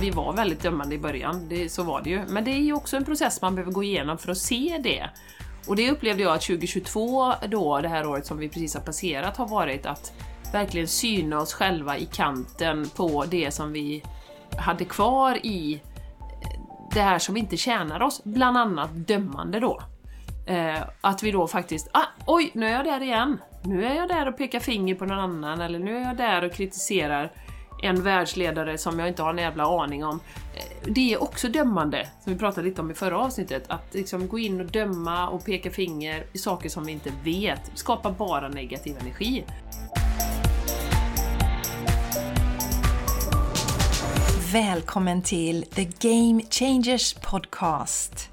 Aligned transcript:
vi 0.00 0.10
var 0.10 0.32
väldigt 0.32 0.62
dömande 0.62 0.94
i 0.94 0.98
början, 0.98 1.48
det, 1.48 1.68
så 1.68 1.82
var 1.82 2.02
det 2.02 2.10
ju. 2.10 2.20
Men 2.28 2.44
det 2.44 2.50
är 2.50 2.60
ju 2.60 2.72
också 2.72 2.96
en 2.96 3.04
process 3.04 3.42
man 3.42 3.54
behöver 3.54 3.72
gå 3.72 3.82
igenom 3.82 4.18
för 4.18 4.30
att 4.30 4.38
se 4.38 4.80
det. 4.82 5.10
Och 5.66 5.76
det 5.76 5.90
upplevde 5.90 6.22
jag 6.22 6.34
att 6.34 6.42
2022, 6.42 7.32
då, 7.48 7.80
det 7.80 7.88
här 7.88 8.06
året 8.06 8.26
som 8.26 8.38
vi 8.38 8.48
precis 8.48 8.74
har 8.74 8.80
passerat, 8.80 9.36
har 9.36 9.48
varit 9.48 9.86
att 9.86 10.12
verkligen 10.52 10.88
syna 10.88 11.40
oss 11.40 11.54
själva 11.54 11.98
i 11.98 12.06
kanten 12.06 12.88
på 12.96 13.24
det 13.24 13.50
som 13.50 13.72
vi 13.72 14.02
hade 14.56 14.84
kvar 14.84 15.46
i 15.46 15.74
eh, 15.74 16.60
det 16.94 17.00
här 17.00 17.18
som 17.18 17.36
inte 17.36 17.56
tjänar 17.56 18.02
oss, 18.02 18.24
bland 18.24 18.56
annat 18.58 18.90
dömande 18.92 19.60
då. 19.60 19.82
Eh, 20.46 20.82
att 21.00 21.22
vi 21.22 21.30
då 21.30 21.46
faktiskt, 21.46 21.88
ah, 21.92 22.06
oj, 22.26 22.50
nu 22.54 22.66
är 22.66 22.72
jag 22.72 22.84
där 22.84 23.02
igen. 23.02 23.40
Nu 23.62 23.84
är 23.84 23.94
jag 23.94 24.08
där 24.08 24.28
och 24.28 24.38
pekar 24.38 24.60
finger 24.60 24.94
på 24.94 25.04
någon 25.04 25.18
annan, 25.18 25.60
eller 25.60 25.78
nu 25.78 25.96
är 25.96 26.04
jag 26.04 26.16
där 26.16 26.44
och 26.44 26.52
kritiserar 26.52 27.32
en 27.82 28.02
världsledare 28.02 28.78
som 28.78 28.98
jag 28.98 29.08
inte 29.08 29.22
har 29.22 29.30
en 29.30 29.38
jävla 29.38 29.82
aning 29.82 30.04
om. 30.04 30.20
Eh, 30.54 30.92
det 30.92 31.12
är 31.12 31.22
också 31.22 31.48
dömande, 31.48 32.08
som 32.24 32.32
vi 32.32 32.38
pratade 32.38 32.68
lite 32.68 32.80
om 32.80 32.90
i 32.90 32.94
förra 32.94 33.18
avsnittet. 33.18 33.64
Att 33.68 33.94
liksom 33.94 34.28
gå 34.28 34.38
in 34.38 34.60
och 34.60 34.66
döma 34.66 35.28
och 35.28 35.44
peka 35.44 35.70
finger 35.70 36.26
i 36.32 36.38
saker 36.38 36.68
som 36.68 36.84
vi 36.84 36.92
inte 36.92 37.12
vet 37.24 37.70
skapar 37.74 38.10
bara 38.10 38.48
negativ 38.48 38.96
energi. 39.00 39.44
Välkommen 44.52 45.22
till 45.22 45.62
The 45.62 45.84
Game 45.84 46.42
Changers 46.50 47.14
Podcast. 47.14 48.30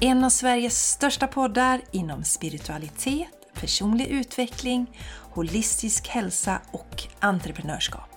En 0.00 0.24
av 0.24 0.30
Sveriges 0.30 0.90
största 0.90 1.26
poddar 1.26 1.80
inom 1.90 2.24
spiritualitet, 2.24 3.28
personlig 3.54 4.06
utveckling, 4.06 4.86
holistisk 5.30 6.08
hälsa 6.08 6.60
och 6.70 7.02
entreprenörskap. 7.20 8.09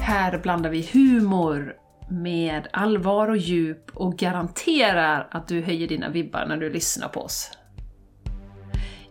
Här 0.00 0.38
blandar 0.38 0.70
vi 0.70 0.88
humor 0.92 1.74
med 2.10 2.68
allvar 2.72 3.28
och 3.28 3.36
djup 3.36 3.90
och 3.96 4.16
garanterar 4.16 5.28
att 5.30 5.48
du 5.48 5.62
höjer 5.62 5.88
dina 5.88 6.08
vibbar 6.08 6.46
när 6.46 6.56
du 6.56 6.70
lyssnar 6.70 7.08
på 7.08 7.20
oss. 7.20 7.50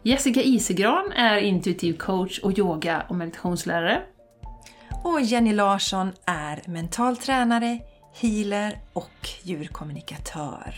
Jessica 0.04 0.42
Isegran 0.42 1.12
är 1.12 1.38
intuitiv 1.38 1.98
coach 1.98 2.40
och 2.40 2.60
yoga 2.60 3.06
och 3.10 3.16
meditationslärare. 3.16 4.02
Och 5.04 5.22
Jenny 5.22 5.54
Larsson 5.54 6.12
är 6.26 6.62
mental 6.66 7.18
tränare, 7.18 7.80
healer 8.22 8.80
och 8.94 9.30
djurkommunikatör. 9.44 10.76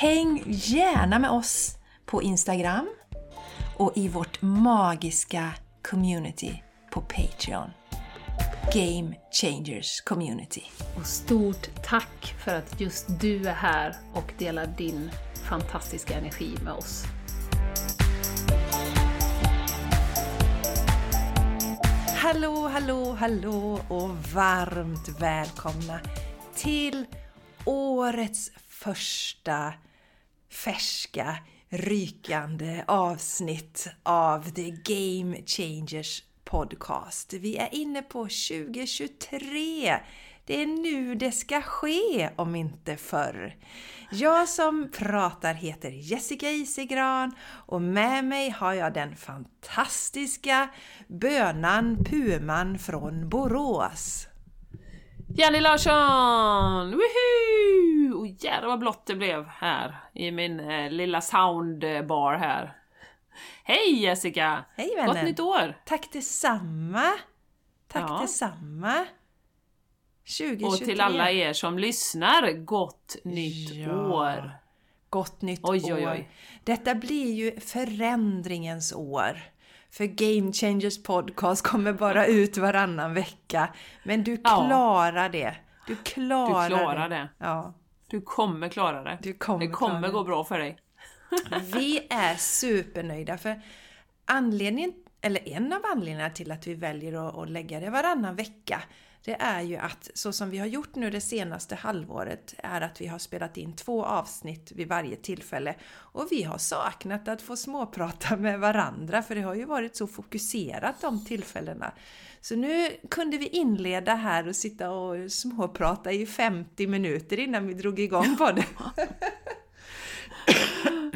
Häng 0.00 0.42
gärna 0.46 1.18
med 1.18 1.30
oss 1.30 1.76
på 2.06 2.22
Instagram 2.22 2.88
och 3.76 3.92
i 3.94 4.08
vårt 4.08 4.42
magiska 4.42 5.50
community 5.82 6.62
på 6.90 7.00
Patreon. 7.00 7.70
Game 8.70 9.16
Changers 9.30 10.00
Community. 10.00 10.62
Och 10.96 11.06
stort 11.06 11.70
tack 11.82 12.34
för 12.44 12.54
att 12.54 12.80
just 12.80 13.20
du 13.20 13.48
är 13.48 13.54
här 13.54 13.94
och 14.14 14.32
delar 14.38 14.66
din 14.66 15.10
fantastiska 15.48 16.14
energi 16.14 16.54
med 16.64 16.72
oss. 16.72 17.04
Hallå, 22.16 22.68
hallå, 22.68 23.12
hallå 23.12 23.80
och 23.88 24.10
varmt 24.34 25.08
välkomna 25.20 26.00
till 26.54 27.04
årets 27.64 28.50
första 28.68 29.74
färska, 30.64 31.36
rykande 31.68 32.84
avsnitt 32.86 33.88
av 34.02 34.50
The 34.50 34.70
Game 34.70 35.36
Changers 35.46 36.22
Podcast. 36.52 37.32
Vi 37.32 37.56
är 37.56 37.74
inne 37.74 38.02
på 38.02 38.18
2023. 38.18 39.96
Det 40.46 40.62
är 40.62 40.66
nu 40.66 41.14
det 41.14 41.32
ska 41.32 41.62
ske, 41.62 42.30
om 42.36 42.54
inte 42.54 42.96
förr. 42.96 43.56
Jag 44.10 44.48
som 44.48 44.90
pratar 44.98 45.54
heter 45.54 45.90
Jessica 45.90 46.50
Isegran 46.50 47.34
och 47.66 47.82
med 47.82 48.24
mig 48.24 48.50
har 48.50 48.72
jag 48.72 48.94
den 48.94 49.16
fantastiska 49.16 50.68
bönan 51.08 52.04
Puman 52.04 52.78
från 52.78 53.28
Borås. 53.28 54.28
Jenny 55.36 55.60
Larsson! 55.60 56.90
Woohoo! 56.90 58.18
Och 58.18 58.26
jävlar 58.26 58.68
vad 58.68 58.78
blått 58.78 59.06
det 59.06 59.14
blev 59.14 59.46
här 59.46 59.96
i 60.14 60.30
min 60.30 60.60
eh, 60.60 60.90
lilla 60.90 61.20
soundbar 61.20 62.34
här. 62.34 62.81
Hej 63.64 64.02
Jessica! 64.02 64.64
Hej 64.76 64.94
vänner! 64.96 65.14
Gott 65.14 65.22
nytt 65.24 65.40
år! 65.40 65.74
Tack 65.84 66.12
detsamma! 66.12 67.12
Tack 67.88 68.10
Ja. 68.10 68.18
detsamma! 68.22 69.04
2023. 70.38 70.66
Och 70.66 70.76
till 70.76 71.00
alla 71.00 71.30
er 71.30 71.52
som 71.52 71.78
lyssnar, 71.78 72.52
gott 72.52 73.16
nytt 73.24 73.70
Ja. 73.74 73.92
år! 74.08 74.50
Gott 75.10 75.42
nytt 75.42 75.60
Oj, 75.62 75.80
oj, 75.84 76.06
år! 76.06 76.10
oj. 76.12 76.30
Detta 76.64 76.94
blir 76.94 77.32
ju 77.32 77.60
förändringens 77.60 78.92
år. 78.92 79.40
För 79.90 80.04
Game 80.06 80.52
Changers 80.52 81.02
podcast 81.02 81.62
kommer 81.66 81.92
bara 81.92 82.26
ut 82.26 82.56
varannan 82.56 83.14
vecka. 83.14 83.68
Men 84.04 84.24
du 84.24 84.32
Ja. 84.32 84.38
klarar 84.66 85.28
det. 85.28 85.56
Du 85.86 85.94
Du 85.94 86.02
klarar, 86.02 86.68
klarar 86.68 87.08
det. 87.08 87.28
Ja, 87.38 87.74
Du 88.08 88.20
kommer 88.20 88.68
klara 88.68 89.02
det. 89.02 89.18
du 89.22 89.32
kommer 89.34 89.60
det 89.66 89.68
kommer 89.72 90.08
gå 90.08 90.24
bra 90.24 90.44
för 90.44 90.58
dig. 90.58 90.78
Vi 91.74 92.06
är 92.10 92.36
supernöjda 92.36 93.38
för 93.38 93.62
anledningen, 94.24 94.92
eller 95.20 95.48
en 95.48 95.72
av 95.72 95.80
anledningarna 95.84 96.30
till 96.30 96.52
att 96.52 96.66
vi 96.66 96.74
väljer 96.74 97.28
att, 97.28 97.38
att 97.38 97.50
lägga 97.50 97.80
det 97.80 97.90
varannan 97.90 98.36
vecka 98.36 98.82
det 99.24 99.36
är 99.40 99.60
ju 99.60 99.76
att 99.76 100.10
så 100.14 100.32
som 100.32 100.50
vi 100.50 100.58
har 100.58 100.66
gjort 100.66 100.94
nu 100.94 101.10
det 101.10 101.20
senaste 101.20 101.74
halvåret 101.74 102.54
är 102.58 102.80
att 102.80 103.00
vi 103.00 103.06
har 103.06 103.18
spelat 103.18 103.56
in 103.56 103.76
två 103.76 104.04
avsnitt 104.04 104.72
vid 104.72 104.88
varje 104.88 105.16
tillfälle 105.16 105.74
och 105.94 106.28
vi 106.30 106.42
har 106.42 106.58
saknat 106.58 107.28
att 107.28 107.42
få 107.42 107.56
småprata 107.56 108.36
med 108.36 108.60
varandra 108.60 109.22
för 109.22 109.34
det 109.34 109.40
har 109.40 109.54
ju 109.54 109.64
varit 109.64 109.96
så 109.96 110.06
fokuserat 110.06 111.00
de 111.00 111.24
tillfällena. 111.24 111.92
Så 112.40 112.56
nu 112.56 112.90
kunde 113.10 113.38
vi 113.38 113.46
inleda 113.46 114.14
här 114.14 114.48
och 114.48 114.56
sitta 114.56 114.90
och 114.90 115.32
småprata 115.32 116.12
i 116.12 116.26
50 116.26 116.86
minuter 116.86 117.38
innan 117.38 117.66
vi 117.66 117.74
drog 117.74 118.00
igång 118.00 118.36
på 118.36 118.52
det. 118.52 118.66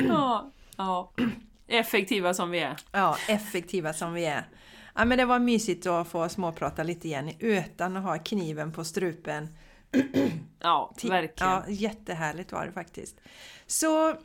Ja, 0.09 0.51
ja. 0.77 1.13
Effektiva 1.67 2.35
som 2.35 2.51
vi 2.51 2.59
är. 2.59 2.77
Ja, 2.93 3.17
effektiva 3.29 3.93
som 3.93 4.13
vi 4.13 4.25
är. 4.25 4.49
Ja, 4.95 5.05
men 5.05 5.19
det 5.19 5.25
var 5.25 5.39
mysigt 5.39 5.87
att 5.87 6.09
få 6.09 6.29
småprata 6.29 6.83
lite 6.83 7.09
igen 7.09 7.31
utan 7.39 7.97
att 7.97 8.03
ha 8.03 8.19
kniven 8.19 8.73
på 8.73 8.85
strupen. 8.85 9.49
Ja, 10.61 10.95
verkligen. 11.03 11.53
Ja, 11.53 11.65
jättehärligt 11.69 12.53
var 12.53 12.67
det 12.67 12.73
faktiskt. 12.73 13.17
Så 13.67 14.17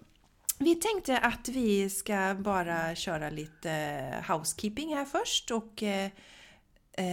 vi 0.59 0.75
tänkte 0.75 1.17
att 1.17 1.47
vi 1.47 1.89
ska 1.89 2.35
bara 2.39 2.95
köra 2.95 3.29
lite 3.29 4.23
housekeeping 4.27 4.95
här 4.95 5.05
först 5.05 5.51
och 5.51 5.83
eh, 5.83 6.09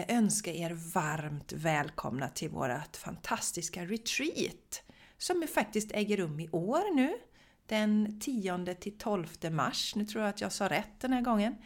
önska 0.09 0.53
er 0.53 0.93
varmt 0.95 1.53
välkomna 1.53 2.29
till 2.29 2.51
vårt 2.51 2.97
fantastiska 2.97 3.85
retreat 3.85 4.83
som 5.19 5.47
faktiskt 5.55 5.93
äger 5.93 6.17
rum 6.17 6.41
i 6.41 6.49
år 6.51 6.95
nu. 6.95 7.19
Den 7.69 8.21
10 8.21 8.75
till 8.75 8.99
12 8.99 9.27
mars, 9.51 9.95
nu 9.95 10.05
tror 10.05 10.23
jag 10.25 10.31
att 10.31 10.41
jag 10.41 10.53
sa 10.53 10.69
rätt 10.69 11.01
den 11.01 11.13
här 11.13 11.21
gången, 11.21 11.57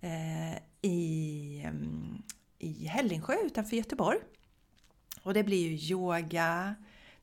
eh, 0.00 0.56
i, 0.82 1.62
mm, 1.64 2.22
i 2.58 2.86
Hällingsjö 2.86 3.34
utanför 3.46 3.76
Göteborg. 3.76 4.18
Och 5.22 5.34
det 5.34 5.44
blir 5.44 5.68
ju 5.68 5.94
yoga, 5.94 6.74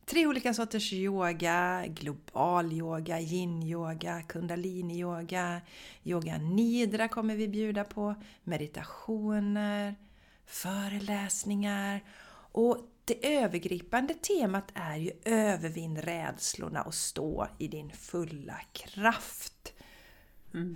tre 0.06 0.28
olika 0.28 0.54
sorters 0.54 0.94
yoga, 0.94 1.86
global 1.88 2.74
yoga, 2.74 3.20
yin-yoga, 3.20 4.22
kundalini-yoga, 4.22 5.62
yoga 6.04 6.38
nidra 6.38 7.08
kommer 7.08 7.36
vi 7.36 7.48
bjuda 7.48 7.84
på, 7.84 8.16
meditationer, 8.44 9.96
föreläsningar. 10.46 12.04
Och 12.52 12.78
det 13.06 13.36
övergripande 13.36 14.14
temat 14.14 14.72
är 14.74 14.96
ju 14.96 15.12
övervinn 15.26 16.02
rädslorna 16.02 16.82
och 16.82 16.94
stå 16.94 17.48
i 17.58 17.68
din 17.68 17.92
fulla 17.92 18.60
kraft. 18.72 19.74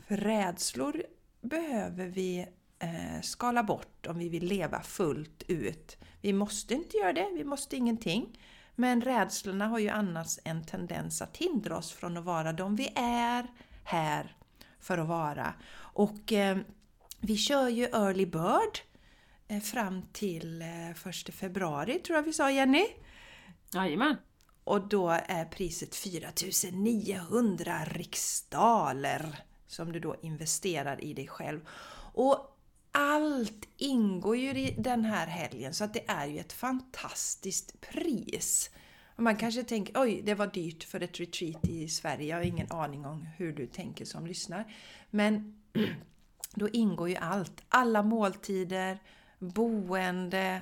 För 0.08 0.18
rädslor 0.18 1.04
behöver 1.42 2.06
vi 2.06 2.48
eh, 2.80 3.22
skala 3.22 3.64
bort 3.64 4.08
om 4.08 4.18
vi 4.18 4.30
vill 4.30 4.46
leva 4.46 4.82
fullt 4.82 5.44
ut. 5.48 5.98
Vi 6.22 6.34
måste 6.34 6.74
inte 6.74 6.98
göra 6.98 7.14
det, 7.14 7.30
vi 7.34 7.44
måste 7.44 7.76
ingenting. 7.76 8.40
Men 8.76 9.02
rädslorna 9.02 9.68
har 9.68 9.80
ju 9.80 9.90
annars 9.90 10.40
en 10.44 10.66
tendens 10.66 11.22
att 11.22 11.38
hindra 11.38 11.78
oss 11.78 11.92
från 11.92 12.18
att 12.18 12.26
vara 12.26 12.54
de 12.54 12.76
vi 12.76 12.92
är 12.96 13.48
här 13.84 14.36
för 14.80 14.98
att 14.98 15.08
vara. 15.08 15.54
Och 15.78 16.34
eh, 16.34 16.58
vi 17.20 17.38
kör 17.38 17.70
ju 17.70 17.84
Early 17.84 18.26
Bird 18.26 18.80
fram 19.64 20.02
till 20.14 20.62
eh, 20.62 20.90
1 20.90 21.34
februari 21.34 22.00
tror 22.00 22.16
jag 22.16 22.24
vi 22.24 22.34
sa 22.34 22.52
Jenny. 22.52 22.86
Jajamän. 23.74 24.16
Och 24.64 24.88
då 24.88 25.10
är 25.10 25.46
priset 25.46 25.96
4900 25.96 27.86
riksdaler 27.86 29.40
som 29.68 29.92
du 29.92 30.00
då 30.00 30.16
investerar 30.22 31.04
i 31.04 31.14
dig 31.14 31.28
själv. 31.28 31.68
Och 32.14 32.58
allt 32.92 33.68
ingår 33.78 34.38
ju 34.38 34.50
i 34.50 34.76
den 34.78 35.06
här 35.06 35.28
helgen 35.28 35.74
så 35.74 35.84
att 35.84 35.94
det 35.94 36.04
är 36.08 36.26
ju 36.26 36.40
ett 36.40 36.54
fantastiskt 36.54 37.82
pris. 37.82 38.70
Man 39.16 39.36
kanske 39.36 39.64
tänker 39.64 40.02
oj, 40.02 40.22
det 40.26 40.36
var 40.36 40.48
dyrt 40.48 40.84
för 40.84 41.04
ett 41.04 41.20
retreat 41.20 41.68
i 41.68 41.88
Sverige. 41.88 42.28
Jag 42.28 42.38
har 42.38 42.44
ingen 42.44 42.72
aning 42.72 43.06
om 43.06 43.28
hur 43.38 43.54
du 43.54 43.68
tänker 43.68 44.06
som 44.06 44.28
lyssnar. 44.28 44.74
Men 45.10 45.62
då 46.56 46.70
ingår 46.70 47.10
ju 47.10 47.16
allt. 47.16 47.64
Alla 47.70 48.04
måltider, 48.04 49.00
boende, 49.50 50.62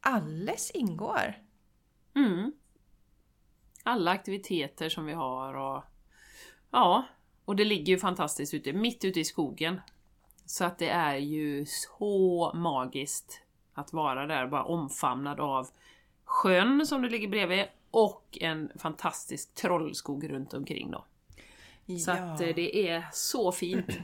alles 0.00 0.70
ingår. 0.70 1.34
Mm. 2.14 2.52
Alla 3.82 4.10
aktiviteter 4.10 4.88
som 4.88 5.06
vi 5.06 5.12
har 5.12 5.54
och 5.54 5.84
ja, 6.70 7.04
och 7.44 7.56
det 7.56 7.64
ligger 7.64 7.92
ju 7.92 7.98
fantastiskt 7.98 8.54
ute, 8.54 8.72
mitt 8.72 9.04
ute 9.04 9.20
i 9.20 9.24
skogen. 9.24 9.80
Så 10.46 10.64
att 10.64 10.78
det 10.78 10.88
är 10.88 11.16
ju 11.16 11.66
så 11.66 12.52
magiskt 12.54 13.40
att 13.74 13.92
vara 13.92 14.26
där, 14.26 14.46
bara 14.46 14.64
omfamnad 14.64 15.40
av 15.40 15.68
sjön 16.24 16.86
som 16.86 17.02
det 17.02 17.08
ligger 17.08 17.28
bredvid 17.28 17.64
och 17.90 18.38
en 18.40 18.70
fantastisk 18.78 19.54
trollskog 19.54 20.30
runt 20.30 20.54
omkring 20.54 20.90
då. 20.90 21.04
Så 21.98 22.10
att 22.10 22.40
eh, 22.40 22.48
det 22.54 22.88
är 22.88 23.06
så 23.12 23.52
fint. 23.52 23.98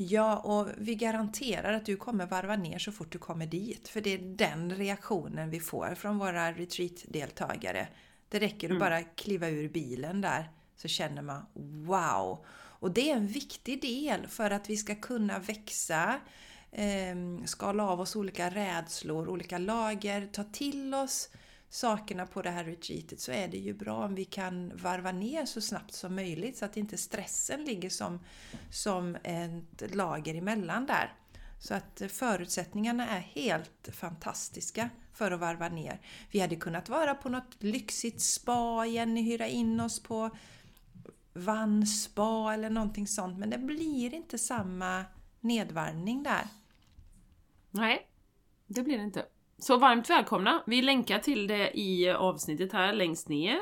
Ja, 0.00 0.36
och 0.36 0.68
vi 0.76 0.94
garanterar 0.94 1.72
att 1.72 1.86
du 1.86 1.96
kommer 1.96 2.26
varva 2.26 2.56
ner 2.56 2.78
så 2.78 2.92
fort 2.92 3.12
du 3.12 3.18
kommer 3.18 3.46
dit. 3.46 3.88
För 3.88 4.00
det 4.00 4.14
är 4.14 4.18
den 4.18 4.74
reaktionen 4.74 5.50
vi 5.50 5.60
får 5.60 5.94
från 5.94 6.18
våra 6.18 6.52
retreat-deltagare. 6.52 7.88
Det 8.28 8.38
räcker 8.38 8.66
att 8.66 8.70
mm. 8.70 8.78
bara 8.78 9.02
kliva 9.02 9.48
ur 9.48 9.68
bilen 9.68 10.20
där 10.20 10.50
så 10.76 10.88
känner 10.88 11.22
man 11.22 11.46
wow! 11.86 12.44
Och 12.50 12.90
det 12.90 13.10
är 13.10 13.16
en 13.16 13.26
viktig 13.26 13.82
del 13.82 14.26
för 14.26 14.50
att 14.50 14.70
vi 14.70 14.76
ska 14.76 14.94
kunna 14.94 15.38
växa, 15.38 16.20
eh, 16.72 17.44
skala 17.44 17.88
av 17.88 18.00
oss 18.00 18.16
olika 18.16 18.50
rädslor, 18.50 19.28
olika 19.28 19.58
lager, 19.58 20.26
ta 20.32 20.44
till 20.44 20.94
oss 20.94 21.30
sakerna 21.70 22.26
på 22.26 22.42
det 22.42 22.50
här 22.50 22.64
retreatet 22.64 23.20
så 23.20 23.32
är 23.32 23.48
det 23.48 23.56
ju 23.56 23.74
bra 23.74 24.04
om 24.04 24.14
vi 24.14 24.24
kan 24.24 24.76
varva 24.76 25.12
ner 25.12 25.46
så 25.46 25.60
snabbt 25.60 25.94
som 25.94 26.14
möjligt 26.14 26.56
så 26.56 26.64
att 26.64 26.76
inte 26.76 26.98
stressen 26.98 27.64
ligger 27.64 27.90
som, 27.90 28.20
som 28.70 29.16
ett 29.24 29.94
lager 29.94 30.34
emellan 30.34 30.86
där. 30.86 31.14
Så 31.60 31.74
att 31.74 32.02
förutsättningarna 32.08 33.08
är 33.08 33.20
helt 33.20 33.88
fantastiska 33.92 34.90
för 35.12 35.30
att 35.30 35.40
varva 35.40 35.68
ner. 35.68 36.00
Vi 36.30 36.40
hade 36.40 36.56
kunnat 36.56 36.88
vara 36.88 37.14
på 37.14 37.28
något 37.28 37.62
lyxigt 37.62 38.20
spa, 38.20 38.86
Jenny 38.86 39.22
hyra 39.22 39.46
in 39.46 39.80
oss 39.80 40.02
på 40.02 40.30
vannspa 41.32 42.54
eller 42.54 42.70
någonting 42.70 43.06
sånt 43.06 43.38
men 43.38 43.50
det 43.50 43.58
blir 43.58 44.14
inte 44.14 44.38
samma 44.38 45.04
nedvarvning 45.40 46.22
där. 46.22 46.48
Nej, 47.70 48.08
det 48.66 48.82
blir 48.82 48.98
det 48.98 49.04
inte. 49.04 49.26
Så 49.60 49.76
varmt 49.76 50.10
välkomna! 50.10 50.62
Vi 50.66 50.82
länkar 50.82 51.18
till 51.18 51.46
det 51.46 51.78
i 51.78 52.10
avsnittet 52.10 52.72
här 52.72 52.92
längst 52.92 53.28
ner. 53.28 53.58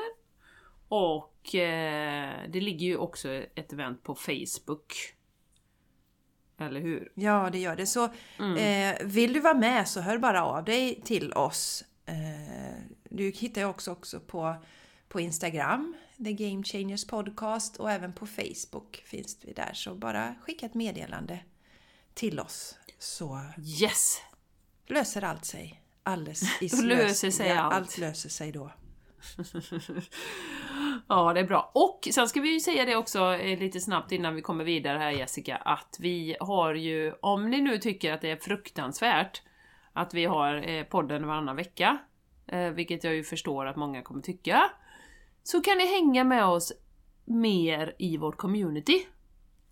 Och 0.87 1.55
eh, 1.55 2.49
det 2.49 2.61
ligger 2.61 2.87
ju 2.87 2.97
också 2.97 3.29
ett 3.29 3.73
event 3.73 4.03
på 4.03 4.15
Facebook. 4.15 4.93
Eller 6.59 6.81
hur? 6.81 7.11
Ja, 7.15 7.49
det 7.51 7.59
gör 7.59 7.75
det. 7.75 7.85
Så 7.85 8.09
mm. 8.39 8.55
eh, 8.57 9.07
vill 9.07 9.33
du 9.33 9.39
vara 9.39 9.53
med 9.53 9.87
så 9.87 10.01
hör 10.01 10.17
bara 10.17 10.45
av 10.45 10.63
dig 10.63 11.01
till 11.05 11.33
oss. 11.33 11.83
Eh, 12.05 12.83
du 13.09 13.31
hittar 13.31 13.61
ju 13.61 13.67
också, 13.67 13.91
också 13.91 14.19
på, 14.19 14.55
på 15.07 15.19
Instagram, 15.19 15.95
The 16.17 16.33
Game 16.33 16.63
Changers 16.63 17.07
Podcast 17.07 17.77
och 17.77 17.91
även 17.91 18.13
på 18.13 18.27
Facebook 18.27 19.03
finns 19.05 19.37
vi 19.41 19.53
där. 19.53 19.73
Så 19.73 19.95
bara 19.95 20.35
skicka 20.41 20.65
ett 20.65 20.73
meddelande 20.73 21.39
till 22.13 22.39
oss 22.39 22.77
så 22.99 23.41
yes. 23.81 24.21
löser 24.87 25.23
allt 25.23 25.45
sig 25.45 25.83
alldeles 26.07 26.59
Då 26.71 26.81
löser 26.81 27.31
sig 27.31 27.51
allt. 27.51 27.73
Allt 27.73 27.97
löser 27.97 28.29
sig 28.29 28.51
då. 28.51 28.71
ja, 31.07 31.33
det 31.33 31.39
är 31.39 31.47
bra. 31.47 31.71
Och 31.73 32.07
sen 32.11 32.27
ska 32.27 32.41
vi 32.41 32.53
ju 32.53 32.59
säga 32.59 32.85
det 32.85 32.95
också 32.95 33.33
eh, 33.33 33.59
lite 33.59 33.79
snabbt 33.79 34.11
innan 34.11 34.35
vi 34.35 34.41
kommer 34.41 34.63
vidare 34.63 34.97
här 34.97 35.11
Jessica, 35.11 35.55
att 35.55 35.97
vi 35.99 36.37
har 36.39 36.73
ju, 36.73 37.13
om 37.21 37.49
ni 37.49 37.61
nu 37.61 37.77
tycker 37.77 38.13
att 38.13 38.21
det 38.21 38.31
är 38.31 38.37
fruktansvärt 38.37 39.41
att 39.93 40.13
vi 40.13 40.25
har 40.25 40.69
eh, 40.69 40.83
podden 40.83 41.27
varannan 41.27 41.55
vecka, 41.55 41.97
eh, 42.47 42.69
vilket 42.69 43.03
jag 43.03 43.13
ju 43.15 43.23
förstår 43.23 43.65
att 43.65 43.75
många 43.75 44.01
kommer 44.01 44.21
tycka, 44.21 44.71
så 45.43 45.61
kan 45.61 45.77
ni 45.77 45.87
hänga 45.87 46.23
med 46.23 46.45
oss 46.45 46.73
mer 47.25 47.95
i 47.99 48.17
vårt 48.17 48.37
community 48.37 49.05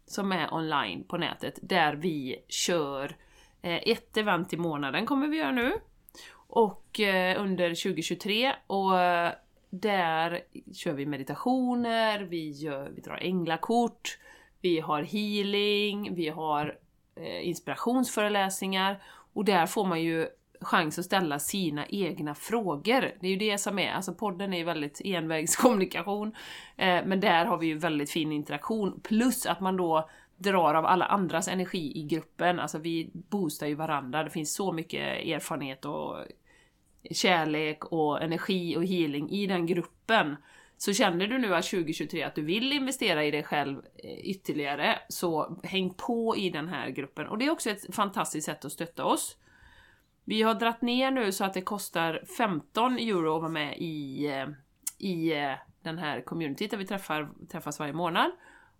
som 0.05 0.31
är 0.31 0.53
online 0.53 1.03
på 1.03 1.17
nätet, 1.17 1.59
där 1.61 1.93
vi 1.93 2.45
kör 2.49 3.15
ett 3.61 4.17
event 4.17 4.53
i 4.53 4.57
månaden 4.57 5.05
kommer 5.05 5.27
vi 5.27 5.37
göra 5.37 5.51
nu. 5.51 5.73
Och 6.55 6.99
eh, 6.99 7.41
under 7.41 7.69
2023 7.69 8.51
och 8.67 8.99
eh, 8.99 9.31
där 9.69 10.41
kör 10.73 10.93
vi 10.93 11.05
meditationer, 11.05 12.19
vi, 12.19 12.51
gör, 12.51 12.89
vi 12.95 13.01
drar 13.01 13.17
änglakort, 13.21 14.17
vi 14.61 14.79
har 14.79 15.03
healing, 15.03 16.15
vi 16.15 16.29
har 16.29 16.77
eh, 17.15 17.47
inspirationsföreläsningar. 17.47 19.03
Och 19.33 19.45
där 19.45 19.65
får 19.65 19.85
man 19.85 20.01
ju 20.01 20.27
chans 20.61 20.99
att 20.99 21.05
ställa 21.05 21.39
sina 21.39 21.85
egna 21.87 22.35
frågor. 22.35 23.11
Det 23.19 23.27
är 23.27 23.31
ju 23.31 23.37
det 23.37 23.57
som 23.57 23.79
är, 23.79 23.91
alltså 23.91 24.13
podden 24.13 24.53
är 24.53 24.57
ju 24.57 24.63
väldigt 24.63 25.01
envägskommunikation, 25.05 26.27
eh, 26.77 27.05
men 27.05 27.19
där 27.19 27.45
har 27.45 27.57
vi 27.57 27.67
ju 27.67 27.77
väldigt 27.77 28.11
fin 28.11 28.31
interaktion, 28.31 28.99
plus 29.03 29.45
att 29.45 29.59
man 29.59 29.77
då 29.77 30.09
drar 30.37 30.73
av 30.73 30.85
alla 30.85 31.05
andras 31.05 31.47
energi 31.47 31.91
i 31.95 32.03
gruppen, 32.03 32.59
alltså 32.59 32.77
vi 32.77 33.09
boostar 33.13 33.67
ju 33.67 33.75
varandra, 33.75 34.23
det 34.23 34.29
finns 34.29 34.53
så 34.53 34.71
mycket 34.71 35.27
erfarenhet 35.27 35.85
och 35.85 36.17
kärlek 37.11 37.85
och 37.85 38.21
energi 38.21 38.77
och 38.77 38.85
healing 38.85 39.29
i 39.29 39.47
den 39.47 39.65
gruppen. 39.65 40.35
Så 40.77 40.93
känner 40.93 41.27
du 41.27 41.37
nu 41.37 41.55
att 41.55 41.65
2023 41.65 42.23
att 42.23 42.35
du 42.35 42.41
vill 42.41 42.73
investera 42.73 43.23
i 43.23 43.31
dig 43.31 43.43
själv 43.43 43.77
eh, 44.03 44.29
ytterligare, 44.29 44.99
så 45.09 45.59
häng 45.63 45.93
på 45.93 46.37
i 46.37 46.49
den 46.49 46.67
här 46.67 46.89
gruppen. 46.89 47.27
Och 47.27 47.37
det 47.37 47.45
är 47.45 47.51
också 47.51 47.69
ett 47.69 47.95
fantastiskt 47.95 48.45
sätt 48.45 48.65
att 48.65 48.71
stötta 48.71 49.05
oss. 49.05 49.37
Vi 50.23 50.41
har 50.41 50.53
dratt 50.53 50.81
ner 50.81 51.11
nu 51.11 51.31
så 51.31 51.43
att 51.43 51.53
det 51.53 51.61
kostar 51.61 52.23
15 52.37 52.97
euro 52.97 53.35
att 53.35 53.41
vara 53.41 53.51
med 53.51 53.77
i, 53.77 54.27
eh, 54.27 54.47
i 54.97 55.33
eh, 55.33 55.53
den 55.81 55.97
här 55.97 56.21
communityt 56.21 56.71
där 56.71 56.77
vi 56.77 56.85
träffar, 56.85 57.29
träffas 57.51 57.79
varje 57.79 57.93
månad. 57.93 58.31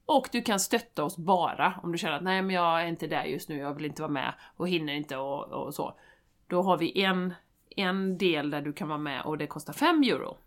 Och 0.05 0.29
du 0.31 0.41
kan 0.41 0.59
stötta 0.59 1.03
oss 1.03 1.17
bara 1.17 1.79
om 1.83 1.91
du 1.91 1.97
känner 1.97 2.15
att 2.15 2.23
nej 2.23 2.41
men 2.41 2.55
jag 2.55 2.81
är 2.81 2.85
inte 2.85 3.07
där 3.07 3.23
just 3.23 3.49
nu, 3.49 3.57
jag 3.57 3.73
vill 3.73 3.85
inte 3.85 4.01
vara 4.01 4.11
med 4.11 4.33
och 4.55 4.69
hinner 4.69 4.93
inte 4.93 5.17
och, 5.17 5.43
och 5.43 5.73
så. 5.73 5.99
Då 6.47 6.61
har 6.61 6.77
vi 6.77 7.01
en 7.01 7.33
en 7.75 8.17
del 8.17 8.49
där 8.49 8.61
du 8.61 8.73
kan 8.73 8.87
vara 8.87 8.99
med 8.99 9.21
och 9.21 9.37
det 9.37 9.47
kostar 9.47 9.73
5 9.73 10.03
euro. 10.03 10.37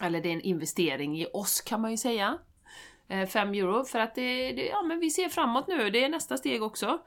Eller 0.00 0.20
det 0.20 0.28
är 0.28 0.32
en 0.32 0.40
investering 0.40 1.20
i 1.20 1.26
oss 1.32 1.60
kan 1.60 1.80
man 1.80 1.90
ju 1.90 1.96
säga. 1.96 2.38
Eh, 3.08 3.26
5 3.28 3.54
euro 3.54 3.84
för 3.84 3.98
att 3.98 4.14
det, 4.14 4.52
det, 4.52 4.66
ja 4.66 4.82
men 4.82 5.00
vi 5.00 5.10
ser 5.10 5.28
framåt 5.28 5.68
nu, 5.68 5.90
det 5.90 6.04
är 6.04 6.08
nästa 6.08 6.36
steg 6.36 6.62
också. 6.62 6.98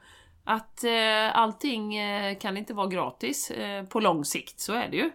Att 0.44 0.84
eh, 0.84 1.36
allting 1.36 1.96
eh, 1.96 2.38
kan 2.38 2.56
inte 2.56 2.74
vara 2.74 2.86
gratis 2.86 3.50
eh, 3.50 3.84
på 3.84 4.00
lång 4.00 4.24
sikt, 4.24 4.60
så 4.60 4.72
är 4.72 4.88
det 4.88 4.96
ju. 4.96 5.10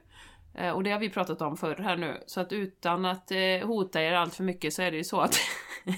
Eh, 0.54 0.72
och 0.72 0.84
det 0.84 0.92
har 0.92 1.00
vi 1.00 1.10
pratat 1.10 1.42
om 1.42 1.58
förr 1.58 1.76
här 1.76 1.96
nu, 1.98 2.24
så 2.26 2.42
att 2.42 2.54
utan 2.54 3.06
att 3.06 3.32
eh, 3.32 3.68
hota 3.68 4.02
er 4.02 4.14
allt 4.14 4.36
för 4.36 4.44
mycket 4.44 4.74
så 4.74 4.82
är 4.82 4.92
det 4.92 4.98
ju 4.98 5.04
så 5.04 5.20
att 5.20 5.36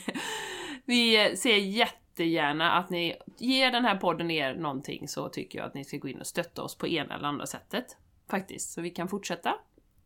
vi 0.85 1.25
eh, 1.25 1.33
ser 1.33 1.55
jätte 1.55 2.04
jättegärna 2.15 2.71
att 2.71 2.89
ni 2.89 3.15
ger 3.37 3.71
den 3.71 3.85
här 3.85 3.95
podden 3.95 4.31
er 4.31 4.55
någonting 4.55 5.07
så 5.07 5.29
tycker 5.29 5.59
jag 5.59 5.67
att 5.67 5.73
ni 5.73 5.83
ska 5.83 5.97
gå 5.97 6.07
in 6.07 6.19
och 6.19 6.27
stötta 6.27 6.63
oss 6.63 6.77
på 6.77 6.87
ena 6.87 7.15
eller 7.15 7.27
andra 7.27 7.45
sättet. 7.45 7.97
Faktiskt, 8.29 8.73
så 8.73 8.81
vi 8.81 8.89
kan 8.89 9.07
fortsätta 9.07 9.55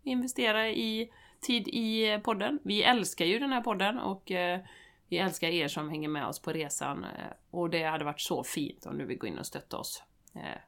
investera 0.03 0.69
i 0.69 1.11
tid 1.41 1.67
i 1.67 2.19
podden. 2.23 2.59
Vi 2.63 2.83
älskar 2.83 3.25
ju 3.25 3.39
den 3.39 3.53
här 3.53 3.61
podden 3.61 3.99
och 3.99 4.31
eh, 4.31 4.59
vi 5.07 5.17
älskar 5.17 5.47
er 5.47 5.67
som 5.67 5.89
hänger 5.89 6.09
med 6.09 6.27
oss 6.27 6.39
på 6.39 6.51
resan 6.51 7.03
eh, 7.03 7.09
och 7.51 7.69
det 7.69 7.83
hade 7.83 8.05
varit 8.05 8.21
så 8.21 8.43
fint 8.43 8.85
om 8.85 8.97
du 8.97 9.05
vill 9.05 9.17
gå 9.17 9.27
in 9.27 9.39
och 9.39 9.45
stötta 9.45 9.77
oss. 9.77 10.03
Eh, 10.35 10.61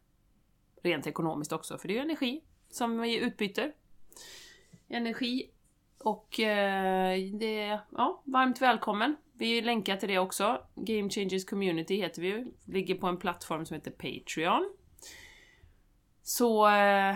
rent 0.84 1.08
ekonomiskt 1.08 1.52
också, 1.52 1.78
för 1.78 1.88
det 1.88 1.94
är 1.94 1.96
ju 1.96 2.02
energi 2.02 2.42
som 2.70 3.02
vi 3.02 3.18
utbyter. 3.18 3.74
Energi 4.88 5.50
och 5.98 6.28
det 7.34 7.60
är 7.60 7.80
ja, 7.92 8.22
varmt 8.26 8.62
välkommen 8.62 9.16
vi 9.42 9.62
länkar 9.62 9.98
till 9.98 10.10
det 10.10 10.20
också. 10.20 10.62
Game 10.76 11.10
Changers 11.10 11.46
Community 11.46 11.96
heter 11.96 12.22
vi 12.22 12.28
ju. 12.28 12.52
Ligger 12.66 12.96
på 12.96 13.08
en 13.08 13.18
plattform 13.18 13.66
som 13.66 13.76
heter 13.76 13.92
Patreon. 13.92 14.72
Så 16.24 16.68
eh, 16.68 17.16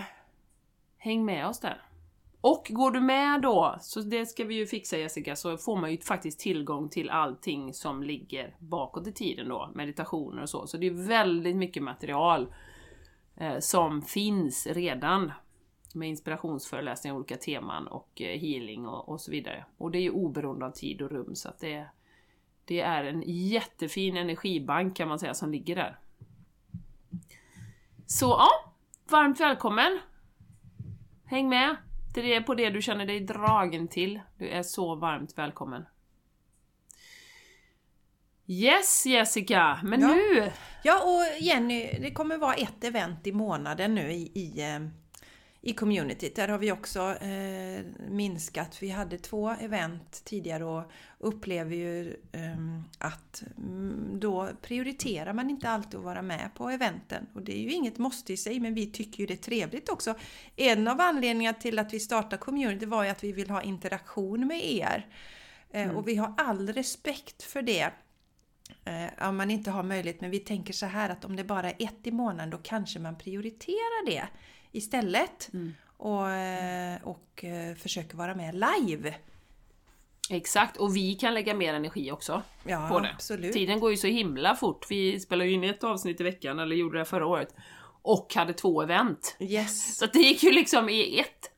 häng 0.96 1.24
med 1.24 1.46
oss 1.46 1.60
där. 1.60 1.82
Och 2.40 2.66
går 2.70 2.90
du 2.90 3.00
med 3.00 3.42
då, 3.42 3.76
så 3.80 4.00
det 4.00 4.26
ska 4.26 4.44
vi 4.44 4.54
ju 4.54 4.66
fixa 4.66 4.98
Jessica, 4.98 5.36
så 5.36 5.56
får 5.56 5.76
man 5.76 5.90
ju 5.90 5.98
faktiskt 5.98 6.40
tillgång 6.40 6.88
till 6.88 7.10
allting 7.10 7.74
som 7.74 8.02
ligger 8.02 8.56
bakåt 8.58 9.06
i 9.06 9.12
tiden 9.12 9.48
då, 9.48 9.70
meditationer 9.74 10.42
och 10.42 10.50
så. 10.50 10.66
Så 10.66 10.76
det 10.76 10.86
är 10.86 11.08
väldigt 11.08 11.56
mycket 11.56 11.82
material 11.82 12.54
eh, 13.36 13.58
som 13.58 14.02
finns 14.02 14.66
redan 14.66 15.32
med 15.94 16.08
inspirationsföreläsningar, 16.08 17.16
olika 17.16 17.36
teman 17.36 17.86
och 17.86 18.22
eh, 18.22 18.40
healing 18.40 18.86
och, 18.86 19.08
och, 19.08 19.20
så 19.20 19.30
vidare. 19.30 19.64
Och 19.78 19.90
det 19.90 19.98
är 19.98 20.02
ju 20.02 20.10
oberoende 20.10 20.66
av 20.66 20.70
tid 20.70 21.02
och 21.02 21.10
rum, 21.10 21.34
så 21.34 21.48
att 21.48 21.58
det, 21.58 21.86
det 22.66 22.80
är 22.80 23.04
en 23.04 23.22
jättefin 23.26 24.16
energibank 24.16 24.96
kan 24.96 25.08
man 25.08 25.18
säga 25.18 25.34
som 25.34 25.50
ligger 25.52 25.76
där. 25.76 25.98
Så 28.06 28.26
ja, 28.26 28.48
varmt 29.10 29.40
välkommen! 29.40 29.98
Häng 31.24 31.48
med 31.48 31.76
till 32.14 32.24
det, 32.24 32.40
på 32.42 32.54
det 32.54 32.70
du 32.70 32.82
känner 32.82 33.06
dig 33.06 33.20
dragen 33.20 33.88
till. 33.88 34.20
Du 34.38 34.48
är 34.48 34.62
så 34.62 34.94
varmt 34.94 35.38
välkommen. 35.38 35.84
Yes 38.46 39.06
Jessica, 39.06 39.80
men 39.84 40.00
Ja. 40.00 40.08
nu! 40.08 40.52
Ja, 40.84 41.02
och 41.04 41.42
Jenny, 41.42 41.98
det 42.00 42.10
kommer 42.10 42.38
vara 42.38 42.54
ett 42.54 42.84
event 42.84 43.26
i 43.26 43.32
månaden 43.32 43.94
nu 43.94 44.12
i, 44.12 44.32
i, 44.34 44.62
eh, 44.62 44.80
i 45.66 45.72
communityt. 45.72 46.36
Där 46.36 46.48
har 46.48 46.58
vi 46.58 46.72
också 46.72 47.00
eh, 47.14 47.84
minskat. 48.08 48.82
Vi 48.82 48.90
hade 48.90 49.18
två 49.18 49.50
event 49.50 50.24
tidigare 50.24 50.64
och 50.64 50.82
upplever 51.18 51.76
ju 51.76 52.16
eh, 52.32 52.80
att 52.98 53.42
mm, 53.56 54.20
då 54.20 54.48
prioriterar 54.62 55.32
man 55.32 55.50
inte 55.50 55.68
alltid 55.68 55.98
att 55.98 56.04
vara 56.04 56.22
med 56.22 56.50
på 56.54 56.70
eventen. 56.70 57.26
Och 57.34 57.42
det 57.42 57.58
är 57.58 57.62
ju 57.62 57.72
inget 57.72 57.98
måste 57.98 58.32
i 58.32 58.36
sig, 58.36 58.60
men 58.60 58.74
vi 58.74 58.86
tycker 58.86 59.20
ju 59.20 59.26
det 59.26 59.34
är 59.34 59.36
trevligt 59.36 59.88
också. 59.88 60.14
En 60.56 60.88
av 60.88 61.00
anledningarna 61.00 61.58
till 61.58 61.78
att 61.78 61.92
vi 61.92 62.00
startade 62.00 62.36
community 62.36 62.86
var 62.86 63.04
ju 63.04 63.10
att 63.10 63.24
vi 63.24 63.32
vill 63.32 63.50
ha 63.50 63.62
interaktion 63.62 64.46
med 64.46 64.64
er. 64.64 65.06
Eh, 65.70 65.90
Och 65.90 66.08
vi 66.08 66.16
har 66.16 66.34
all 66.36 66.72
respekt 66.72 67.42
för 67.42 67.62
det. 67.62 67.90
Eh, 68.84 69.28
om 69.28 69.36
man 69.36 69.50
inte 69.50 69.70
har 69.70 69.82
möjlighet, 69.82 70.20
men 70.20 70.30
vi 70.30 70.38
tänker 70.38 70.72
så 70.72 70.86
här 70.86 71.10
att 71.10 71.24
om 71.24 71.36
det 71.36 71.44
bara 71.44 71.70
är 71.70 71.76
ett 71.78 72.06
i 72.06 72.12
månaden 72.12 72.50
då 72.50 72.58
kanske 72.62 72.98
man 72.98 73.18
prioriterar 73.18 74.06
det 74.06 74.28
istället. 74.72 75.50
Och, 75.96 76.30
eh, 76.30 76.98
och 77.02 77.44
eh, 77.44 77.74
försöker 77.74 78.16
vara 78.16 78.34
med 78.34 78.54
live. 78.54 79.14
Exakt, 80.30 80.76
och 80.76 80.96
vi 80.96 81.14
kan 81.14 81.34
lägga 81.34 81.54
mer 81.54 81.74
energi 81.74 82.10
också 82.12 82.42
Ja, 82.64 82.88
på 82.88 83.00
det. 83.00 83.10
absolut. 83.14 83.52
Tiden 83.52 83.80
går 83.80 83.90
ju 83.90 83.96
så 83.96 84.06
himla 84.06 84.56
fort. 84.56 84.86
Vi 84.90 85.20
spelar 85.20 85.44
ju 85.44 85.52
in 85.52 85.64
ett 85.64 85.84
avsnitt 85.84 86.20
i 86.20 86.24
veckan, 86.24 86.58
eller 86.58 86.76
gjorde 86.76 86.98
det 86.98 87.04
förra 87.04 87.26
året. 87.26 87.54
Och 88.02 88.34
hade 88.34 88.52
två 88.52 88.82
event. 88.82 89.36
Yes. 89.40 89.96
Så 89.96 90.06
det 90.06 90.18
gick 90.18 90.42
ju 90.42 90.52
liksom 90.52 90.88
i 90.88 91.20
ett. 91.20 91.50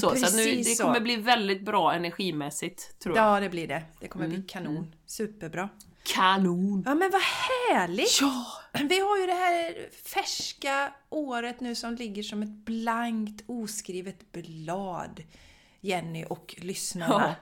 Så, 0.00 0.16
så 0.16 0.26
att 0.26 0.34
nu, 0.34 0.44
det 0.56 0.64
så. 0.64 0.82
kommer 0.84 1.00
bli 1.00 1.16
väldigt 1.16 1.64
bra 1.64 1.94
energimässigt, 1.94 2.98
tror 2.98 3.16
jag. 3.16 3.36
Ja, 3.36 3.40
det 3.40 3.48
blir 3.48 3.66
det. 3.68 3.82
Det 4.00 4.08
kommer 4.08 4.28
bli 4.28 4.42
kanon. 4.42 4.94
Superbra. 5.06 5.68
Kanon! 6.02 6.82
Ja, 6.86 6.94
men 6.94 7.10
vad 7.10 7.20
härligt! 7.22 8.20
Ja! 8.20 8.46
Vi 8.88 9.00
har 9.00 9.18
ju 9.18 9.26
det 9.26 9.32
här 9.32 9.88
färska 9.90 10.92
året 11.08 11.60
nu 11.60 11.74
som 11.74 11.94
ligger 11.94 12.22
som 12.22 12.42
ett 12.42 12.64
blankt 12.64 13.42
oskrivet 13.46 14.32
blad. 14.32 15.22
Jenny 15.80 16.24
och 16.24 16.54
lyssnarna. 16.58 17.36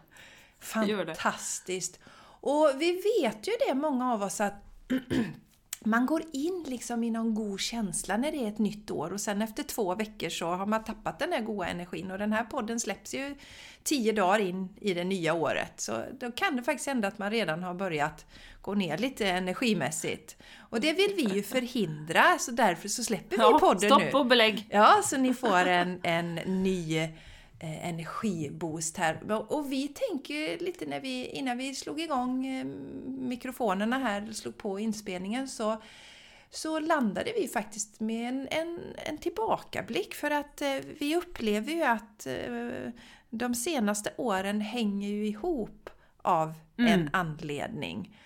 det. 1.04 1.14
Fantastiskt! 1.14 1.98
Och 2.40 2.70
vi 2.78 2.92
vet 2.92 3.48
ju 3.48 3.52
det, 3.68 3.74
många 3.74 4.12
av 4.12 4.22
oss, 4.22 4.40
att 4.40 4.54
man 5.86 6.06
går 6.06 6.22
in 6.32 6.64
liksom 6.68 7.04
i 7.04 7.10
någon 7.10 7.34
god 7.34 7.60
känsla 7.60 8.16
när 8.16 8.32
det 8.32 8.38
är 8.38 8.48
ett 8.48 8.58
nytt 8.58 8.90
år 8.90 9.12
och 9.12 9.20
sen 9.20 9.42
efter 9.42 9.62
två 9.62 9.94
veckor 9.94 10.28
så 10.28 10.46
har 10.46 10.66
man 10.66 10.84
tappat 10.84 11.18
den 11.18 11.32
här 11.32 11.40
goda 11.40 11.68
energin 11.68 12.10
och 12.10 12.18
den 12.18 12.32
här 12.32 12.44
podden 12.44 12.80
släpps 12.80 13.14
ju 13.14 13.34
tio 13.82 14.12
dagar 14.12 14.38
in 14.38 14.68
i 14.80 14.94
det 14.94 15.04
nya 15.04 15.34
året. 15.34 15.80
Så 15.80 16.04
då 16.20 16.32
kan 16.32 16.56
det 16.56 16.62
faktiskt 16.62 16.86
hända 16.86 17.08
att 17.08 17.18
man 17.18 17.30
redan 17.30 17.62
har 17.62 17.74
börjat 17.74 18.26
gå 18.60 18.74
ner 18.74 18.98
lite 18.98 19.28
energimässigt. 19.28 20.36
Och 20.58 20.80
det 20.80 20.92
vill 20.92 21.12
vi 21.16 21.34
ju 21.34 21.42
förhindra 21.42 22.38
så 22.38 22.50
därför 22.50 22.88
så 22.88 23.04
släpper 23.04 23.36
vi 23.36 23.42
ja 23.42 23.58
podden 23.60 23.90
stopp 23.90 24.02
nu. 24.02 24.18
och 24.18 24.26
belägg. 24.26 24.68
Ja, 24.70 25.00
så 25.04 25.16
ni 25.16 25.34
får 25.34 25.66
en, 25.66 26.00
en 26.02 26.34
ny 26.34 27.08
energiboost 27.64 28.96
här. 28.96 29.32
Och 29.52 29.72
vi 29.72 29.88
tänker 29.88 30.58
lite 30.58 30.86
när 30.86 31.00
vi, 31.00 31.26
innan 31.26 31.58
vi 31.58 31.74
slog 31.74 32.00
igång 32.00 32.46
eh, 32.46 32.64
mikrofonerna 33.06 33.98
här, 33.98 34.32
slog 34.32 34.58
på 34.58 34.78
inspelningen, 34.78 35.48
så, 35.48 35.82
så 36.50 36.78
landade 36.80 37.32
vi 37.40 37.48
faktiskt 37.48 38.00
med 38.00 38.28
en, 38.28 38.48
en, 38.50 38.80
en 38.96 39.18
tillbakablick 39.18 40.14
för 40.14 40.30
att 40.30 40.62
eh, 40.62 40.76
vi 40.98 41.16
upplever 41.16 41.72
ju 41.72 41.82
att 41.82 42.26
eh, 42.26 42.92
de 43.30 43.54
senaste 43.54 44.12
åren 44.16 44.60
hänger 44.60 45.08
ju 45.08 45.26
ihop 45.26 45.90
av 46.22 46.54
en 46.76 47.10
anledning. 47.12 48.16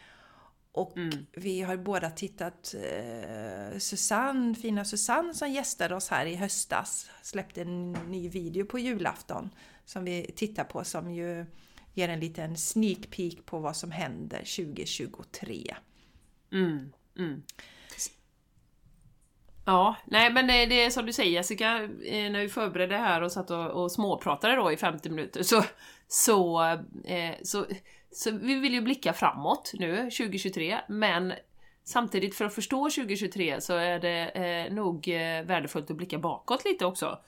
Och 0.73 0.93
vi 1.33 1.63
har 1.63 1.77
båda 1.77 2.11
tittat, 2.11 2.75
eh, 2.75 3.79
Susanne, 3.79 4.55
fina 4.55 4.85
Susanne 4.85 5.35
som 5.35 5.51
gästade 5.51 5.95
oss 5.95 6.09
här 6.09 6.27
i 6.27 6.35
höstas, 6.35 7.11
släppte 7.23 7.63
en 7.63 7.93
ny 7.93 8.29
video 8.29 8.67
på 8.67 8.79
julafton 8.79 9.51
som 9.85 10.05
vi 10.05 10.33
tittar 10.37 10.65
på 10.65 10.85
som 10.85 11.15
ju 11.15 11.47
ger 11.95 12.09
en 12.09 12.21
liten 12.21 12.57
sneak 12.57 13.11
peek 13.11 13.47
på 13.47 13.59
vad 13.59 13.77
som 13.77 13.91
händer 13.91 14.39
2023. 14.39 15.77
Mm, 16.53 16.93
mm. 17.19 17.43
Ja, 19.69 19.97
nej 20.05 20.33
men 20.33 20.47
det, 20.47 20.67
det 20.67 20.85
är 20.85 20.91
som 20.91 21.07
du 21.07 21.13
säger 21.13 21.31
Jessica, 21.31 21.83
eh, 21.83 22.31
när 22.33 22.41
vi 22.41 22.49
förberedde 22.49 22.97
här 22.97 23.23
och 23.23 23.33
satt 23.33 23.51
och, 23.51 23.67
och 23.71 23.93
småpratade 23.93 24.57
då 24.57 24.73
i 24.73 24.77
50 24.77 25.11
minuter 25.11 25.43
så, 25.43 25.65
så, 26.09 26.63
eh, 27.05 27.35
så, 27.43 27.67
så 28.11 28.31
vi 28.31 28.55
vill 28.55 28.75
ju 28.75 28.81
blicka 28.81 29.13
framåt 29.13 29.73
nu, 29.75 29.97
2023, 29.97 30.79
men 30.89 31.33
samtidigt 31.85 32.35
för 32.35 32.45
att 32.45 32.55
förstå 32.55 32.91
2023 32.91 33.61
så 33.61 33.75
är 33.75 33.99
det 33.99 34.29
eh, 34.29 34.73
nog 34.73 35.09
eh, 35.09 35.43
värdefullt 35.45 35.91
att 35.91 35.97
blicka 35.97 36.19
bakåt 36.19 36.65
lite 36.65 36.87
också. 36.87 37.19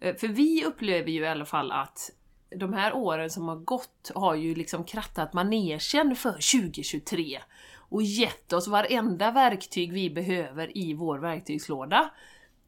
Eh, 0.00 0.16
för 0.16 0.28
vi 0.28 0.64
upplever 0.64 1.10
ju 1.10 1.20
i 1.20 1.28
alla 1.28 1.44
fall 1.44 1.72
att 1.72 2.10
de 2.50 2.72
här 2.72 2.92
åren 2.92 3.30
som 3.30 3.48
har 3.48 3.56
gått 3.56 4.10
har 4.14 4.34
ju 4.34 4.54
liksom 4.54 4.84
krattat 4.84 5.32
manegen 5.32 6.16
för 6.16 6.32
2023 6.32 7.40
och 7.88 8.02
gett 8.02 8.52
oss 8.52 8.68
varenda 8.68 9.30
verktyg 9.30 9.92
vi 9.92 10.10
behöver 10.10 10.78
i 10.78 10.94
vår 10.94 11.18
verktygslåda 11.18 12.10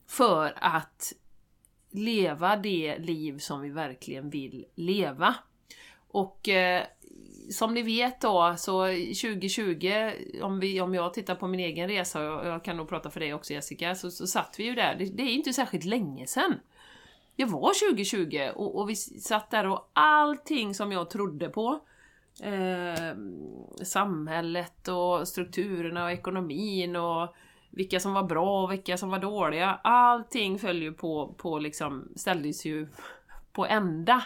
för 0.06 0.54
att 0.56 1.12
leva 1.90 2.56
det 2.56 2.98
liv 2.98 3.38
som 3.38 3.60
vi 3.60 3.70
verkligen 3.70 4.30
vill 4.30 4.66
leva. 4.74 5.34
Och 6.08 6.48
eh, 6.48 6.86
som 7.50 7.74
ni 7.74 7.82
vet 7.82 8.20
då, 8.20 8.54
så 8.58 8.86
2020, 8.86 10.10
om, 10.42 10.60
vi, 10.60 10.80
om 10.80 10.94
jag 10.94 11.14
tittar 11.14 11.34
på 11.34 11.48
min 11.48 11.60
egen 11.60 11.88
resa, 11.88 12.32
och 12.32 12.46
jag 12.46 12.64
kan 12.64 12.76
nog 12.76 12.88
prata 12.88 13.10
för 13.10 13.20
dig 13.20 13.34
också 13.34 13.52
Jessica, 13.52 13.94
så, 13.94 14.10
så 14.10 14.26
satt 14.26 14.54
vi 14.58 14.64
ju 14.64 14.74
där, 14.74 14.94
det, 14.98 15.04
det 15.04 15.22
är 15.22 15.34
inte 15.34 15.52
särskilt 15.52 15.84
länge 15.84 16.26
sedan. 16.26 16.54
Det 17.36 17.44
var 17.44 17.90
2020 17.90 18.50
och, 18.54 18.78
och 18.78 18.90
vi 18.90 18.96
satt 18.96 19.50
där 19.50 19.66
och 19.66 19.90
allting 19.92 20.74
som 20.74 20.92
jag 20.92 21.10
trodde 21.10 21.48
på, 21.48 21.80
eh, 22.42 23.16
samhället 23.82 24.88
och 24.88 25.28
strukturerna 25.28 26.04
och 26.04 26.12
ekonomin 26.12 26.96
och 26.96 27.34
vilka 27.70 28.00
som 28.00 28.14
var 28.14 28.22
bra 28.22 28.62
och 28.62 28.72
vilka 28.72 28.96
som 28.96 29.10
var 29.10 29.18
dåliga. 29.18 29.80
Allting 29.84 30.58
föll 30.58 30.82
ju 30.82 30.92
på, 30.92 31.34
på 31.38 31.58
liksom, 31.58 32.08
ställdes 32.16 32.66
ju 32.66 32.88
på 33.52 33.66
ända 33.66 34.24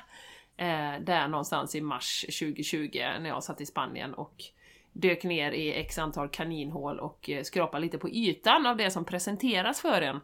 eh, 0.56 1.00
där 1.00 1.28
någonstans 1.28 1.74
i 1.74 1.80
mars 1.80 2.20
2020 2.20 2.88
när 2.94 3.28
jag 3.28 3.44
satt 3.44 3.60
i 3.60 3.66
Spanien 3.66 4.14
och 4.14 4.44
dök 4.92 5.24
ner 5.24 5.52
i 5.52 5.74
x 5.74 5.98
antal 5.98 6.28
kaninhål 6.28 6.98
och 7.00 7.30
eh, 7.30 7.42
skrapade 7.42 7.84
lite 7.84 7.98
på 7.98 8.10
ytan 8.10 8.66
av 8.66 8.76
det 8.76 8.90
som 8.90 9.04
presenteras 9.04 9.80
för 9.80 10.02
en. 10.02 10.20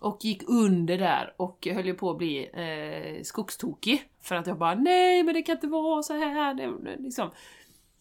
Och 0.00 0.18
gick 0.20 0.42
under 0.48 0.98
där 0.98 1.34
och 1.36 1.68
höll 1.70 1.86
ju 1.86 1.94
på 1.94 2.10
att 2.10 2.18
bli 2.18 2.50
eh, 2.52 3.22
skogstokig. 3.22 4.02
För 4.20 4.34
att 4.34 4.46
jag 4.46 4.58
bara 4.58 4.74
nej 4.74 5.22
men 5.22 5.34
det 5.34 5.42
kan 5.42 5.56
inte 5.56 5.66
vara 5.66 6.02
så 6.02 6.14
här. 6.14 6.54
Det, 6.54 6.72
det, 6.84 6.96
liksom. 6.98 7.30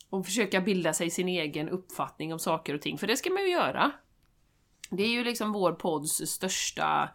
Och 0.10 0.26
försöka 0.26 0.62
bilda 0.62 0.94
sig 0.94 1.10
sin 1.10 1.28
egen 1.28 1.70
uppfattning 1.70 2.34
om 2.34 2.40
saker 2.40 2.74
och 2.74 2.82
ting, 2.82 2.98
för 2.98 3.08
det 3.08 3.18
ska 3.18 3.30
man 3.30 3.44
ju 3.44 3.50
göra. 3.50 3.92
Det 4.90 5.04
är 5.04 5.10
ju 5.10 5.24
liksom 5.24 5.52
vår 5.52 5.72
podds 5.72 6.28
största 6.28 7.10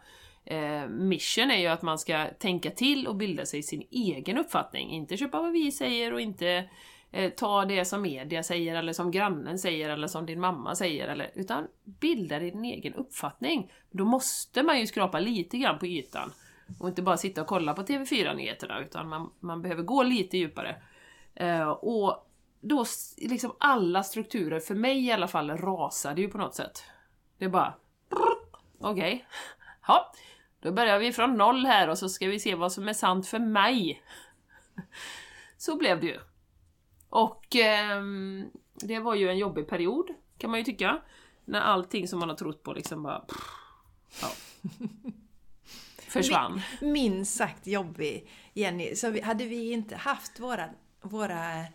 eh, 0.45 0.87
mission 0.87 1.51
är 1.51 1.59
ju 1.59 1.67
att 1.67 1.81
man 1.81 1.99
ska 1.99 2.27
tänka 2.39 2.71
till 2.71 3.07
och 3.07 3.15
bilda 3.15 3.45
sig 3.45 3.63
sin 3.63 3.87
egen 3.91 4.37
uppfattning. 4.37 4.89
Inte 4.89 5.17
köpa 5.17 5.41
vad 5.41 5.51
vi 5.51 5.71
säger 5.71 6.13
och 6.13 6.21
inte 6.21 6.69
eh, 7.11 7.29
ta 7.29 7.65
det 7.65 7.85
som 7.85 8.01
media 8.01 8.43
säger 8.43 8.75
eller 8.75 8.93
som 8.93 9.11
grannen 9.11 9.59
säger 9.59 9.89
eller 9.89 10.07
som 10.07 10.25
din 10.25 10.39
mamma 10.39 10.75
säger 10.75 11.07
eller, 11.07 11.31
utan 11.35 11.67
bilda 11.83 12.39
din 12.39 12.65
egen 12.65 12.93
uppfattning. 12.93 13.71
Då 13.91 14.05
måste 14.05 14.63
man 14.63 14.79
ju 14.79 14.87
skrapa 14.87 15.19
lite 15.19 15.57
grann 15.57 15.79
på 15.79 15.87
ytan 15.87 16.31
och 16.79 16.89
inte 16.89 17.01
bara 17.01 17.17
sitta 17.17 17.41
och 17.41 17.47
kolla 17.47 17.73
på 17.73 17.81
TV4-nyheterna 17.81 18.79
utan 18.79 19.09
man, 19.09 19.31
man 19.39 19.61
behöver 19.61 19.83
gå 19.83 20.03
lite 20.03 20.37
djupare. 20.37 20.75
Eh, 21.35 21.69
och 21.69 22.27
då 22.61 22.85
liksom 23.17 23.55
alla 23.59 24.03
strukturer, 24.03 24.59
för 24.59 24.75
mig 24.75 25.05
i 25.05 25.11
alla 25.11 25.27
fall, 25.27 25.49
rasade 25.49 26.21
ju 26.21 26.27
på 26.27 26.37
något 26.37 26.55
sätt. 26.55 26.83
Det 27.37 27.45
är 27.45 27.49
bara... 27.49 27.73
Okej. 28.79 29.25
Ja, 29.87 30.13
då 30.61 30.71
börjar 30.71 30.99
vi 30.99 31.11
från 31.11 31.37
noll 31.37 31.65
här 31.65 31.87
och 31.87 31.97
så 31.97 32.09
ska 32.09 32.27
vi 32.27 32.39
se 32.39 32.55
vad 32.55 32.71
som 32.71 32.87
är 32.87 32.93
sant 32.93 33.27
för 33.27 33.39
mig. 33.39 34.03
Så 35.57 35.77
blev 35.77 35.99
det 35.99 36.07
ju. 36.07 36.19
Och 37.09 37.55
ehm, 37.55 38.45
det 38.73 38.99
var 38.99 39.15
ju 39.15 39.29
en 39.29 39.37
jobbig 39.37 39.67
period, 39.67 40.07
kan 40.37 40.49
man 40.49 40.59
ju 40.59 40.65
tycka. 40.65 41.01
När 41.45 41.61
allting 41.61 42.07
som 42.07 42.19
man 42.19 42.29
har 42.29 42.35
trott 42.35 42.63
på 42.63 42.73
liksom 42.73 43.03
bara... 43.03 43.25
Ja, 44.21 44.27
försvann. 46.07 46.61
Minst 46.81 47.37
sagt 47.37 47.67
jobbig, 47.67 48.29
Jenny. 48.53 48.95
Så 48.95 49.09
vi, 49.09 49.21
hade 49.21 49.45
vi 49.45 49.71
inte 49.71 49.95
haft 49.95 50.39
våra, 50.39 50.69
våra 51.01 51.65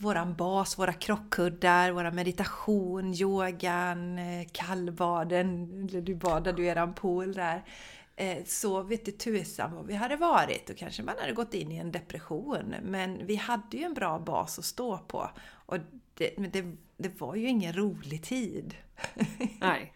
våran 0.00 0.34
bas, 0.34 0.78
våra 0.78 0.92
krockkuddar, 0.92 1.90
våra 1.90 2.10
meditation, 2.10 3.14
yogan, 3.14 4.18
eh, 4.18 4.46
kallbaden, 4.52 5.70
eller 5.88 6.00
du 6.00 6.14
badade 6.14 6.62
i 6.62 6.66
eran 6.66 6.94
pool 6.94 7.32
där. 7.32 7.62
Eh, 8.20 8.44
så 8.44 8.82
vet 8.82 9.04
du 9.04 9.12
tusan 9.12 9.74
vad 9.74 9.86
vi 9.86 9.94
hade 9.94 10.16
varit. 10.16 10.66
Då 10.66 10.74
kanske 10.74 11.02
man 11.02 11.14
hade 11.18 11.32
gått 11.32 11.54
in 11.54 11.72
i 11.72 11.76
en 11.76 11.92
depression. 11.92 12.74
Men 12.82 13.26
vi 13.26 13.36
hade 13.36 13.76
ju 13.76 13.82
en 13.82 13.94
bra 13.94 14.18
bas 14.18 14.58
att 14.58 14.64
stå 14.64 14.98
på. 14.98 15.30
Och 15.66 15.78
det, 16.14 16.38
men 16.38 16.50
det, 16.50 16.76
det 16.96 17.20
var 17.20 17.34
ju 17.34 17.48
ingen 17.48 17.72
rolig 17.72 18.22
tid. 18.22 18.74
Nej. 19.60 19.92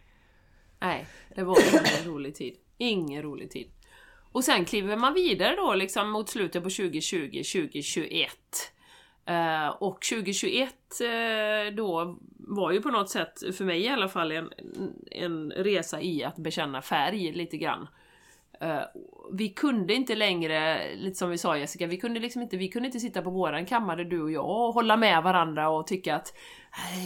Nej, 0.79 1.07
det 1.35 1.45
var 1.45 1.59
ingen 1.61 2.15
rolig 2.15 2.35
tid. 2.35 2.57
Ingen 2.79 3.23
rolig 3.23 3.51
tid. 3.51 3.71
Och 4.33 4.45
sen 4.45 4.65
kliver 4.65 4.97
man 4.97 5.15
vidare 5.15 5.57
då 5.57 5.75
liksom 5.75 6.11
mot 6.11 6.29
slutet 6.29 6.63
på 6.63 6.71
2020, 6.71 7.43
2021. 7.43 8.31
Uh, 9.31 9.69
och 9.69 10.03
2021 10.03 10.75
uh, 11.01 11.09
eh, 11.09 11.75
då 11.75 12.19
var 12.39 12.73
ju 12.73 12.83
på 12.83 12.91
något 12.91 13.11
sätt, 13.11 13.57
för 13.57 13.65
mig 13.65 13.81
i 13.81 13.89
alla 13.89 14.09
fall, 14.09 14.33
en, 14.33 14.53
en 15.11 15.51
resa 15.51 16.01
i 16.01 16.25
att 16.25 16.37
bekänna 16.37 16.83
färg 16.83 17.33
lite 17.33 17.57
grann. 17.57 17.89
Uh, 18.63 18.83
vi 19.33 19.49
kunde 19.49 19.95
inte 19.95 20.15
längre, 20.15 20.81
lite 20.95 21.19
som 21.19 21.31
vi 21.31 21.39
sa 21.39 21.59
Jessica, 21.59 21.87
vi 21.87 21.97
kunde 21.97 22.21
liksom 22.21 22.43
inte, 22.43 22.57
vi 22.57 22.69
kunde 22.69 22.87
inte 22.87 23.01
sitta 23.01 23.23
på 23.23 23.31
våran 23.31 23.67
kammare 23.67 24.05
du 24.05 24.23
och 24.23 24.31
jag 24.31 24.45
och 24.45 24.75
hålla 24.75 24.97
med 24.97 25.23
varandra 25.23 25.69
och 25.69 25.87
tycka 25.87 26.17
att 26.17 26.35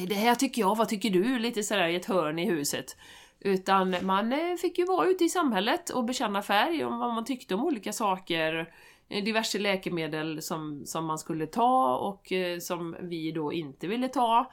det 0.08 0.14
här 0.14 0.34
tycker 0.34 0.62
jag, 0.62 0.76
vad 0.76 0.88
tycker 0.88 1.10
du? 1.10 1.38
Lite 1.38 1.62
sådär 1.62 1.88
i 1.88 1.96
ett 1.96 2.06
hörn 2.06 2.38
i 2.38 2.50
huset. 2.50 2.96
Utan 3.40 3.96
man 4.02 4.32
eh, 4.32 4.56
fick 4.56 4.78
ju 4.78 4.84
vara 4.84 5.06
ute 5.06 5.24
i 5.24 5.28
samhället 5.28 5.90
och 5.90 6.04
bekänna 6.04 6.42
färg 6.42 6.84
om 6.84 6.98
vad 6.98 7.14
man 7.14 7.24
tyckte 7.24 7.54
om 7.54 7.64
olika 7.64 7.92
saker. 7.92 8.72
Eh, 9.08 9.24
diverse 9.24 9.58
läkemedel 9.58 10.42
som, 10.42 10.82
som 10.86 11.04
man 11.04 11.18
skulle 11.18 11.46
ta 11.46 11.96
och 11.96 12.32
som 12.60 12.96
vi 13.00 13.32
då 13.32 13.52
inte 13.52 13.86
ville 13.86 14.08
ta. 14.08 14.50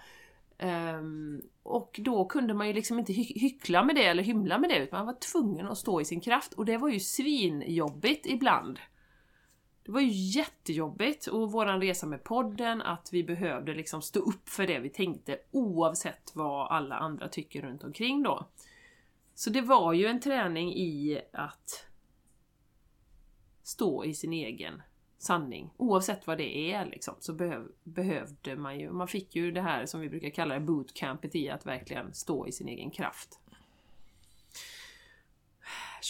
Um, 0.60 1.42
och 1.64 2.00
då 2.04 2.26
kunde 2.26 2.54
man 2.54 2.68
ju 2.68 2.74
liksom 2.74 3.00
inte 3.00 3.14
hy 3.14 3.24
hyckla 3.24 3.84
med 3.84 3.96
det 3.96 4.06
eller 4.06 4.24
hymla 4.24 4.58
med 4.58 4.70
det 4.70 4.78
utan 4.78 5.00
man 5.00 5.06
var 5.06 5.20
tvungen 5.20 5.68
att 5.68 5.78
stå 5.78 6.02
i 6.02 6.06
sin 6.06 6.22
kraft 6.22 6.54
och 6.54 6.66
det 6.66 6.78
var 6.78 6.90
ju 6.90 7.00
svinjobbigt 7.00 8.26
ibland. 8.26 8.80
Det 9.86 9.92
var 9.92 10.02
ju 10.02 10.40
jättejobbigt 10.40 11.28
och 11.28 11.52
våran 11.52 11.82
resa 11.82 12.08
med 12.08 12.24
podden 12.24 12.82
att 12.82 13.10
vi 13.12 13.24
behövde 13.24 13.74
liksom 13.74 14.02
stå 14.02 14.20
upp 14.20 14.50
för 14.50 14.68
det 14.68 14.80
vi 14.80 14.90
tänkte 14.90 15.38
oavsett 15.52 16.32
vad 16.34 16.72
alla 16.72 16.96
andra 16.96 17.28
tycker 17.28 17.62
runt 17.62 17.84
omkring 17.84 18.24
då. 18.24 18.48
Så 19.36 19.50
det 19.50 19.62
var 19.62 19.94
ju 19.94 20.06
en 20.06 20.20
träning 20.20 20.74
i 20.74 21.22
att 21.34 21.88
stå 23.64 24.06
i 24.06 24.14
sin 24.14 24.34
egen 24.34 24.82
sanning. 25.24 25.70
Oavsett 25.78 26.28
vad 26.28 26.38
det 26.38 26.74
är 26.74 26.86
liksom, 26.86 27.16
så 27.20 27.34
behöv, 27.34 27.68
behövde 27.84 28.56
man 28.56 28.80
ju, 28.80 28.92
man 28.92 29.08
fick 29.08 29.36
ju 29.36 29.52
det 29.52 29.62
här 29.62 29.86
som 29.86 30.02
vi 30.02 30.10
brukar 30.10 30.30
kalla 30.30 30.54
det 30.54 30.60
bootcampet 30.60 31.36
i 31.36 31.50
att 31.50 31.66
verkligen 31.66 32.14
stå 32.14 32.48
i 32.48 32.52
sin 32.52 32.68
egen 32.68 32.92
kraft. 32.92 33.40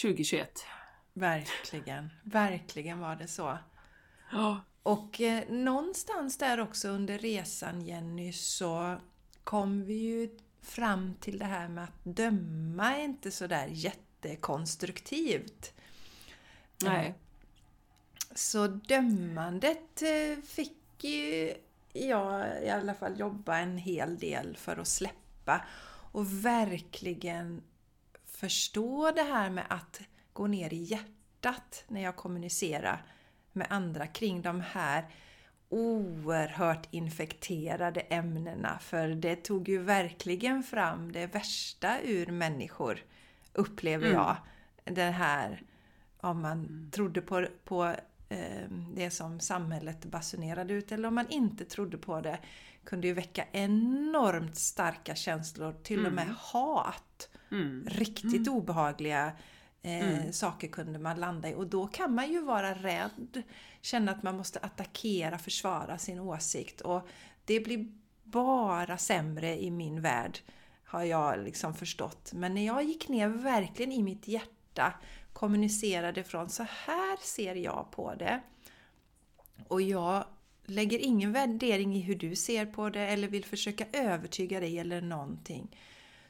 2021. 0.02 0.66
Verkligen, 1.12 2.10
verkligen 2.22 2.98
var 2.98 3.16
det 3.16 3.28
så. 3.28 3.58
Ja. 4.32 4.60
Och 4.82 5.20
eh, 5.20 5.48
någonstans 5.48 6.38
där 6.38 6.60
också 6.60 6.88
under 6.88 7.18
resan 7.18 7.82
Jenny 7.82 8.32
så 8.32 8.96
kom 9.44 9.84
vi 9.84 9.94
ju 9.94 10.38
fram 10.62 11.14
till 11.20 11.38
det 11.38 11.44
här 11.44 11.68
med 11.68 11.84
att 11.84 12.04
döma 12.04 12.96
är 12.96 13.04
inte 13.04 13.30
sådär 13.30 13.68
jättekonstruktivt. 13.70 15.74
Nej. 16.82 17.14
Så 18.34 18.66
dömandet 18.66 20.02
eh, 20.02 20.42
fick 20.44 21.04
ju 21.04 21.54
jag 21.92 22.62
i 22.62 22.70
alla 22.70 22.94
fall 22.94 23.20
jobba 23.20 23.58
en 23.58 23.78
hel 23.78 24.18
del 24.18 24.56
för 24.56 24.76
att 24.76 24.88
släppa 24.88 25.64
och 26.12 26.44
verkligen 26.44 27.62
förstå 28.26 29.10
det 29.10 29.22
här 29.22 29.50
med 29.50 29.64
att 29.68 30.00
gå 30.32 30.46
ner 30.46 30.72
i 30.74 30.76
hjärtat 30.82 31.84
när 31.88 32.02
jag 32.02 32.16
kommunicerar 32.16 33.02
med 33.52 33.66
andra 33.70 34.06
kring 34.06 34.42
de 34.42 34.60
här 34.60 35.04
oerhört 35.68 36.88
infekterade 36.90 38.00
ämnena 38.00 38.78
för 38.78 39.08
det 39.08 39.36
tog 39.36 39.68
ju 39.68 39.78
verkligen 39.78 40.62
fram 40.62 41.12
det 41.12 41.26
värsta 41.26 42.00
ur 42.02 42.26
människor 42.26 42.98
upplever 43.52 44.06
Mm. 44.06 44.16
jag. 44.16 44.36
Det 44.84 45.02
här 45.02 45.62
om 46.20 46.40
man 46.40 46.58
Mm. 46.58 46.90
trodde 46.90 47.20
på, 47.20 47.46
på 47.64 47.94
det 48.94 49.10
som 49.10 49.40
samhället 49.40 50.04
basunerade 50.04 50.74
ut 50.74 50.92
eller 50.92 51.08
om 51.08 51.14
man 51.14 51.28
inte 51.30 51.64
trodde 51.64 51.98
på 51.98 52.20
det 52.20 52.38
kunde 52.84 53.06
ju 53.06 53.12
väcka 53.12 53.44
enormt 53.52 54.56
starka 54.56 55.14
känslor, 55.14 55.74
till 55.82 56.06
och 56.06 56.12
med 56.12 56.24
Mm. 56.24 56.36
hat. 56.38 57.28
Mm. 57.50 57.86
Riktigt 57.90 58.48
obehagliga 58.48 59.32
eh, 59.82 60.14
Mm. 60.18 60.32
saker 60.32 60.68
kunde 60.68 60.98
man 60.98 61.20
landa 61.20 61.48
i 61.50 61.54
och 61.54 61.66
då 61.66 61.86
kan 61.86 62.14
man 62.14 62.32
ju 62.32 62.40
vara 62.42 62.74
rädd, 62.74 63.42
känna 63.80 64.12
att 64.12 64.22
man 64.22 64.36
måste 64.36 64.58
attackera, 64.58 65.38
försvara 65.38 65.98
sin 65.98 66.20
åsikt 66.20 66.80
och 66.80 67.08
det 67.44 67.60
blir 67.60 67.92
bara 68.22 68.98
sämre 68.98 69.62
i 69.62 69.70
min 69.70 70.00
värld 70.02 70.38
har 70.84 71.02
jag 71.02 71.38
liksom 71.44 71.74
förstått. 71.74 72.32
Men 72.34 72.54
när 72.54 72.66
jag 72.66 72.84
gick 72.84 73.08
ner 73.08 73.28
verkligen 73.28 73.92
i 73.92 74.02
mitt 74.02 74.28
hjärta, 74.28 74.92
kommunicerade 75.34 76.24
från 76.24 76.48
så 76.48 76.62
här 76.62 77.16
ser 77.20 77.54
jag 77.54 77.86
på 77.90 78.14
det 78.14 78.40
och 79.68 79.82
jag 79.82 80.24
lägger 80.64 80.98
ingen 80.98 81.32
värdering 81.32 81.96
i 81.96 82.00
hur 82.00 82.14
du 82.14 82.36
ser 82.36 82.66
på 82.66 82.90
det 82.90 83.00
eller 83.00 83.28
vill 83.28 83.44
försöka 83.44 83.86
övertyga 83.92 84.60
dig 84.60 84.78
eller 84.78 85.00
någonting 85.00 85.76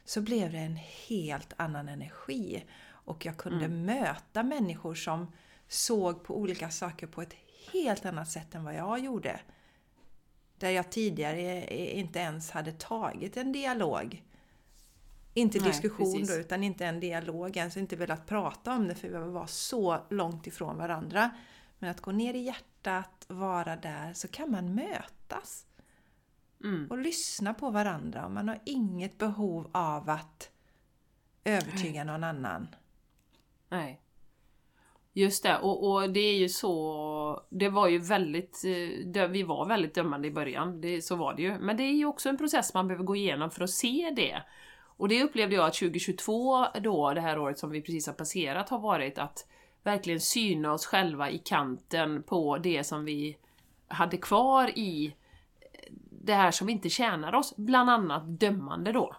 så 0.05 0.21
blev 0.21 0.51
det 0.51 0.57
en 0.57 0.79
helt 1.07 1.53
annan 1.57 1.89
energi. 1.89 2.63
Och 2.87 3.25
jag 3.25 3.37
kunde 3.37 3.67
möta 3.67 4.43
människor 4.43 4.95
som 4.95 5.31
såg 5.67 6.23
på 6.23 6.37
olika 6.37 6.69
saker 6.69 7.07
på 7.07 7.21
ett 7.21 7.35
helt 7.71 8.05
annat 8.05 8.29
sätt 8.29 8.55
än 8.55 8.63
vad 8.63 8.75
jag 8.75 8.99
gjorde. 8.99 9.39
Där 10.57 10.69
jag 10.69 10.91
tidigare 10.91 11.75
inte 11.75 12.19
ens 12.19 12.51
hade 12.51 12.71
tagit 12.71 13.37
en 13.37 13.51
dialog. 13.51 14.23
Inte 15.37 15.59
Nej, 15.59 15.67
diskussion 15.67 16.11
precis. 16.13 16.29
då, 16.29 16.35
utan 16.41 16.63
inte 16.63 16.85
en 16.85 16.99
dialog, 16.99 17.57
ens 17.57 17.77
inte 17.77 17.95
velat 17.95 18.27
prata 18.27 18.73
om 18.73 18.87
det 18.87 18.95
för 18.95 19.07
vi 19.07 19.31
var 19.31 19.45
så 19.47 19.99
långt 20.09 20.47
ifrån 20.47 20.77
varandra. 20.77 21.29
Men 21.79 21.89
att 21.89 22.01
gå 22.01 22.11
ner 22.11 22.33
i 22.33 22.39
hjärtat, 22.39 23.25
vara 23.27 23.75
där, 23.75 24.13
så 24.13 24.27
kan 24.27 24.51
man 24.51 24.75
mötas 24.75 25.65
Mm. 26.63 26.87
och 26.89 26.97
lyssna 26.97 27.53
på 27.53 27.69
varandra 27.69 28.25
och 28.25 28.31
man 28.31 28.47
har 28.47 28.59
inget 28.65 29.17
behov 29.17 29.69
av 29.71 30.09
att 30.09 30.49
övertyga 31.43 32.03
någon 32.03 32.23
annan. 32.23 32.67
Nej. 33.69 34.01
Just 35.13 35.43
det, 35.43 35.57
och, 35.57 35.91
och 35.91 36.09
det 36.09 36.19
är 36.19 36.37
ju 36.37 36.49
så... 36.49 37.45
Det 37.49 37.69
var 37.69 37.87
ju 37.87 37.99
väldigt... 37.99 38.61
eh, 39.15 39.27
Vi 39.27 39.43
var 39.43 39.65
väldigt 39.65 39.95
dömande 39.95 40.27
i 40.27 40.31
början, 40.31 40.81
det, 40.81 41.01
så 41.01 41.15
var 41.15 41.33
det 41.35 41.41
ju. 41.41 41.59
Men 41.59 41.77
det 41.77 41.83
är 41.83 41.93
ju 41.93 42.05
också 42.05 42.29
en 42.29 42.37
process 42.37 42.73
man 42.73 42.87
behöver 42.87 43.03
gå 43.05 43.15
igenom 43.15 43.51
för 43.51 43.63
att 43.63 43.69
se 43.69 44.13
det. 44.15 44.43
Och 44.97 45.07
det 45.07 45.23
upplevde 45.23 45.55
jag 45.55 45.65
att 45.65 45.73
2022, 45.73 46.67
då, 46.81 47.13
det 47.13 47.21
här 47.21 47.39
året 47.39 47.59
som 47.59 47.69
vi 47.69 47.81
precis 47.81 48.07
har 48.07 48.13
passerat, 48.13 48.69
har 48.69 48.79
varit 48.79 49.17
att 49.17 49.47
verkligen 49.83 50.19
syna 50.19 50.73
oss 50.73 50.85
själva 50.85 51.29
i 51.29 51.37
kanten 51.37 52.23
på 52.23 52.57
det 52.57 52.83
som 52.83 53.05
vi 53.05 53.37
hade 53.87 54.17
kvar 54.17 54.77
i 54.79 55.15
eh, 55.61 55.93
det 56.09 56.33
här 56.33 56.51
som 56.51 56.69
inte 56.69 56.89
tjänar 56.89 57.35
oss, 57.35 57.55
bland 57.57 57.89
annat 57.89 58.39
dömande 58.39 58.91
då. 58.91 59.15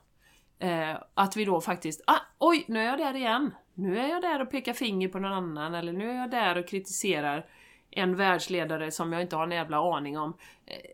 Eh, 0.59 0.97
att 1.15 1.37
vi 1.37 1.45
då 1.45 1.61
faktiskt, 1.61 2.03
ah, 2.07 2.21
oj, 2.39 2.65
nu 2.69 2.81
är 2.81 2.85
jag 2.85 2.99
där 2.99 3.15
igen. 3.15 3.51
Nu 3.75 3.99
är 3.99 4.09
jag 4.09 4.23
där 4.23 4.43
och 4.43 4.51
pekar 4.51 4.73
finger 4.73 5.09
på 5.09 5.19
någon 5.19 5.33
annan, 5.33 5.75
eller 5.75 5.93
nu 5.93 6.11
är 6.11 6.15
jag 6.15 6.31
där 6.31 6.59
och 6.59 6.69
kritiserar 6.69 7.47
en 7.91 8.17
världsledare 8.17 8.91
som 8.91 9.13
jag 9.13 9.23
inte 9.23 9.37
har 9.37 9.45
en 9.45 9.51
jävla 9.51 9.97
aning 9.97 10.19
om. 10.19 10.37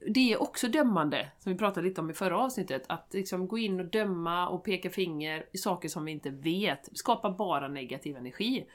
Det 0.06 0.32
är 0.32 0.42
också 0.42 0.68
dömande, 0.68 1.30
som 1.38 1.52
vi 1.52 1.58
pratade 1.58 1.88
lite 1.88 2.00
om 2.00 2.10
i 2.10 2.14
förra 2.14 2.38
avsnittet. 2.38 2.84
Att 2.86 3.08
liksom 3.10 3.48
gå 3.48 3.58
in 3.58 3.80
och 3.80 3.86
döma 3.86 4.48
och 4.48 4.64
peka 4.64 4.90
finger 4.90 5.46
i 5.52 5.58
saker 5.58 5.88
som 5.88 6.04
vi 6.04 6.12
inte 6.12 6.30
vet, 6.30 6.88
skapar 6.92 7.30
bara 7.30 7.68
negativ 7.68 8.16
energi. 8.16 8.66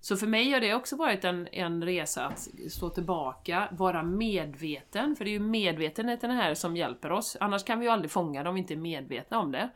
Så 0.00 0.16
för 0.16 0.26
mig 0.26 0.50
har 0.50 0.60
det 0.60 0.74
också 0.74 0.96
varit 0.96 1.24
en, 1.24 1.48
en 1.52 1.84
resa 1.84 2.26
att 2.26 2.48
stå 2.68 2.90
tillbaka, 2.90 3.68
vara 3.70 4.02
medveten, 4.02 5.16
för 5.16 5.24
det 5.24 5.30
är 5.30 5.32
ju 5.32 5.40
medvetenheten 5.40 6.30
här 6.30 6.54
som 6.54 6.76
hjälper 6.76 7.12
oss. 7.12 7.36
Annars 7.40 7.64
kan 7.64 7.78
vi 7.78 7.86
ju 7.86 7.92
aldrig 7.92 8.10
fånga 8.10 8.42
det 8.42 8.48
om 8.48 8.54
vi 8.54 8.60
inte 8.60 8.74
är 8.74 8.78
medvetna 8.78 9.38
om 9.38 9.52
det. 9.52 9.70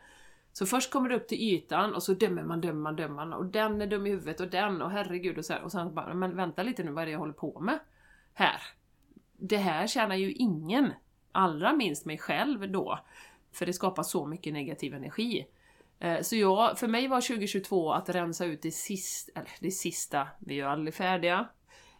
Så 0.52 0.66
först 0.66 0.92
kommer 0.92 1.08
det 1.08 1.16
upp 1.16 1.28
till 1.28 1.42
ytan 1.42 1.94
och 1.94 2.02
så 2.02 2.12
dömer 2.12 2.42
man, 2.42 2.60
dömer 2.60 2.80
man, 2.80 2.96
dömer 2.96 3.14
man 3.14 3.32
och 3.32 3.46
den 3.46 3.82
är 3.82 3.86
dum 3.86 4.06
i 4.06 4.10
huvudet 4.10 4.40
och 4.40 4.48
den 4.48 4.82
och 4.82 4.90
herregud 4.90 5.38
och 5.38 5.44
så 5.44 5.52
här. 5.52 5.62
Och 5.62 5.72
sen 5.72 5.94
bara, 5.94 6.14
men 6.14 6.36
vänta 6.36 6.62
lite 6.62 6.82
nu, 6.82 6.90
vad 6.90 7.02
är 7.02 7.06
det 7.06 7.12
jag 7.12 7.18
håller 7.18 7.32
på 7.32 7.60
med 7.60 7.78
här? 8.34 8.60
Det 9.40 9.56
här 9.56 9.86
tjänar 9.86 10.16
ju 10.16 10.32
ingen, 10.32 10.92
allra 11.32 11.72
minst 11.72 12.06
mig 12.06 12.18
själv 12.18 12.72
då, 12.72 12.98
för 13.52 13.66
det 13.66 13.72
skapar 13.72 14.02
så 14.02 14.26
mycket 14.26 14.52
negativ 14.52 14.94
energi. 14.94 15.46
Eh, 15.98 16.20
så 16.20 16.36
jag, 16.36 16.78
för 16.78 16.88
mig 16.88 17.08
var 17.08 17.20
2022 17.20 17.92
att 17.92 18.08
rensa 18.08 18.44
ut 18.44 18.62
det 18.62 18.70
sista, 18.70 19.32
eller 19.40 19.50
det 19.60 19.70
sista, 19.70 20.28
vi 20.38 20.54
är 20.54 20.58
ju 20.58 20.64
aldrig 20.64 20.94
färdiga 20.94 21.48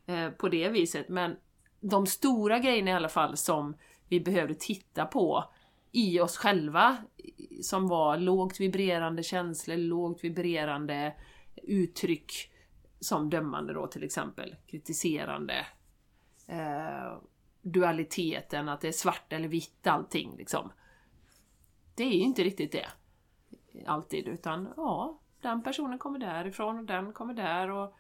eh, 0.07 0.31
på 0.31 0.49
det 0.49 0.69
viset, 0.69 1.09
men 1.09 1.37
de 1.81 2.07
stora 2.07 2.59
grejerna 2.59 2.91
i 2.91 2.95
alla 2.95 3.09
fall 3.09 3.37
som 3.37 3.77
vi 4.09 4.21
behövde 4.21 4.55
titta 4.55 5.07
på 5.07 5.45
i 5.93 6.21
oss 6.21 6.37
själva 6.37 6.97
som 7.63 7.89
var 7.89 8.17
lågt 8.17 8.61
vibrerande 8.61 9.23
känslor, 9.23 9.77
lågt 9.77 10.25
vibrerande 10.25 11.15
uttryck 11.63 12.33
som 13.01 13.31
dömande 13.31 13.73
då 13.73 13.87
till 13.87 14.05
exempel, 14.05 14.57
kritiserande, 14.67 15.67
eh, 16.47 17.19
dualiteten, 17.63 18.69
att 18.69 18.81
det 18.81 18.89
är 18.89 18.93
svart 18.93 19.33
eller 19.33 19.49
vitt 19.49 19.87
allting 19.87 20.37
liksom. 20.37 20.73
Det 21.95 22.05
är 22.05 22.13
ju 22.13 22.23
inte 22.23 22.43
riktigt 22.43 22.73
det. 22.73 22.89
Alltid, 23.87 24.29
utan 24.29 24.69
ja, 24.77 25.19
den 25.41 25.63
personen 25.63 25.99
kommer 25.99 26.19
därifrån 26.19 26.79
och 26.79 26.85
den 26.85 27.13
kommer 27.13 27.35
där 27.35 27.71
och 27.71 27.97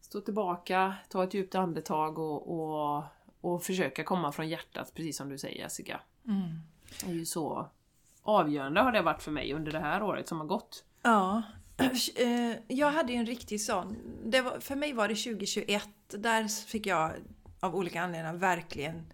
stå 0.00 0.20
tillbaka, 0.20 0.94
ta 1.08 1.24
ett 1.24 1.34
djupt 1.34 1.54
andetag 1.54 2.18
och, 2.18 2.58
och, 2.58 3.04
och 3.40 3.62
försöka 3.62 4.04
komma 4.04 4.32
från 4.32 4.48
hjärtat, 4.48 4.94
precis 4.94 5.16
som 5.16 5.28
du 5.28 5.38
säger 5.38 5.58
Jessica. 5.58 6.00
Mm. 6.26 6.60
Det 7.04 7.10
är 7.10 7.14
ju 7.14 7.24
så 7.24 7.68
avgörande 8.22 8.80
har 8.80 8.92
det 8.92 9.02
varit 9.02 9.22
för 9.22 9.30
mig 9.30 9.54
under 9.54 9.72
det 9.72 9.80
här 9.80 10.02
året 10.02 10.28
som 10.28 10.40
har 10.40 10.46
gått. 10.46 10.84
Ja. 11.02 11.42
Eh, 12.16 12.56
jag 12.68 12.90
hade 12.90 13.12
ju 13.12 13.18
en 13.18 13.26
riktig 13.26 13.60
sån. 13.60 13.96
Var, 14.24 14.60
för 14.60 14.76
mig 14.76 14.92
var 14.92 15.08
det 15.08 15.14
2021. 15.14 15.88
Där 16.08 16.66
fick 16.66 16.86
jag 16.86 17.12
av 17.62 17.76
olika 17.76 18.02
anledningar 18.02 18.34
verkligen 18.34 19.12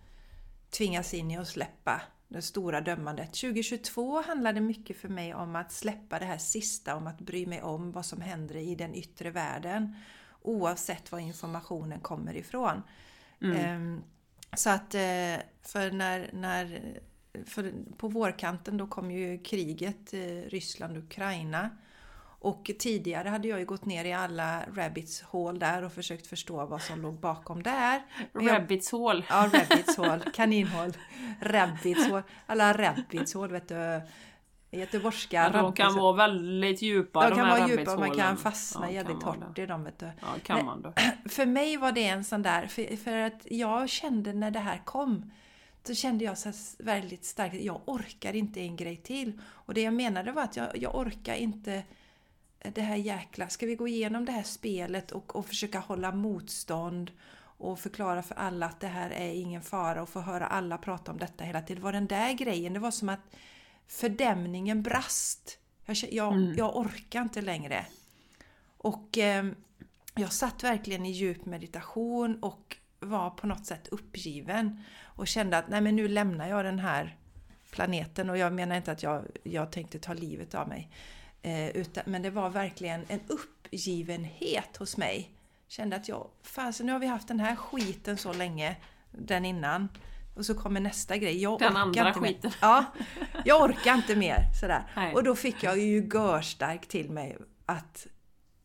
tvingas 0.70 1.14
in 1.14 1.30
i 1.30 1.36
att 1.36 1.48
släppa 1.48 2.02
det 2.28 2.42
stora 2.42 2.80
dömandet. 2.80 3.26
2022 3.26 4.22
handlade 4.22 4.60
mycket 4.60 4.96
för 4.96 5.08
mig 5.08 5.34
om 5.34 5.56
att 5.56 5.72
släppa 5.72 6.18
det 6.18 6.24
här 6.24 6.38
sista, 6.38 6.96
om 6.96 7.06
att 7.06 7.20
bry 7.20 7.46
mig 7.46 7.62
om 7.62 7.92
vad 7.92 8.06
som 8.06 8.20
händer 8.20 8.56
i 8.56 8.74
den 8.74 8.94
yttre 8.94 9.30
världen. 9.30 9.96
Oavsett 10.42 11.12
var 11.12 11.18
informationen 11.18 12.00
kommer 12.00 12.36
ifrån. 12.36 12.82
Mm. 13.42 13.56
Ehm, 13.56 14.02
så 14.56 14.70
att, 14.70 14.94
eh, 14.94 15.36
för 15.62 15.90
när, 15.90 16.30
när 16.32 16.80
för 17.46 17.72
på 17.96 18.08
vårkanten 18.08 18.76
då 18.76 18.86
kom 18.86 19.10
ju 19.10 19.38
kriget 19.38 20.14
eh, 20.14 20.48
Ryssland-Ukraina. 20.48 21.70
Och 22.40 22.70
tidigare 22.78 23.28
hade 23.28 23.48
jag 23.48 23.58
ju 23.58 23.64
gått 23.64 23.84
ner 23.84 24.04
i 24.04 24.12
alla 24.12 24.62
rabbits 24.74 25.22
hål 25.22 25.58
där 25.58 25.84
och 25.84 25.92
försökt 25.92 26.26
förstå 26.26 26.66
vad 26.66 26.82
som 26.82 27.02
låg 27.02 27.20
bakom 27.20 27.62
där. 27.62 28.02
Men 28.32 28.48
Rabbits 28.48 28.92
hål. 28.92 29.24
Ja, 29.28 29.50
rabbits 29.52 29.96
hål, 29.96 30.20
kaninhål, 30.34 30.92
rabbits 31.40 32.08
hål, 32.08 32.22
alla 32.46 32.72
rabbits 32.72 33.34
hål 33.34 33.50
vet 33.50 33.68
du. 33.68 34.00
Göteborgska 34.70 35.48
De 35.48 35.72
kan 35.72 35.94
vara 35.94 36.16
väldigt 36.16 36.82
djupa 36.82 37.28
de 37.28 37.36
kan 37.36 37.46
här 37.46 37.58
vara 37.58 37.68
djupa 37.68 37.92
och 37.92 38.00
man 38.00 38.14
kan 38.14 38.36
fastna 38.36 38.86
Ja, 38.86 38.92
jävligt 38.92 39.22
kan 39.22 39.42
hårt 39.42 39.58
i 39.58 39.66
dem 39.66 39.84
vet 39.84 39.98
du. 39.98 40.10
Ja, 40.20 40.26
kan 40.42 40.64
man 40.64 40.82
då. 40.82 40.92
För 41.28 41.46
mig 41.46 41.76
var 41.76 41.92
det 41.92 42.04
en 42.04 42.24
sån 42.24 42.42
där, 42.42 42.66
för, 42.66 42.96
för 42.96 43.16
att 43.16 43.46
jag 43.50 43.88
kände 43.88 44.32
när 44.32 44.50
det 44.50 44.58
här 44.58 44.82
kom, 44.84 45.30
så 45.86 45.94
kände 45.94 46.24
jag 46.24 46.38
så 46.38 46.52
väldigt 46.78 47.24
starkt 47.24 47.54
jag 47.54 47.80
orkar 47.84 48.36
inte 48.36 48.60
en 48.60 48.76
grej 48.76 48.96
till. 48.96 49.40
Och 49.50 49.74
det 49.74 49.82
jag 49.82 49.94
menade 49.94 50.32
var 50.32 50.42
att 50.42 50.56
jag, 50.56 50.76
jag 50.76 50.94
orkar 50.94 51.34
inte 51.34 51.82
det 52.58 52.80
här 52.80 52.96
jäkla, 52.96 53.48
ska 53.48 53.66
vi 53.66 53.74
gå 53.74 53.88
igenom 53.88 54.24
det 54.24 54.32
här 54.32 54.42
spelet 54.42 55.10
och, 55.10 55.36
och 55.36 55.46
försöka 55.46 55.78
hålla 55.78 56.12
motstånd 56.12 57.10
och 57.40 57.78
förklara 57.78 58.22
för 58.22 58.34
alla 58.34 58.66
att 58.66 58.80
det 58.80 58.86
här 58.86 59.10
är 59.10 59.32
ingen 59.32 59.62
fara 59.62 60.02
och 60.02 60.08
få 60.08 60.20
höra 60.20 60.46
alla 60.46 60.78
prata 60.78 61.12
om 61.12 61.18
detta 61.18 61.44
hela 61.44 61.62
tiden. 61.62 61.76
Det 61.76 61.84
var 61.84 61.92
den 61.92 62.06
där 62.06 62.32
grejen, 62.32 62.72
det 62.72 62.80
var 62.80 62.90
som 62.90 63.08
att 63.08 63.20
fördämningen 63.86 64.82
brast. 64.82 65.58
Jag, 65.84 65.96
jag, 66.10 66.32
Mm. 66.32 66.54
jag 66.56 66.76
orkar 66.76 67.22
inte 67.22 67.42
längre. 67.42 67.86
Och 68.78 69.18
eh, 69.18 69.46
jag 70.14 70.32
satt 70.32 70.64
verkligen 70.64 71.06
i 71.06 71.10
djup 71.10 71.46
meditation 71.46 72.42
och 72.42 72.76
var 73.00 73.30
på 73.30 73.46
något 73.46 73.66
sätt 73.66 73.88
uppgiven. 73.88 74.82
Och 75.02 75.28
kände 75.28 75.58
att 75.58 75.68
nej 75.68 75.80
men 75.80 75.96
nu 75.96 76.08
lämnar 76.08 76.48
jag 76.48 76.64
den 76.64 76.78
här 76.78 77.16
planeten. 77.70 78.30
Och 78.30 78.38
jag 78.38 78.52
menar 78.52 78.76
inte 78.76 78.92
att 78.92 79.02
jag, 79.02 79.24
jag 79.42 79.72
tänkte 79.72 79.98
ta 79.98 80.14
livet 80.14 80.54
av 80.54 80.68
mig. 80.68 80.90
Eh, 81.42 81.68
utan, 81.68 82.04
men 82.06 82.22
det 82.22 82.30
var 82.30 82.50
verkligen 82.50 83.04
en 83.08 83.20
uppgivenhet 83.26 84.76
hos 84.76 84.96
mig. 84.96 85.30
Kände 85.68 85.96
att 85.96 86.08
jag, 86.08 86.30
så 86.72 86.84
nu 86.84 86.92
har 86.92 86.98
vi 86.98 87.06
haft 87.06 87.28
den 87.28 87.40
här 87.40 87.56
skiten 87.56 88.16
så 88.16 88.32
länge, 88.32 88.76
den 89.12 89.44
innan. 89.44 89.88
Och 90.36 90.46
så 90.46 90.54
kommer 90.54 90.80
nästa 90.80 91.16
grej. 91.16 91.42
Jag 91.42 91.58
Den 91.58 91.72
orkar 91.72 91.80
andra 91.80 92.08
inte 92.08 92.20
mer. 92.20 92.28
skiten. 92.28 92.50
Ja, 92.60 92.84
jag 93.44 93.62
orkar 93.62 93.94
inte 93.94 94.16
mer. 94.16 94.36
Sådär. 94.60 94.82
Nej. 94.96 95.14
Och 95.14 95.24
då 95.24 95.36
fick 95.36 95.62
jag 95.62 95.78
ju 95.78 96.08
görstark 96.12 96.86
till 96.88 97.10
mig 97.10 97.36
att 97.66 98.06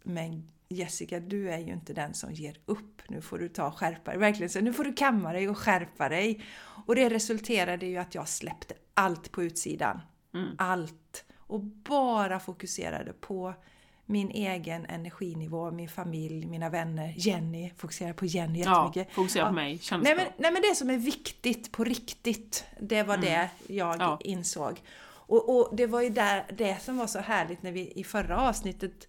men 0.03 0.49
Jessica, 0.69 1.19
du 1.19 1.51
är 1.51 1.57
ju 1.57 1.73
inte 1.73 1.93
den 1.93 2.13
som 2.13 2.33
ger 2.33 2.57
upp. 2.65 3.01
Nu 3.07 3.21
får 3.21 3.39
du 3.39 3.49
ta 3.49 3.67
och 3.67 3.77
skärpa 3.77 4.12
dig. 4.12 4.19
Verkligen 4.19 4.49
så. 4.49 4.62
Nu 4.62 4.73
får 4.73 4.83
du 4.83 4.93
kamma 4.93 5.33
dig 5.33 5.49
och 5.49 5.57
skärpa 5.57 6.09
dig. 6.09 6.43
Och 6.86 6.95
det 6.95 7.09
resulterade 7.09 7.86
ju 7.86 7.97
att 7.97 8.15
jag 8.15 8.27
släppte 8.27 8.73
allt 8.93 9.31
på 9.31 9.43
utsidan. 9.43 10.01
Mm. 10.33 10.55
Allt. 10.57 11.25
Och 11.47 11.60
bara 11.63 12.39
fokuserade 12.39 13.13
på 13.13 13.53
min 14.06 14.29
egen 14.32 14.86
energinivå, 14.86 15.71
min 15.71 15.89
familj, 15.89 16.45
mina 16.45 16.69
vänner. 16.69 17.13
Jenny, 17.17 17.71
fokuserade 17.77 18.13
på 18.13 18.25
Jenny 18.25 18.62
Ja, 18.63 18.86
jättemycket. 18.88 19.13
fokusera 19.15 19.43
Ja. 19.43 19.47
på 19.47 19.53
mig. 19.53 19.77
Känns 19.79 20.03
Nej 20.03 20.15
men, 20.15 20.25
nej 20.38 20.51
men 20.51 20.62
det 20.62 20.75
som 20.75 20.89
är 20.89 20.97
viktigt 20.97 21.71
på 21.71 21.84
riktigt, 21.84 22.65
det 22.82 23.03
var 23.03 23.17
det 23.17 23.49
jag 23.67 23.95
Ja. 23.99 24.19
insåg. 24.23 24.82
Och, 25.25 25.49
och 25.58 25.75
det 25.75 25.88
var 25.88 26.01
ju 26.01 26.10
där, 26.10 26.45
det 26.58 26.82
som 26.82 26.97
var 26.97 27.08
så 27.08 27.19
härligt 27.19 27.63
när 27.63 27.71
vi 27.71 27.91
i 27.95 28.03
förra 28.03 28.41
avsnittet 28.49 29.08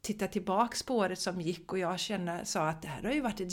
tittade 0.00 0.32
tillbaks 0.32 0.82
på 0.82 0.96
året 0.96 1.18
som 1.20 1.40
gick 1.40 1.72
och 1.72 1.78
jag 1.78 1.98
kände, 1.98 2.40
sa 2.44 2.68
att 2.68 2.82
det 2.82 2.88
här 2.88 3.02
har 3.02 3.12
ju 3.12 3.20
varit 3.20 3.40
ett 3.40 3.52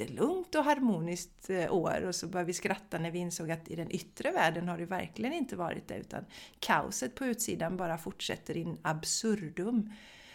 jättelugnt 0.00 0.54
och 0.54 0.64
harmoniskt 0.64 1.50
eh, 1.50 1.74
år 1.74 2.04
och 2.06 2.14
så 2.14 2.26
började 2.26 2.46
vi 2.46 2.52
skratta 2.52 2.98
när 2.98 3.10
vi 3.10 3.18
insåg 3.18 3.50
att 3.50 3.68
i 3.68 3.76
den 3.76 3.90
yttre 3.90 4.30
världen 4.30 4.68
har 4.68 4.78
det 4.78 4.86
verkligen 4.86 5.32
inte 5.32 5.56
varit 5.56 5.88
det 5.88 5.96
utan 5.96 6.24
kaoset 6.58 7.14
på 7.14 7.26
utsidan 7.26 7.76
bara 7.76 7.98
fortsätter 7.98 8.56
in 8.56 8.78
absurdum. 8.82 9.92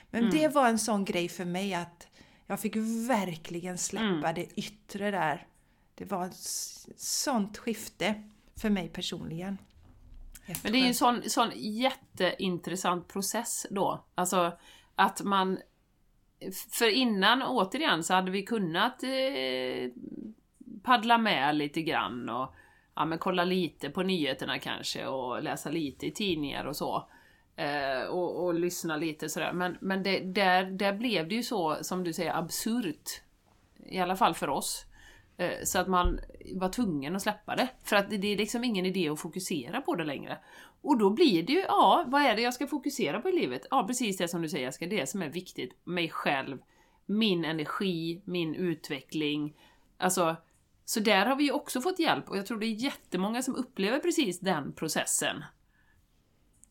Men 0.10 0.30
det 0.30 0.48
var 0.48 0.70
en 0.70 0.80
sån 0.80 1.06
grej 1.06 1.30
för 1.30 1.46
mig 1.46 1.74
att 1.74 2.08
jag 2.48 2.60
fick 2.60 2.76
verkligen 3.10 3.78
släppa 3.78 4.34
det 4.34 4.46
yttre 4.56 5.12
där. 5.12 5.48
Det 5.96 6.06
var 6.06 6.26
ett 6.26 6.36
sånt 6.98 7.58
skifte 7.58 8.24
för 8.56 8.70
mig 8.70 8.90
personligen. 8.90 9.58
Men 10.64 10.72
det 10.72 10.78
är 10.78 10.82
ju 10.82 10.88
en 10.88 10.96
sån, 10.96 11.30
sån 11.30 11.52
jätteintressant 11.56 13.08
process 13.08 13.66
då. 13.70 14.06
Alltså 14.16 14.58
att 14.96 15.22
man... 15.24 15.58
För 16.70 16.90
innan, 16.90 17.42
återigen, 17.44 18.04
så 18.04 18.14
hade 18.14 18.32
vi 18.32 18.44
kunnat 18.44 19.04
eh, 19.04 19.92
paddla 20.84 21.18
med 21.18 21.56
lite 21.56 21.82
grann 21.82 22.30
och 22.30 22.54
ja, 22.96 23.06
men 23.06 23.18
kolla 23.18 23.44
lite 23.44 23.90
på 23.90 24.04
nyheterna 24.04 24.60
kanske 24.60 25.06
och 25.08 25.44
läsa 25.44 25.70
lite 25.70 26.08
i 26.08 26.12
tidningar 26.12 26.66
och 26.66 26.76
så. 26.76 27.10
Eh, 27.56 28.08
och, 28.10 28.46
och 28.46 28.54
lyssna 28.54 28.98
lite 28.98 29.30
sådär. 29.30 29.54
Men, 29.54 29.78
men 29.82 30.04
det, 30.04 30.20
där, 30.20 30.64
där 30.64 30.94
blev 30.94 31.28
det 31.28 31.36
ju 31.36 31.44
så, 31.44 31.78
som 31.82 32.04
du 32.04 32.14
säger, 32.14 32.38
absurt. 32.38 33.22
I 33.86 34.00
alla 34.00 34.16
fall 34.16 34.34
för 34.34 34.50
oss. 34.50 34.86
Eh, 35.38 35.52
Så 35.64 35.80
att 35.80 35.88
man 35.88 36.20
var 36.56 36.70
tvungen 36.70 37.16
att 37.16 37.22
släppa 37.22 37.56
det. 37.56 37.68
För 37.84 37.96
att 37.96 38.10
det 38.10 38.18
det 38.18 38.28
är 38.28 38.38
liksom 38.38 38.64
ingen 38.64 38.86
idé 38.86 39.10
att 39.10 39.20
fokusera 39.20 39.82
på 39.82 39.96
det 39.96 40.04
längre. 40.04 40.38
Och 40.82 40.98
då 40.98 41.10
blir 41.10 41.44
det 41.44 41.54
ju, 41.54 41.60
ja, 41.60 42.04
vad 42.08 42.22
är 42.22 42.36
det 42.36 42.42
jag 42.42 42.54
ska 42.54 42.68
fokusera 42.68 43.22
på 43.22 43.30
i 43.30 43.32
livet? 43.32 43.68
Ja, 43.72 43.84
precis 43.88 44.18
det 44.18 44.28
som 44.28 44.42
du 44.42 44.50
säger 44.50 44.66
Jessica, 44.66 44.86
det 44.86 45.10
som 45.10 45.22
är 45.22 45.30
viktigt. 45.30 45.78
Mig 45.84 46.10
själv, 46.10 46.58
min 47.06 47.46
energi, 47.46 48.22
min 48.26 48.56
utveckling. 48.56 49.56
Alltså, 49.98 50.36
så 50.86 51.00
där 51.00 51.26
har 51.26 51.36
vi 51.36 51.44
ju 51.44 51.52
också 51.52 51.82
fått 51.82 52.00
hjälp 52.00 52.30
och 52.30 52.38
jag 52.38 52.46
tror 52.46 52.60
det 52.60 52.66
är 52.66 52.84
jättemånga 52.84 53.42
som 53.42 53.56
upplever 53.56 54.00
precis 54.00 54.40
den 54.40 54.74
processen. 54.74 55.44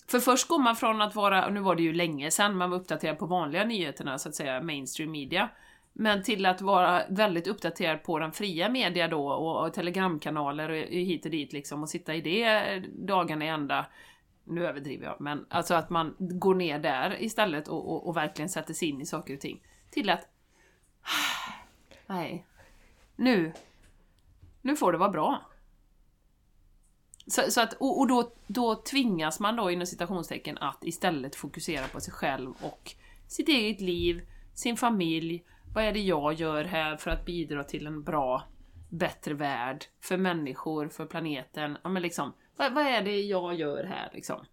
För 0.06 0.20
först 0.20 0.48
går 0.48 0.58
man 0.58 0.76
från 0.76 1.02
att 1.02 1.14
vara, 1.14 1.46
och 1.46 1.52
nu 1.52 1.60
var 1.60 1.76
det 1.76 1.82
ju 1.82 1.92
länge 1.92 2.30
sedan 2.30 2.56
man 2.56 2.70
var 2.70 2.78
uppdaterad 2.78 3.18
på 3.18 3.26
vanliga 3.26 3.64
nyheterna, 3.64 4.18
så 4.18 4.28
att 4.28 4.34
säga 4.34 4.62
mainstream 4.62 5.10
media, 5.10 5.48
men 5.92 6.22
till 6.22 6.46
att 6.46 6.61
vara 6.61 7.03
väldigt 7.09 7.46
uppdaterad 7.46 8.03
på 8.03 8.18
den 8.18 8.33
fria 8.33 8.68
media 8.68 9.09
då 9.09 9.29
och, 9.29 9.66
och 9.66 9.74
telegramkanaler 9.74 10.68
och 10.68 10.76
hit 10.76 11.24
och 11.24 11.31
dit 11.31 11.53
liksom 11.53 11.83
och 11.83 11.88
sitta 11.88 12.14
i 12.14 12.20
det 12.20 12.44
eh, 12.44 12.83
dagarna 12.83 13.44
i 13.44 13.48
ända. 13.48 13.87
Nu 14.44 14.66
överdriver 14.66 15.07
jag, 15.07 15.20
men 15.20 15.46
alltså 15.50 15.74
att 15.74 15.90
man 15.90 16.16
går 16.18 16.55
ner 16.55 16.79
där 16.79 17.22
istället 17.22 17.68
och, 17.68 17.92
och, 17.92 18.09
och 18.09 18.16
verkligen 18.16 18.48
sätter 18.48 18.74
sig 18.74 18.88
in 18.88 19.00
i 19.00 19.07
saker 19.07 19.35
och 19.35 19.40
ting. 19.40 19.62
Till 19.90 20.11
att... 20.11 20.29
Nej. 22.07 22.46
Nu. 23.16 23.53
Nu 24.62 24.76
får 24.76 24.92
det 24.92 24.98
vara 24.98 25.11
bra. 25.11 25.50
Så, 27.26 27.42
så 27.50 27.61
att, 27.61 27.72
och 27.72 28.00
och 28.00 28.07
då, 28.07 28.33
då 28.46 28.74
tvingas 28.74 29.40
man 29.40 29.57
då 29.57 29.70
inom 29.70 29.87
citationstecken 29.87 30.59
att 30.59 30.85
istället 30.85 31.37
fokusera 31.37 31.88
på 31.88 32.00
sig 32.00 32.12
själv 32.12 32.50
och 32.62 32.94
sitt 33.29 33.48
eget 33.48 33.81
liv, 33.81 34.22
sin 34.55 34.76
familj. 34.76 35.44
Vad 35.74 35.85
är 35.85 35.92
det 35.92 36.00
jag 36.00 36.33
gör 36.35 36.64
här 36.64 36.96
för 36.96 37.11
att 37.11 37.24
bidra 37.24 37.64
till 37.64 37.87
en 37.87 38.02
bra, 38.02 38.42
bättre 38.88 39.35
värld? 39.35 39.85
För 40.00 40.16
människor, 40.16 40.88
för 40.88 41.06
planeten. 41.06 41.78
Ja, 41.83 41.88
men 41.88 42.02
liksom, 42.02 42.33
vad, 42.56 42.72
vad 42.74 42.87
är 42.87 43.02
det 43.02 43.20
jag 43.20 43.54
gör 43.54 43.85
här 43.85 44.11
liksom? 44.12 44.44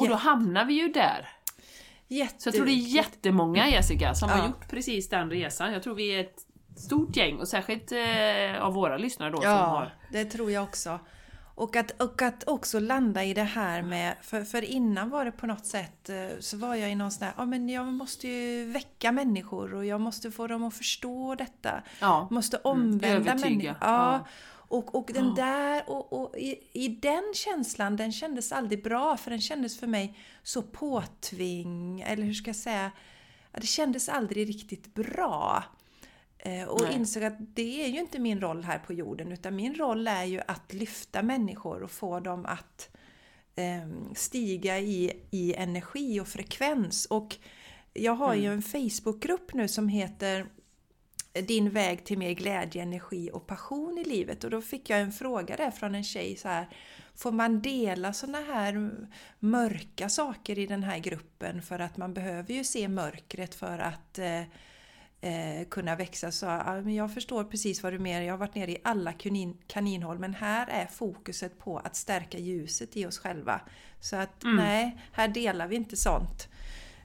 Och 0.00 0.08
då 0.08 0.14
hamnar 0.14 0.64
vi 0.64 0.74
ju 0.74 0.88
där. 0.88 1.28
Jätte, 2.08 2.34
Så 2.42 2.48
jag 2.48 2.54
tror 2.54 2.66
det 2.66 2.72
är 2.72 2.94
jättemånga 2.94 3.68
Jessica 3.68 4.14
som 4.14 4.28
Ja. 4.28 4.36
har 4.36 4.46
gjort 4.46 4.70
precis 4.70 5.08
den 5.08 5.30
resan. 5.30 5.72
Jag 5.72 5.82
tror 5.82 5.94
vi 5.94 6.14
är 6.14 6.20
ett 6.20 6.40
stort 6.76 7.16
gäng 7.16 7.38
och 7.38 7.48
särskilt 7.48 7.92
eh, 7.92 8.62
av 8.62 8.74
våra 8.74 8.96
lyssnare 8.98 9.30
då 9.30 9.36
som 9.36 9.50
Ja, 9.50 9.56
har... 9.56 9.94
det 10.12 10.24
tror 10.24 10.50
jag 10.50 10.62
också. 10.64 10.98
Och 11.60 11.76
att, 11.76 12.00
och 12.00 12.22
att 12.22 12.48
också 12.48 12.80
landa 12.80 13.24
i 13.24 13.34
det 13.34 13.42
här 13.42 13.82
med, 13.82 14.16
för, 14.22 14.44
för 14.44 14.64
innan 14.64 15.10
var 15.10 15.24
det 15.24 15.32
på 15.32 15.46
något 15.46 15.66
sätt 15.66 16.08
eh, 16.08 16.28
så 16.40 16.56
var 16.56 16.74
jag 16.74 16.90
i 16.90 16.94
någon 16.94 17.10
sån 17.10 17.24
här, 17.24 17.34
ja 17.36 17.44
men 17.44 17.68
jag 17.68 17.86
måste 17.86 18.28
ju 18.28 18.64
väcka 18.64 19.12
människor 19.12 19.74
och 19.74 19.84
jag 19.84 20.00
måste 20.00 20.30
få 20.30 20.46
dem 20.46 20.64
att 20.64 20.74
förstå 20.74 21.34
detta. 21.34 21.82
Ja. 22.00 22.28
Måste 22.30 22.56
omvända 22.56 23.08
övertyga. 23.08 23.48
människor. 23.48 23.76
Ja. 23.80 24.12
Ja. 24.12 24.26
Och, 24.52 24.94
och 24.94 25.10
den 25.14 25.34
där, 25.34 25.90
och, 25.90 26.12
och 26.12 26.38
i, 26.38 26.58
i 26.72 26.88
den 26.88 27.32
känslan, 27.34 27.96
den 27.96 28.12
kändes 28.12 28.52
aldrig 28.52 28.82
bra 28.82 29.16
för 29.16 29.30
den 29.30 29.40
kändes 29.40 29.80
för 29.80 29.86
mig 29.86 30.18
så 30.42 30.62
påtving, 30.62 32.00
eller 32.00 32.22
hur 32.22 32.34
ska 32.34 32.48
jag 32.48 32.56
säga, 32.56 32.90
ja, 33.52 33.60
det 33.60 33.66
kändes 33.66 34.08
aldrig 34.08 34.48
riktigt 34.48 34.94
bra. 34.94 35.64
Eh, 36.42 36.64
Och 36.64 36.82
Nej. 36.82 36.94
insåg 36.94 37.24
att 37.24 37.36
det 37.38 37.84
är 37.84 37.88
ju 37.88 37.98
inte 38.00 38.18
min 38.18 38.40
roll 38.40 38.64
här 38.64 38.78
på 38.78 38.92
jorden 38.92 39.32
utan 39.32 39.56
min 39.56 39.74
roll 39.74 40.08
är 40.08 40.24
ju 40.24 40.40
att 40.46 40.72
lyfta 40.72 41.22
människor 41.22 41.82
och 41.82 41.90
få 41.90 42.20
dem 42.20 42.46
att 42.46 42.96
eh, 43.56 44.14
stiga 44.14 44.78
i, 44.78 45.12
i 45.30 45.54
energi 45.54 46.20
och 46.20 46.28
frekvens. 46.28 47.06
Och 47.06 47.36
jag 47.92 48.14
har 48.14 48.34
ju 48.34 48.52
en 48.52 48.62
Facebookgrupp 48.62 49.54
nu 49.54 49.68
som 49.68 49.88
heter 49.88 50.46
din 51.32 51.70
väg 51.70 52.04
till 52.04 52.18
mer 52.18 52.32
glädje, 52.32 52.82
energi 52.82 53.30
och 53.32 53.46
passion 53.46 53.98
i 53.98 54.04
livet. 54.04 54.44
Och 54.44 54.50
då 54.50 54.60
fick 54.62 54.90
jag 54.90 55.00
en 55.00 55.12
fråga 55.12 55.56
där 55.56 55.70
från 55.70 55.94
en 55.94 56.04
tjej 56.04 56.36
så 56.36 56.48
här. 56.48 56.68
Får 57.14 57.32
man 57.32 57.62
dela 57.62 58.12
såna 58.12 58.38
här 58.40 58.90
mörka 59.38 60.08
saker 60.08 60.58
i 60.58 60.66
den 60.66 60.82
här 60.82 60.98
gruppen? 60.98 61.62
För 61.62 61.78
att 61.78 61.96
man 61.96 62.14
behöver 62.14 62.54
ju 62.54 62.64
se 62.64 62.88
mörkret 62.88 63.54
för 63.54 63.78
att 63.78 64.18
eh, 65.20 65.68
kunna 65.68 65.96
växa. 65.96 66.32
Så 66.32 66.46
ja, 66.46 66.80
men 66.82 66.94
jag 66.94 67.14
förstår 67.14 67.44
precis 67.44 67.82
vad 67.82 67.92
du 67.92 67.98
menar. 67.98 68.22
Jag 68.22 68.32
har 68.32 68.38
varit 68.38 68.54
nere 68.54 68.70
i 68.70 68.78
alla 68.84 69.12
kanin, 69.12 69.56
kaninhål 69.66 70.18
men 70.18 70.34
här 70.34 70.66
är 70.66 70.86
fokuset 70.86 71.58
på 71.58 71.78
att 71.78 71.96
stärka 71.96 72.38
ljuset 72.38 72.96
i 72.96 73.06
oss 73.06 73.18
själva. 73.18 73.60
Så 74.00 74.16
att 74.16 74.42
nej, 74.44 74.98
här 75.12 75.28
delar 75.28 75.66
vi 75.66 75.76
inte 75.76 75.96
sånt. 75.96 76.48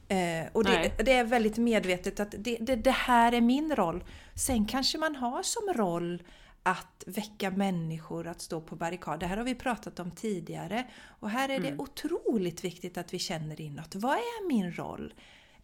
Eh, 0.07 0.45
och 0.51 0.63
det, 0.63 0.91
det 1.05 1.13
är 1.13 1.23
väldigt 1.23 1.57
medvetet 1.57 2.19
att 2.19 2.35
det, 2.37 2.57
det, 2.61 2.75
det 2.75 2.91
här 2.91 3.31
är 3.31 3.41
min 3.41 3.75
roll. 3.75 4.03
Sen 4.35 4.65
kanske 4.65 4.97
man 4.97 5.15
har 5.15 5.43
som 5.43 5.73
roll 5.73 6.23
att 6.63 7.03
väcka 7.07 7.51
människor 7.51 8.27
att 8.27 8.41
stå 8.41 8.61
på 8.61 8.75
barrikad. 8.75 9.19
Det 9.19 9.25
här 9.25 9.37
har 9.37 9.43
vi 9.43 9.55
pratat 9.55 9.99
om 9.99 10.11
tidigare. 10.11 10.87
Och 11.03 11.29
här 11.29 11.49
är 11.49 11.59
det 11.59 11.77
otroligt 11.77 12.63
viktigt 12.63 12.97
att 12.97 13.13
vi 13.13 13.19
känner 13.19 13.61
inåt. 13.61 13.95
Vad 13.95 14.15
är 14.15 14.47
min 14.47 14.71
roll? 14.71 15.13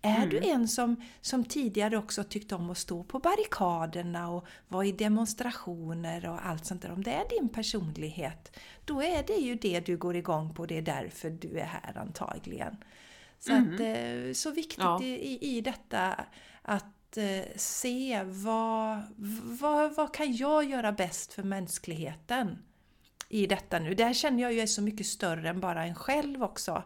Är 0.02 0.28
du 0.28 0.38
en 0.38 0.68
som, 0.68 0.96
som 1.22 1.46
tidigare 1.46 1.98
också 1.98 2.24
tyckte 2.24 2.56
om 2.56 2.70
att 2.70 2.78
stå 2.78 3.04
på 3.04 3.20
barrikaderna 3.20 4.30
och 4.30 4.46
vara 4.68 4.86
i 4.86 4.92
demonstrationer 4.92 6.30
och 6.30 6.46
allt 6.46 6.66
sånt 6.66 6.82
där. 6.82 6.92
Om 6.92 7.04
det 7.04 7.12
är 7.12 7.30
din 7.30 7.50
personlighet, 7.50 8.58
då 8.86 9.04
är 9.04 9.24
det 9.28 9.36
ju 9.36 9.56
det 9.56 9.80
du 9.80 9.98
går 9.98 10.16
igång 10.16 10.54
på. 10.54 10.66
Det 10.66 10.78
är 10.78 10.82
därför 10.82 11.30
du 11.30 11.60
är 11.60 11.66
här 11.66 11.98
antagligen. 11.98 12.78
Så, 13.40 13.54
att, 13.54 13.80
eh, 13.80 14.34
så 14.34 14.52
viktigt 14.52 14.84
Ja. 14.84 15.04
i, 15.04 15.58
i, 15.58 15.62
detta 15.62 16.26
att 16.62 17.18
eh, 17.18 17.46
se 17.56 18.24
vad, 18.24 19.02
vad, 19.44 19.96
vad 19.96 20.14
kan 20.14 20.36
jag 20.36 20.70
göra 20.70 20.92
bäst 20.92 21.34
för 21.34 21.44
mänskligheten 21.44 22.58
i 23.30 23.48
detta 23.48 23.80
nu. 23.80 23.94
Det 23.94 24.04
här 24.04 24.14
känner 24.14 24.44
jag 24.44 24.54
ju 24.54 24.60
är 24.60 24.68
så 24.68 24.82
mycket 24.82 25.06
större 25.06 25.50
än 25.50 25.60
bara 25.60 25.86
en 25.86 25.96
själv 25.96 26.44
också. 26.44 26.84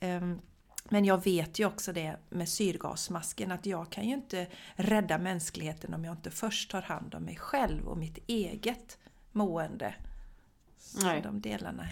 Ehm, 0.00 0.40
Men 0.90 1.04
jag 1.04 1.24
vet 1.24 1.58
ju 1.58 1.66
också 1.66 1.92
det 1.92 2.16
med 2.28 2.48
syrgasmasken 2.48 3.52
att 3.52 3.66
jag 3.66 3.90
kan 3.90 4.04
ju 4.08 4.14
inte 4.14 4.46
rädda 4.74 5.18
mänskligheten 5.18 5.94
om 5.94 6.04
jag 6.04 6.12
inte 6.12 6.30
först 6.30 6.70
tar 6.70 6.82
hand 6.82 7.14
om 7.14 7.22
mig 7.22 7.36
själv 7.36 7.88
och 7.88 7.98
mitt 7.98 8.18
eget 8.26 8.98
mående. 9.32 9.94
Så 10.78 11.06
Nej. 11.06 11.22
de 11.22 11.40
delarna. 11.40 11.86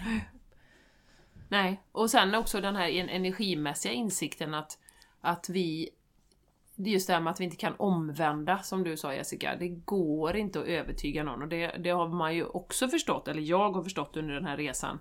Nej, 1.49 1.81
och 1.91 2.09
sen 2.09 2.35
också 2.35 2.61
den 2.61 2.75
här 2.75 2.89
en- 2.89 3.09
energimässiga 3.09 3.93
insikten 3.93 4.53
att, 4.53 4.77
att 5.21 5.49
vi... 5.49 5.89
Det 6.75 6.89
är 6.89 6.93
just 6.93 7.07
det 7.07 7.13
här 7.13 7.21
med 7.21 7.31
att 7.31 7.39
vi 7.39 7.43
inte 7.43 7.55
kan 7.55 7.75
omvända, 7.77 8.59
som 8.59 8.83
du 8.83 8.97
sa 8.97 9.13
Jessica. 9.13 9.55
Det 9.59 9.67
går 9.67 10.35
inte 10.35 10.59
att 10.59 10.65
övertyga 10.65 11.23
någon 11.23 11.41
och 11.41 11.47
det, 11.47 11.67
det 11.67 11.89
har 11.89 12.07
man 12.07 12.35
ju 12.35 12.45
också 12.45 12.87
förstått, 12.87 13.27
eller 13.27 13.41
jag 13.41 13.71
har 13.71 13.83
förstått 13.83 14.17
under 14.17 14.33
den 14.33 14.45
här 14.45 14.57
resan, 14.57 14.99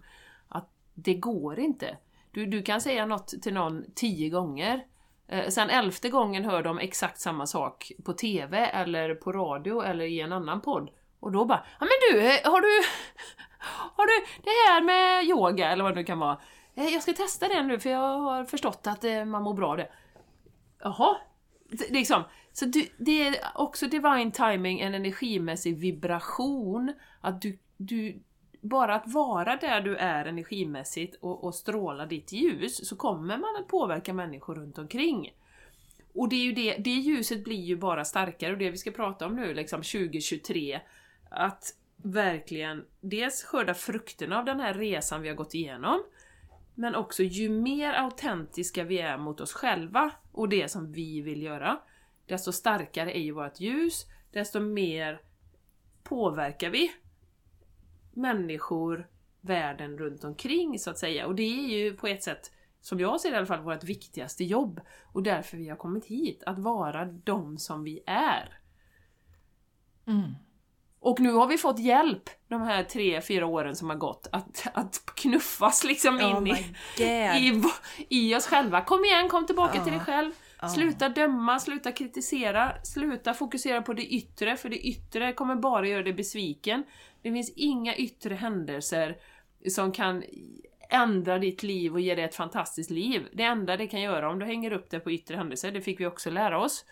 att 0.49 0.69
det 0.95 1.15
går 1.15 1.59
inte. 1.59 1.97
Du, 2.33 2.47
du 2.47 2.63
kan 2.63 2.81
säga 2.81 3.07
något 3.07 3.29
till 3.43 3.55
någon 3.55 3.85
tio 3.95 4.29
gånger, 4.29 4.85
eh, 5.29 5.49
sen 5.49 5.71
elfte 5.71 6.09
gången 6.09 6.45
hör 6.45 6.63
de 6.63 6.79
exakt 6.79 7.21
samma 7.21 7.47
sak 7.47 7.93
på 8.05 8.13
TV 8.13 8.59
eller 8.67 9.15
på 9.15 9.33
radio 9.33 9.83
eller 9.83 10.05
i 10.05 10.21
en 10.21 10.33
annan 10.33 10.61
podd. 10.61 10.91
Och 11.21 11.33
då 11.33 11.45
bara, 11.45 11.67
ja 11.81 11.87
men 11.87 11.89
du, 12.21 12.21
eh, 12.27 12.51
har 12.53 12.61
du... 12.61 12.83
Har 13.97 14.07
du 14.07 14.27
det 14.43 14.51
här 14.73 14.83
med 14.83 15.25
yoga 15.25 15.73
eller 15.73 15.85
vad 15.85 15.93
det 15.93 16.01
nu 16.01 16.05
kan 16.05 16.19
vara? 16.19 16.39
Eh, 16.75 16.85
Jag 16.89 17.03
ska 17.03 17.13
testa 17.13 17.49
det 17.49 17.63
nu 17.63 17.79
för 17.79 17.91
jag 17.91 18.19
har 18.19 18.45
förstått 18.45 18.87
att 18.87 19.05
eh, 19.05 19.25
man 19.25 19.43
mår 19.43 19.55
bra 19.55 19.71
av 19.71 19.77
det. 19.77 19.89
Jaha? 20.83 21.17
Det- 21.71 21.91
Liksom. 21.91 22.23
Så 22.53 22.65
du, 22.65 22.87
det 22.99 23.27
är 23.27 23.35
också 23.55 23.87
divine 23.87 24.33
timing, 24.33 24.81
en 24.81 24.95
energimässig 24.95 25.79
vibration. 25.79 26.93
Att 27.21 27.43
du, 27.43 27.59
du, 27.77 28.23
bara 28.63 28.95
att 28.95 29.09
vara 29.13 29.57
där 29.57 29.81
du 29.81 29.97
är 29.97 30.25
energimässigt 30.25 31.17
och, 31.21 31.45
och 31.45 31.55
stråla 31.55 32.07
ditt 32.07 32.33
ljus 32.33 32.89
så 32.89 32.97
kommer 32.97 33.39
man 33.39 33.57
att 33.61 33.69
påverka 33.69 34.13
människor 34.15 34.55
runt 34.55 34.79
omkring. 34.79 35.35
Och 36.15 36.29
det, 36.29 36.37
är 36.37 36.45
ju 36.45 36.53
det, 36.53 36.77
det 36.77 36.91
ljuset 36.91 37.45
blir 37.45 37.61
ju 37.61 37.77
bara 37.77 38.05
starkare 38.05 38.53
och 38.53 38.59
det 38.59 38.71
vi 38.71 38.79
ska 38.79 38.91
prata 38.91 39.27
om 39.27 39.37
nu, 39.37 39.55
liksom 39.55 39.79
2023, 39.83 40.81
att 41.31 41.77
verkligen 41.97 42.85
dels 43.01 43.45
skörda 43.45 43.75
frukterna 43.75 44.39
av 44.39 44.45
den 44.45 44.61
här 44.61 44.75
resan 44.75 45.23
vi 45.23 45.29
har 45.29 45.37
gått 45.37 45.55
igenom, 45.55 46.03
men 46.75 46.95
också 46.95 47.23
ju 47.23 47.49
mer 47.49 47.93
autentiska 47.93 48.85
vi 48.85 48.99
är 48.99 49.19
mot 49.19 49.41
oss 49.41 49.53
själva 49.53 50.11
och 50.33 50.49
det 50.49 50.71
som 50.71 50.93
vi 50.93 51.21
vill 51.21 51.43
göra, 51.43 51.81
desto 52.27 52.53
starkare 52.53 53.17
är 53.17 53.23
ju 53.23 53.33
vårt 53.33 53.61
ljus, 53.61 54.07
desto 54.33 54.61
mer 54.61 55.21
påverkar 56.03 56.71
vi 56.71 56.93
människor, 58.13 59.09
världen 59.41 59.99
runt 59.99 60.25
omkring 60.25 60.79
så 60.79 60.91
att 60.91 60.99
säga. 60.99 61.27
Och 61.27 61.35
det 61.35 61.43
är 61.43 61.79
ju 61.79 61.95
på 61.97 62.07
ett 62.07 62.23
sätt, 62.23 62.53
som 62.81 63.01
jag 63.01 63.21
ser 63.21 63.31
det 63.31 63.35
i 63.35 63.39
alla 63.39 63.47
fall, 63.47 63.61
vårt 63.61 63.85
viktigaste 63.85 64.45
jobb. 64.45 64.81
Och 65.03 65.23
därför 65.23 65.57
vi 65.57 65.69
har 65.69 65.77
kommit 65.77 66.05
hit, 66.05 66.43
att 66.47 66.59
vara 66.59 67.05
de 67.05 67.59
som 67.59 67.85
vi 67.85 68.03
är. 68.07 68.59
Mm. 70.07 70.35
Och 71.01 71.21
nu 71.21 71.33
har 71.33 71.47
vi 71.47 71.59
fått 71.59 71.79
hjälp 71.79 72.31
de 72.49 72.63
här 72.63 72.85
tre, 72.85 73.21
fyra 73.21 73.47
åren 73.47 73.77
som 73.77 73.91
har 73.91 73.97
gått 73.97 74.29
att, 74.33 74.67
att 74.75 75.03
knuffas 75.15 75.85
liksom 75.85 76.17
Oh 76.17 76.31
in 76.31 76.47
i, 76.47 76.75
i, 77.39 77.63
i 78.09 78.35
oss 78.37 78.47
själva. 78.47 78.81
Kom 78.81 79.05
igen, 79.05 79.29
kom 79.29 79.47
tillbaka 79.47 79.79
Ja. 79.79 79.85
till 79.85 79.93
dig 79.93 80.03
själv. 80.03 80.33
Ja. 80.61 80.69
Sluta 80.69 81.09
döma, 81.09 81.61
sluta 81.61 81.93
kritisera, 81.93 82.73
sluta 82.83 83.35
fokusera 83.35 83.83
på 83.83 83.93
det 83.93 84.07
yttre, 84.07 84.57
för 84.57 84.69
det 84.69 84.79
yttre 84.79 85.33
kommer 85.33 85.57
bara 85.57 85.89
göra 85.89 86.03
dig 86.03 86.13
besviken. 86.13 86.85
Det 87.23 87.33
finns 87.33 87.53
inga 87.57 87.97
yttre 87.97 88.35
händelser 88.35 89.17
som 89.69 89.93
kan 89.93 90.23
ändra 90.91 91.39
ditt 91.39 91.63
liv 91.63 91.93
och 91.93 92.01
ge 92.01 92.15
dig 92.15 92.25
ett 92.25 92.35
fantastiskt 92.35 92.91
liv. 92.91 93.29
Det 93.33 93.43
enda 93.43 93.77
det 93.77 93.87
kan 93.87 94.01
göra 94.01 94.31
om 94.31 94.39
du 94.39 94.47
hänger 94.47 94.73
upp 94.73 94.91
det 94.91 95.01
på 95.01 95.11
yttre 95.11 95.37
händelser, 95.37 95.73
det 95.73 95.81
fick 95.81 96.01
vi 96.01 96.07
också 96.07 96.31
lära 96.31 96.61
oss, 96.65 96.85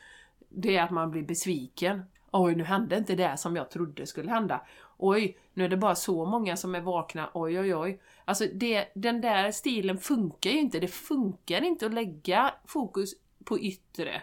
det 0.48 0.76
är 0.76 0.82
att 0.82 0.90
man 0.90 1.10
blir 1.10 1.22
besviken. 1.22 2.02
Oj, 2.30 2.54
nu 2.54 2.64
hände 2.64 2.96
inte 2.96 3.14
det 3.14 3.36
som 3.36 3.56
jag 3.56 3.70
trodde 3.70 4.06
skulle 4.06 4.30
hända. 4.30 4.66
Oj, 4.98 5.38
nu 5.54 5.64
är 5.64 5.68
det 5.68 5.76
bara 5.76 5.94
så 5.94 6.24
många 6.24 6.56
som 6.56 6.74
är 6.74 6.80
vakna. 6.80 7.30
Oj, 7.34 7.60
oj, 7.60 7.74
oj. 7.74 8.00
Alltså, 8.24 8.44
det, 8.54 8.88
den 8.94 9.20
där 9.20 9.50
stilen 9.50 9.98
funkar 9.98 10.50
ju 10.50 10.58
inte. 10.58 10.80
Det 10.80 10.88
funkar 10.88 11.64
inte 11.64 11.86
att 11.86 11.94
lägga 11.94 12.54
fokus 12.66 13.10
på 13.44 13.60
yttre. 13.60 14.22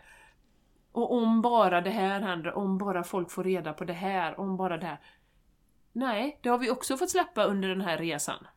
Och 0.91 1.13
om 1.13 1.41
bara 1.41 1.81
det 1.81 1.89
här 1.89 2.21
händer, 2.21 2.57
om 2.57 2.77
bara 2.77 3.03
folk 3.03 3.31
får 3.31 3.43
reda 3.43 3.73
på 3.73 3.85
det 3.85 3.93
här, 3.93 4.39
om 4.39 4.57
bara 4.57 4.77
det 4.77 4.85
här. 4.85 4.99
Nej, 5.97 6.39
det 6.41 6.49
har 6.49 6.57
vi 6.57 6.69
också 6.71 6.97
fått 6.97 7.09
släppa 7.09 7.43
under 7.43 7.69
den 7.69 7.81
här 7.81 7.97
resan. 7.97 8.47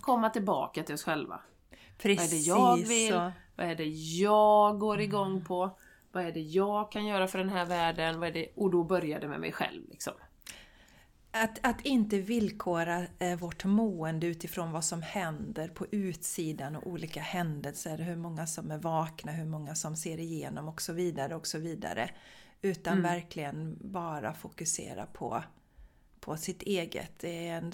Komma 0.00 0.30
tillbaka 0.30 0.82
till 0.82 0.94
oss 0.94 1.02
själva. 1.02 1.40
Precis 1.98 2.48
Vad 2.48 2.58
är 2.58 2.76
det 2.76 2.82
jag 2.82 2.88
vill? 2.88 3.12
så. 3.12 3.32
Vad 3.56 3.66
är 3.66 3.74
det 3.74 3.84
jag 4.18 4.78
går 4.78 5.00
igång 5.00 5.44
på? 5.44 5.78
Vad 6.12 6.24
är 6.26 6.32
det 6.32 6.40
jag 6.40 6.92
kan 6.92 7.06
göra 7.06 7.26
för 7.28 7.38
den 7.38 7.48
här 7.48 7.64
världen? 7.66 8.20
Vad 8.20 8.28
är 8.28 8.32
det? 8.32 8.48
Och 8.56 8.70
då 8.70 8.84
börjar 8.84 9.20
det 9.20 9.28
med 9.28 9.40
mig 9.40 9.52
själv. 9.52 9.88
Liksom. 9.90 10.12
Att, 11.30 11.66
att 11.66 11.80
inte 11.80 12.18
villkora 12.18 13.06
eh, 13.18 13.38
vårt 13.38 13.64
mående 13.64 14.26
utifrån 14.26 14.72
vad 14.72 14.84
som 14.84 15.02
händer 15.02 15.68
på 15.68 15.86
utsidan 15.90 16.76
och 16.76 16.86
olika 16.86 17.20
händelser, 17.20 17.98
hur 17.98 18.16
många 18.16 18.46
som 18.46 18.70
är 18.70 18.78
vakna, 18.78 19.32
hur 19.32 19.46
många 19.46 19.74
som 19.74 19.96
ser 19.96 20.18
igenom 20.20 20.68
och 20.68 20.82
så 20.82 20.92
vidare 20.92 21.34
och 21.36 21.46
så 21.46 21.58
vidare. 21.58 22.10
Utan 22.62 22.92
Mm. 22.92 23.02
verkligen 23.02 23.78
bara 23.80 24.34
fokusera 24.34 25.06
på, 25.06 25.42
på 26.20 26.36
sitt 26.36 26.62
eget. 26.62 27.18
Det 27.18 27.48
är, 27.48 27.56
en, 27.56 27.72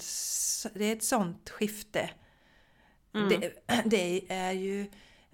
det 0.73 0.85
är 0.85 0.93
ett 0.93 1.03
sånt 1.03 1.49
skifte. 1.49 2.09
Mm. 3.13 3.29
Det, 3.29 3.51
det 3.85 4.33
är 4.33 4.51
ju 4.51 4.87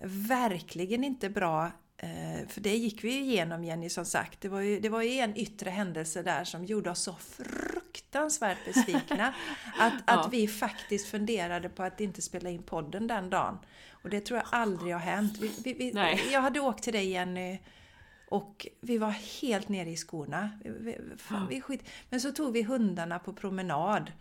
verkligen 0.04 1.04
inte 1.04 1.30
bra 1.30 1.71
Eh, 2.04 2.47
för 2.47 2.62
det 2.62 2.76
gick 2.76 3.04
vi 3.04 3.19
igenom 3.19 3.63
Jenny 3.63 3.89
som 3.89 4.06
sagt. 4.06 4.41
Det 4.41 4.50
var, 4.50 4.62
ju, 4.62 4.80
det 4.80 4.89
var 4.89 5.02
ju 5.02 5.19
en 5.19 5.38
yttre 5.38 5.69
händelse 5.69 6.24
där 6.24 6.43
som 6.43 6.65
gjorde 6.65 6.89
oss 6.89 7.02
så 7.02 7.15
fruktansvärt 7.15 8.65
besvikna. 8.65 9.34
att, 9.80 9.93
ja. 10.08 10.13
att 10.13 10.34
vi 10.34 10.47
faktiskt 10.47 11.08
funderade 11.08 11.69
på 11.69 11.84
att 11.84 12.02
inte 12.02 12.21
spela 12.21 12.50
in 12.50 12.63
podden 12.63 13.08
den 13.08 13.30
dagen. 13.30 13.58
Och 13.91 14.10
det 14.10 14.21
tror 14.21 14.39
jag 14.39 14.47
aldrig 14.52 14.93
har 14.93 15.00
hänt. 15.00 15.38
Vi, 15.38 15.52
vi, 15.63 15.74
vi, 15.74 15.93
jag 16.32 16.41
hade 16.41 16.60
åkt 16.60 16.84
till 16.84 16.93
dig 16.93 17.10
Jenny 17.10 17.60
och 18.31 18.67
vi 18.81 18.97
var 18.97 19.09
helt 19.41 19.69
nere 19.69 19.89
i 19.89 19.97
skorna. 19.97 20.49
Fan, 21.17 21.47
vi 21.47 21.61
skit. 21.61 21.89
Men 22.09 22.21
så 22.21 22.31
tog 22.31 22.53
vi 22.53 22.63
hundarna 22.63 23.19
på 23.19 23.33
promenad 23.33 24.11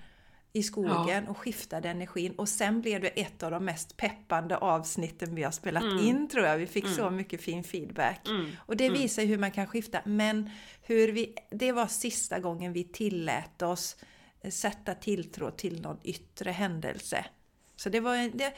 i 0.52 0.62
skogen 0.62 1.24
ja. 1.24 1.30
och 1.30 1.38
skiftade 1.38 1.88
energin. 1.88 2.34
Och 2.34 2.48
sen 2.48 2.80
blev 2.80 3.00
det 3.00 3.08
ett 3.08 3.42
av 3.42 3.50
de 3.50 3.64
mest 3.64 3.96
peppande 3.96 4.56
avsnitten 4.56 5.34
vi 5.34 5.42
har 5.42 5.50
spelat 5.50 5.82
mm. 5.82 5.98
in 5.98 6.28
tror 6.28 6.46
jag. 6.46 6.58
Vi 6.58 6.66
fick 6.66 6.84
mm. 6.84 6.96
så 6.96 7.10
mycket 7.10 7.40
fin 7.40 7.64
feedback. 7.64 8.28
Mm. 8.28 8.50
Och 8.58 8.76
det 8.76 8.86
mm. 8.86 8.98
visar 8.98 9.24
hur 9.24 9.38
man 9.38 9.50
kan 9.50 9.66
skifta. 9.66 10.00
Men 10.04 10.50
hur 10.82 11.12
vi, 11.12 11.34
det 11.50 11.72
var 11.72 11.86
sista 11.86 12.38
gången 12.38 12.72
vi 12.72 12.84
tillät 12.84 13.62
oss 13.62 13.96
sätta 14.48 14.94
tilltro 14.94 15.50
till 15.50 15.82
någon 15.82 15.98
yttre 16.02 16.50
händelse. 16.50 17.24
Så 17.76 17.88
det 17.88 18.00
var 18.00 18.36
det, 18.36 18.54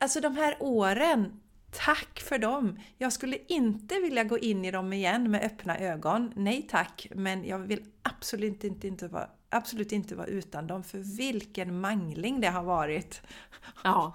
alltså 0.00 0.20
de 0.20 0.36
här 0.36 0.56
åren 0.60 1.40
Tack 1.70 2.20
för 2.20 2.38
dem! 2.38 2.78
Jag 2.98 3.12
skulle 3.12 3.38
inte 3.48 3.94
vilja 4.00 4.24
gå 4.24 4.38
in 4.38 4.64
i 4.64 4.70
dem 4.70 4.92
igen 4.92 5.30
med 5.30 5.42
öppna 5.42 5.78
ögon. 5.78 6.32
Nej 6.36 6.66
tack, 6.70 7.06
men 7.10 7.44
jag 7.44 7.58
vill 7.58 7.84
absolut 8.02 8.64
inte, 8.64 8.88
inte, 8.88 9.08
vara, 9.08 9.30
absolut 9.50 9.92
inte 9.92 10.14
vara 10.14 10.26
utan 10.26 10.66
dem. 10.66 10.84
För 10.84 10.98
vilken 11.16 11.80
mangling 11.80 12.40
det 12.40 12.48
har 12.48 12.62
varit! 12.62 13.22
Ja, 13.84 14.14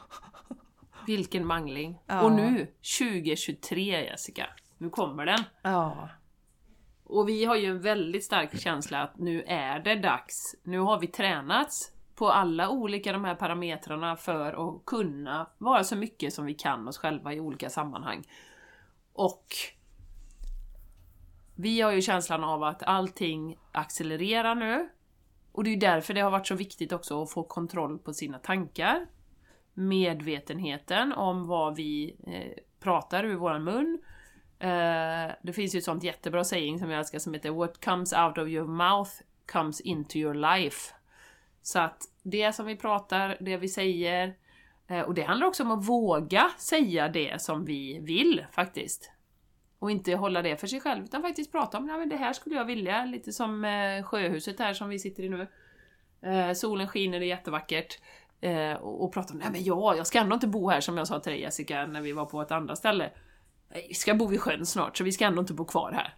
vilken 1.07 1.45
mangling! 1.45 1.99
Ja. 2.05 2.21
Och 2.21 2.31
nu, 2.31 2.67
2023 2.99 4.05
Jessica, 4.05 4.47
nu 4.77 4.89
kommer 4.89 5.25
den! 5.25 5.43
Ja. 5.61 6.09
Och 7.03 7.29
vi 7.29 7.45
har 7.45 7.55
ju 7.55 7.65
en 7.65 7.81
väldigt 7.81 8.23
stark 8.23 8.59
känsla 8.59 9.01
att 9.01 9.19
nu 9.19 9.43
är 9.47 9.79
det 9.79 9.95
dags. 9.95 10.55
Nu 10.63 10.79
har 10.79 10.99
vi 10.99 11.07
tränats 11.07 11.92
på 12.23 12.29
alla 12.31 12.69
olika 12.69 13.11
de 13.13 13.23
här 13.23 13.35
parametrarna 13.35 14.15
för 14.15 14.75
att 14.75 14.85
kunna 14.85 15.49
vara 15.57 15.83
så 15.83 15.95
mycket 15.95 16.33
som 16.33 16.45
vi 16.45 16.53
kan 16.53 16.87
oss 16.87 16.97
själva 16.97 17.33
i 17.33 17.39
olika 17.39 17.69
sammanhang. 17.69 18.27
Och 19.13 19.45
vi 21.55 21.81
har 21.81 21.91
ju 21.91 22.01
känslan 22.01 22.43
av 22.43 22.63
att 22.63 22.83
allting 22.83 23.57
accelererar 23.71 24.55
nu. 24.55 24.89
Och 25.51 25.63
det 25.63 25.69
är 25.69 25.77
därför 25.77 26.13
det 26.13 26.21
har 26.21 26.31
varit 26.31 26.47
så 26.47 26.55
viktigt 26.55 26.91
också 26.91 27.23
att 27.23 27.31
få 27.31 27.43
kontroll 27.43 27.99
på 27.99 28.13
sina 28.13 28.39
tankar. 28.39 29.05
Medvetenheten 29.73 31.13
om 31.13 31.47
vad 31.47 31.75
vi 31.75 32.15
eh, 32.27 32.63
pratar 32.79 33.23
ur 33.23 33.35
våran 33.35 33.63
mun. 33.63 34.01
Eh, 34.59 35.31
det 35.41 35.53
finns 35.53 35.75
ju 35.75 35.77
ett 35.77 35.85
sånt 35.85 36.03
jättebra 36.03 36.43
saying 36.43 36.79
som 36.79 36.89
jag 36.89 36.99
älskar 36.99 37.19
som 37.19 37.33
heter 37.33 37.51
What 37.51 37.85
comes 37.85 38.13
out 38.13 38.37
of 38.37 38.47
your 38.47 38.67
mouth 38.67 39.11
comes 39.51 39.81
into 39.81 40.17
your 40.17 40.33
life. 40.33 40.93
Så 41.63 41.79
att 41.79 42.03
det 42.23 42.53
som 42.53 42.65
vi 42.65 42.75
pratar, 42.75 43.37
det 43.39 43.57
vi 43.57 43.67
säger, 43.67 44.35
eh, 44.87 45.01
och 45.01 45.13
det 45.13 45.23
handlar 45.23 45.47
också 45.47 45.63
om 45.63 45.71
att 45.71 45.85
våga 45.85 46.51
säga 46.57 47.09
det 47.09 47.41
som 47.41 47.65
vi 47.65 47.99
vill 47.99 48.45
faktiskt. 48.51 49.11
Och 49.79 49.91
inte 49.91 50.15
hålla 50.15 50.41
det 50.41 50.57
för 50.57 50.67
sig 50.67 50.79
själv, 50.79 51.03
utan 51.03 51.21
faktiskt 51.21 51.51
prata 51.51 51.77
om 51.77 51.89
ja, 51.89 51.97
men 51.97 52.09
det 52.09 52.15
här 52.15 52.33
skulle 52.33 52.55
jag 52.55 52.65
vilja, 52.65 53.05
lite 53.05 53.33
som 53.33 53.65
eh, 53.65 54.03
sjöhuset 54.03 54.59
här 54.59 54.73
som 54.73 54.89
vi 54.89 54.99
sitter 54.99 55.23
i 55.23 55.29
nu. 55.29 55.47
Eh, 56.21 56.53
solen 56.53 56.87
skiner, 56.87 57.19
det 57.19 57.25
är 57.25 57.27
jättevackert. 57.27 57.99
och, 58.79 59.03
och 59.03 59.13
prata 59.13 59.33
om, 59.33 59.39
nej 59.39 59.49
men 59.51 59.63
ja, 59.63 59.95
jag 59.95 60.07
ska 60.07 60.19
ändå 60.19 60.33
inte 60.33 60.47
bo 60.47 60.69
här 60.69 60.81
som 60.81 60.97
jag 60.97 61.07
sa 61.07 61.19
till 61.19 61.31
dig 61.31 61.41
Jessica 61.41 61.85
när 61.85 62.01
vi 62.01 62.11
var 62.11 62.25
på 62.25 62.41
ett 62.41 62.51
andra 62.51 62.75
ställe. 62.75 63.11
Vi 63.87 63.93
ska 63.93 64.13
bo 64.13 64.27
vid 64.27 64.41
sjön 64.41 64.65
snart, 64.65 64.97
så 64.97 65.03
vi 65.03 65.11
ska 65.11 65.25
ändå 65.25 65.39
inte 65.39 65.53
bo 65.53 65.65
kvar 65.65 65.91
här. 65.91 66.15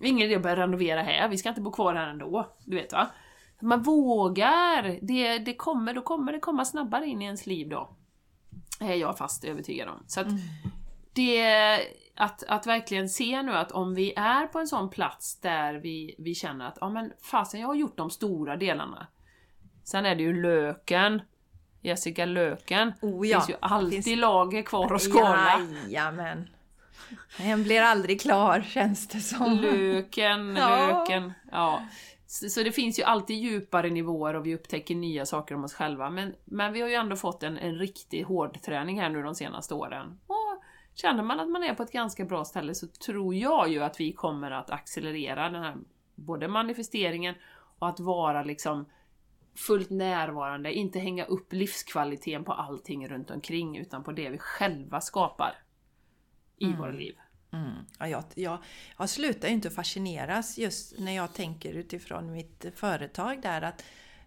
Ingen 0.00 0.26
idé 0.26 0.36
att 0.36 0.42
börja 0.42 0.56
renovera 0.56 1.02
här, 1.02 1.28
vi 1.28 1.38
ska 1.38 1.48
inte 1.48 1.60
bo 1.60 1.72
kvar 1.72 1.94
här 1.94 2.08
ändå. 2.08 2.56
Du 2.64 2.76
vet 2.76 2.92
va? 2.92 3.10
Man 3.60 3.82
vågar! 3.82 4.98
Det, 5.02 5.38
det 5.38 5.54
kommer, 5.54 5.94
då 5.94 6.02
kommer 6.02 6.32
det 6.32 6.40
komma 6.40 6.64
snabbare 6.64 7.06
in 7.06 7.22
i 7.22 7.24
ens 7.24 7.46
liv 7.46 7.68
då. 7.68 7.90
Är 8.80 8.94
jag 8.94 9.18
fast 9.18 9.44
övertygad 9.44 9.88
om. 9.88 10.04
Så 10.06 10.20
att 10.20 10.26
mm. 10.26 10.38
det, 11.12 11.80
att, 12.16 12.42
att 12.42 12.66
verkligen 12.66 13.08
se 13.08 13.42
nu 13.42 13.52
att 13.52 13.72
om 13.72 13.94
vi 13.94 14.12
är 14.16 14.46
på 14.46 14.58
en 14.58 14.66
sån 14.66 14.90
plats 14.90 15.40
där 15.40 15.74
vi, 15.74 16.14
vi 16.18 16.34
känner 16.34 16.68
att 16.68 16.78
ja 16.80 16.88
men 16.90 17.12
fasen, 17.22 17.60
jag 17.60 17.68
har 17.68 17.74
gjort 17.74 17.96
de 17.96 18.10
stora 18.10 18.56
delarna. 18.56 19.06
Sen 19.84 20.06
är 20.06 20.14
det 20.14 20.22
ju 20.22 20.42
löken, 20.42 21.22
Jessica 21.80 22.24
Löken. 22.24 22.92
Oh 23.02 23.26
ja, 23.26 23.40
finns 23.40 23.50
ju 23.50 23.54
alltid 23.60 24.04
finns... 24.04 24.20
lager 24.20 24.62
kvar 24.62 24.94
att 24.94 25.02
skala. 25.02 25.60
Jajamän. 25.88 26.48
Den 27.38 27.62
blir 27.62 27.82
aldrig 27.82 28.20
klar 28.20 28.64
känns 28.68 29.08
det 29.08 29.20
som. 29.20 29.52
Löken, 29.52 30.54
löken. 30.54 31.32
Ja. 31.52 31.82
Så, 32.30 32.48
så, 32.48 32.62
det 32.62 32.72
finns 32.72 32.98
ju 32.98 33.02
alltid 33.02 33.36
djupare 33.36 33.90
nivåer 33.90 34.34
och 34.34 34.46
vi 34.46 34.54
upptäcker 34.54 34.94
nya 34.94 35.26
saker 35.26 35.54
om 35.54 35.64
oss 35.64 35.74
själva. 35.74 36.10
Men, 36.10 36.34
men 36.44 36.72
vi 36.72 36.80
har 36.80 36.88
ju 36.88 36.94
ändå 36.94 37.16
fått 37.16 37.42
en, 37.42 37.58
en 37.58 37.74
riktig 37.74 38.22
hårdträning 38.22 39.00
här 39.00 39.10
nu 39.10 39.22
de 39.22 39.34
senaste 39.34 39.74
åren. 39.74 40.20
Och 40.26 40.62
känner 40.94 41.22
man 41.22 41.40
att 41.40 41.48
man 41.48 41.64
är 41.64 41.74
på 41.74 41.82
ett 41.82 41.92
ganska 41.92 42.24
bra 42.24 42.44
ställe 42.44 42.74
så 42.74 42.86
tror 42.86 43.34
jag 43.34 43.68
ju 43.68 43.82
att 43.82 44.00
vi 44.00 44.12
kommer 44.12 44.50
att 44.50 44.70
accelerera 44.70 45.50
den 45.50 45.62
här 45.62 45.76
både 46.14 46.48
manifesteringen 46.48 47.34
och 47.78 47.88
att 47.88 48.00
vara 48.00 48.42
liksom 48.42 48.86
fullt 49.56 49.90
närvarande, 49.90 50.72
inte 50.72 50.98
hänga 50.98 51.24
upp 51.24 51.52
livskvaliteten 51.52 52.44
på 52.44 52.52
allting 52.52 53.08
runt 53.08 53.30
omkring 53.30 53.76
utan 53.76 54.04
på 54.04 54.12
det 54.12 54.30
vi 54.30 54.38
själva 54.38 55.00
skapar 55.00 55.54
i 56.56 56.66
mm. 56.66 56.78
våra 56.78 56.92
liv. 56.92 57.16
Mm. 57.52 57.72
Ja, 57.98 58.08
jag, 58.08 58.24
jag, 58.34 58.58
jag 58.98 59.08
slutar 59.08 59.48
inte 59.48 59.70
fascineras 59.70 60.58
just 60.58 60.98
när 60.98 61.12
jag 61.12 61.34
tänker 61.34 61.72
utifrån 61.72 62.32
mitt 62.32 62.66
företag 62.74 63.42
där 63.42 63.62
att 63.62 63.84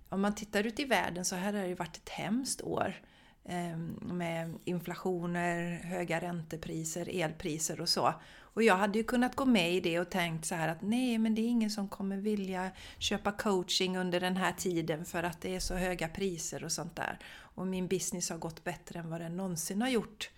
om 0.10 0.22
man 0.22 0.36
tittar 0.36 0.66
ut 0.66 0.80
i 0.80 0.86
världen 0.86 1.26
så 1.26 1.36
här 1.36 1.54
har 1.54 1.62
det 1.62 1.68
ju 1.68 1.76
varit 1.76 1.98
ett 1.98 2.10
hemskt 2.10 2.62
år 2.62 3.02
eh, 3.46 3.78
med 4.02 4.54
inflationer, 4.66 5.84
höga 5.84 6.22
räntepriser, 6.22 7.10
elpriser 7.22 7.82
och 7.82 7.90
så. 7.90 8.14
Och 8.54 8.64
jag 8.64 8.76
hade 8.76 8.98
ju 8.98 9.04
kunnat 9.04 9.36
gå 9.36 9.46
med 9.46 9.74
i 9.74 9.80
det 9.80 10.00
och 10.00 10.10
tänkt 10.10 10.46
så 10.46 10.56
här 10.56 10.68
att 10.68 10.82
nej, 10.82 11.18
men 11.18 11.36
det 11.36 11.42
är 11.42 11.48
ingen 11.48 11.70
som 11.70 11.88
kommer 11.88 12.18
vilja 12.18 12.72
köpa 12.98 13.32
coaching 13.32 13.98
under 13.98 14.20
den 14.20 14.38
här 14.38 14.52
tiden 14.52 15.06
för 15.06 15.24
att 15.24 15.42
det 15.42 15.56
är 15.56 15.60
så 15.60 15.76
höga 15.76 16.08
priser 16.08 16.64
och 16.64 16.72
sånt 16.72 16.96
där. 16.96 17.20
Och 17.56 17.68
min 17.68 17.88
business 17.88 18.30
har 18.30 18.38
gått 18.38 18.64
bättre 18.64 19.00
än 19.00 19.10
vad 19.10 19.22
den 19.22 19.38
någonsin 19.38 19.82
har 19.82 19.90
gjort 19.90 20.30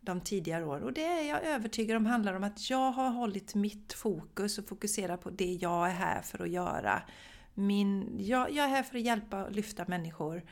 de 0.00 0.20
tidigare 0.20 0.66
åren. 0.66 0.82
Och 0.82 0.92
det 0.92 1.04
är 1.04 1.28
jag 1.28 1.44
övertygad 1.44 1.96
om 1.96 2.06
handlar 2.06 2.34
om 2.34 2.44
att 2.44 2.70
jag 2.70 2.90
har 2.90 3.10
hållit 3.10 3.54
mitt 3.54 3.92
fokus 3.92 4.58
och 4.58 4.68
fokuserat 4.68 5.20
på 5.20 5.30
det 5.30 5.52
jag 5.52 5.88
är 5.88 5.94
här 5.94 6.22
för 6.22 6.42
att 6.42 6.50
göra. 6.50 7.02
Min, 7.54 8.16
jag, 8.18 8.50
jag 8.50 8.64
är 8.64 8.68
här 8.68 8.82
för 8.82 8.98
att 8.98 9.04
hjälpa 9.04 9.44
och 9.44 9.52
lyfta 9.52 9.84
människor 9.88 10.42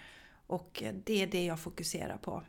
och 0.46 0.82
det 1.04 1.22
är 1.22 1.26
det 1.26 1.44
jag 1.44 1.60
fokuserar 1.60 2.16
på. 2.16 2.42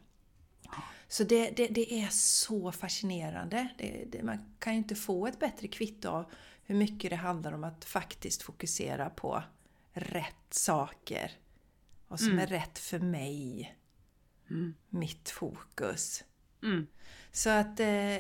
Så 1.08 1.24
det, 1.24 1.50
det, 1.50 1.68
det 1.68 1.94
är 1.94 2.08
så 2.12 2.72
fascinerande. 2.72 3.68
Det, 4.08 4.24
man 4.24 4.56
kan 4.60 4.74
ju 4.74 4.78
inte 4.78 4.96
få 4.96 5.28
ett 5.28 5.40
bättre 5.40 5.68
kvitto 5.68 6.10
av 6.10 6.26
hur 6.64 6.76
mycket 6.76 7.10
det 7.10 7.16
handlar 7.16 7.52
om 7.52 7.64
att 7.64 7.86
faktiskt 7.86 8.42
fokusera 8.42 9.10
på 9.10 9.44
rätt 9.94 10.54
saker. 10.54 11.32
Vad 12.08 12.20
som 12.20 12.30
mm. 12.30 12.40
är 12.40 12.48
rätt 12.48 12.80
för 12.80 13.00
mig. 13.00 13.76
Mm. 14.50 14.74
Mitt 14.90 15.30
fokus. 15.30 16.24
Mm. 16.64 16.88
Så 17.32 17.50
att 17.50 17.80
eh, 17.80 18.18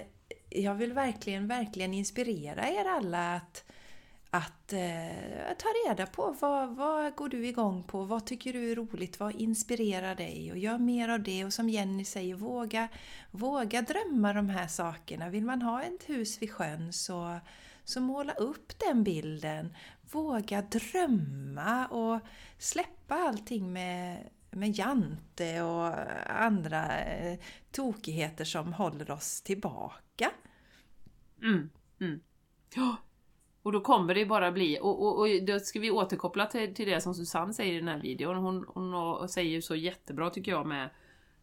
jag 0.49 0.75
vill 0.75 0.93
verkligen, 0.93 1.47
verkligen 1.47 1.93
inspirera 1.93 2.69
er 2.69 2.85
alla 2.85 3.35
att, 3.35 3.63
att 4.29 4.73
eh, 4.73 5.57
ta 5.57 5.67
reda 5.85 6.05
på 6.05 6.35
vad, 6.39 6.75
vad 6.75 7.15
går 7.15 7.29
du 7.29 7.47
igång 7.47 7.83
på? 7.83 8.03
Vad 8.03 8.25
tycker 8.25 8.53
du 8.53 8.71
är 8.71 8.75
roligt? 8.75 9.19
Vad 9.19 9.35
inspirerar 9.35 10.15
dig? 10.15 10.51
Och 10.51 10.57
gör 10.57 10.77
mer 10.77 11.09
av 11.09 11.23
det. 11.23 11.45
Och 11.45 11.53
som 11.53 11.69
Jenny 11.69 12.05
säger, 12.05 12.35
våga, 12.35 12.87
våga 13.31 13.81
drömma 13.81 14.33
de 14.33 14.49
här 14.49 14.67
sakerna. 14.67 15.29
Vill 15.29 15.45
man 15.45 15.61
ha 15.61 15.83
ett 15.83 16.09
hus 16.09 16.41
vid 16.41 16.51
sjön 16.51 16.93
så, 16.93 17.39
så 17.83 18.01
måla 18.01 18.33
upp 18.33 18.79
den 18.79 19.03
bilden. 19.03 19.75
Våga 20.11 20.61
drömma 20.61 21.87
och 21.87 22.19
släppa 22.57 23.15
allting 23.15 23.73
med 23.73 24.29
med 24.51 24.77
Jante 24.77 25.61
och 25.61 25.93
andra 26.31 27.05
eh, 27.05 27.39
tokigheter 27.71 28.45
som 28.45 28.73
håller 28.73 29.11
oss 29.11 29.41
tillbaka. 29.41 30.31
Mm, 31.41 31.69
mm. 32.01 32.19
Ja, 32.75 32.95
och 33.63 33.71
då 33.71 33.81
kommer 33.81 34.15
det 34.15 34.25
bara 34.25 34.51
bli, 34.51 34.79
och, 34.81 35.01
och, 35.03 35.19
och 35.19 35.27
då 35.43 35.59
ska 35.59 35.79
vi 35.79 35.91
återkoppla 35.91 36.45
till, 36.45 36.75
till 36.75 36.89
det 36.89 37.01
som 37.01 37.15
Susanne 37.15 37.53
säger 37.53 37.73
i 37.73 37.79
den 37.79 37.87
här 37.87 38.01
videon. 38.01 38.35
Hon, 38.35 38.65
hon 38.67 39.29
säger 39.29 39.61
så 39.61 39.75
jättebra 39.75 40.29
tycker 40.29 40.51
jag 40.51 40.67
med 40.67 40.89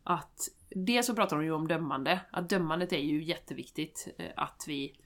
att 0.02 0.48
dels 0.68 1.06
så 1.06 1.14
pratar 1.14 1.36
hon 1.36 1.44
ju 1.44 1.52
om 1.52 1.68
dömande, 1.68 2.20
att 2.30 2.48
dömandet 2.48 2.92
är 2.92 2.98
ju 2.98 3.24
jätteviktigt 3.24 4.08
eh, 4.18 4.30
att 4.36 4.64
vi 4.66 5.00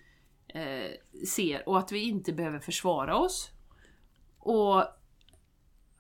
eh, 0.49 0.91
ser 1.27 1.69
och 1.69 1.79
att 1.79 1.93
vi 1.93 2.09
inte 2.09 2.33
behöver 2.33 2.59
försvara 2.59 3.17
oss. 3.17 3.51
Och 4.39 4.85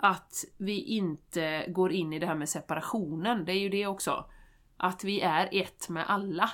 att 0.02 0.44
vi 0.56 0.82
inte 0.82 1.64
går 1.68 1.92
in 1.92 2.12
i 2.12 2.18
det 2.18 2.26
här 2.26 2.34
med 2.34 2.48
separationen, 2.48 3.44
det 3.44 3.52
är 3.52 3.58
ju 3.58 3.68
det 3.68 3.86
också. 3.86 4.24
Att 4.76 5.04
vi 5.04 5.20
är 5.20 5.48
ett 5.52 5.88
med 5.88 6.04
alla. 6.08 6.50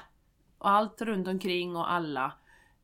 och 0.59 0.71
allt 0.71 1.03
runt 1.03 1.29
omkring 1.29 1.77
och 1.77 1.93
alla. 1.93 2.33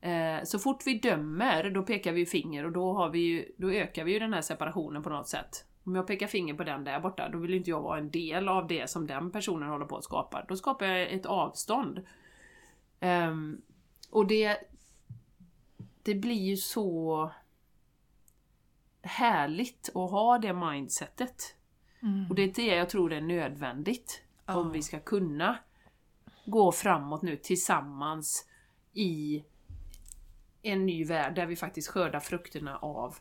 Eh, 0.01 0.45
så 0.45 0.59
fort 0.59 0.87
vi 0.87 0.99
dömer, 0.99 1.71
då 1.71 1.83
pekar 1.83 2.13
vi 2.13 2.27
finger 2.27 2.65
och 2.65 2.73
då, 2.73 2.93
har 2.93 3.11
vi 3.11 3.19
ju, 3.19 3.53
då 3.57 3.71
ökar 3.71 4.05
vi 4.05 4.13
ju 4.13 4.19
den 4.19 4.35
här 4.35 4.41
separationen 4.41 5.03
på 5.03 5.11
något 5.11 5.29
sätt. 5.29 5.65
Om 5.85 5.95
jag 5.95 6.07
pekar 6.07 6.27
finger 6.27 6.55
på 6.55 6.65
den 6.65 6.85
där 6.85 7.01
borta, 7.01 7.29
då 7.29 7.39
vill 7.39 7.55
inte 7.55 7.71
jag 7.71 7.83
vara 7.83 7.99
en 7.99 8.11
del 8.11 8.49
av 8.49 8.67
det 8.67 8.91
som 8.91 9.07
den 9.07 9.31
personen 9.31 9.69
håller 9.69 9.87
på 9.87 9.97
att 9.97 10.05
skapa. 10.05 10.45
Då 10.49 10.57
skapar 10.57 10.87
jag 10.87 11.13
ett 11.13 11.27
avstånd. 11.27 12.07
Ehm, 13.01 13.61
och 14.11 14.27
det, 14.27 14.57
det 16.03 16.15
blir 16.15 16.43
ju 16.43 16.57
så 16.57 17.31
härligt 19.03 19.89
att 19.89 20.11
ha 20.11 20.39
det 20.39 20.53
mindsetet. 20.53 21.57
Mm. 22.03 22.27
Och 22.29 22.35
det 22.35 22.43
är 22.43 22.53
det 22.55 22.75
jag 22.75 22.89
tror 22.89 23.13
är 23.13 23.21
nödvändigt 23.21 24.23
oh. 24.49 24.57
om 24.57 24.73
vi 24.73 24.83
ska 24.83 25.01
kunna 25.01 25.59
gå 26.45 26.73
framåt 26.73 27.23
nu 27.23 27.37
tillsammans 27.37 28.49
i 28.93 29.45
en 30.63 30.87
ny 30.87 31.05
värld 31.05 31.35
där 31.35 31.47
vi 31.47 31.57
faktiskt 31.57 31.89
skördar 31.89 32.21
frukterna 32.21 32.77
av 32.77 33.17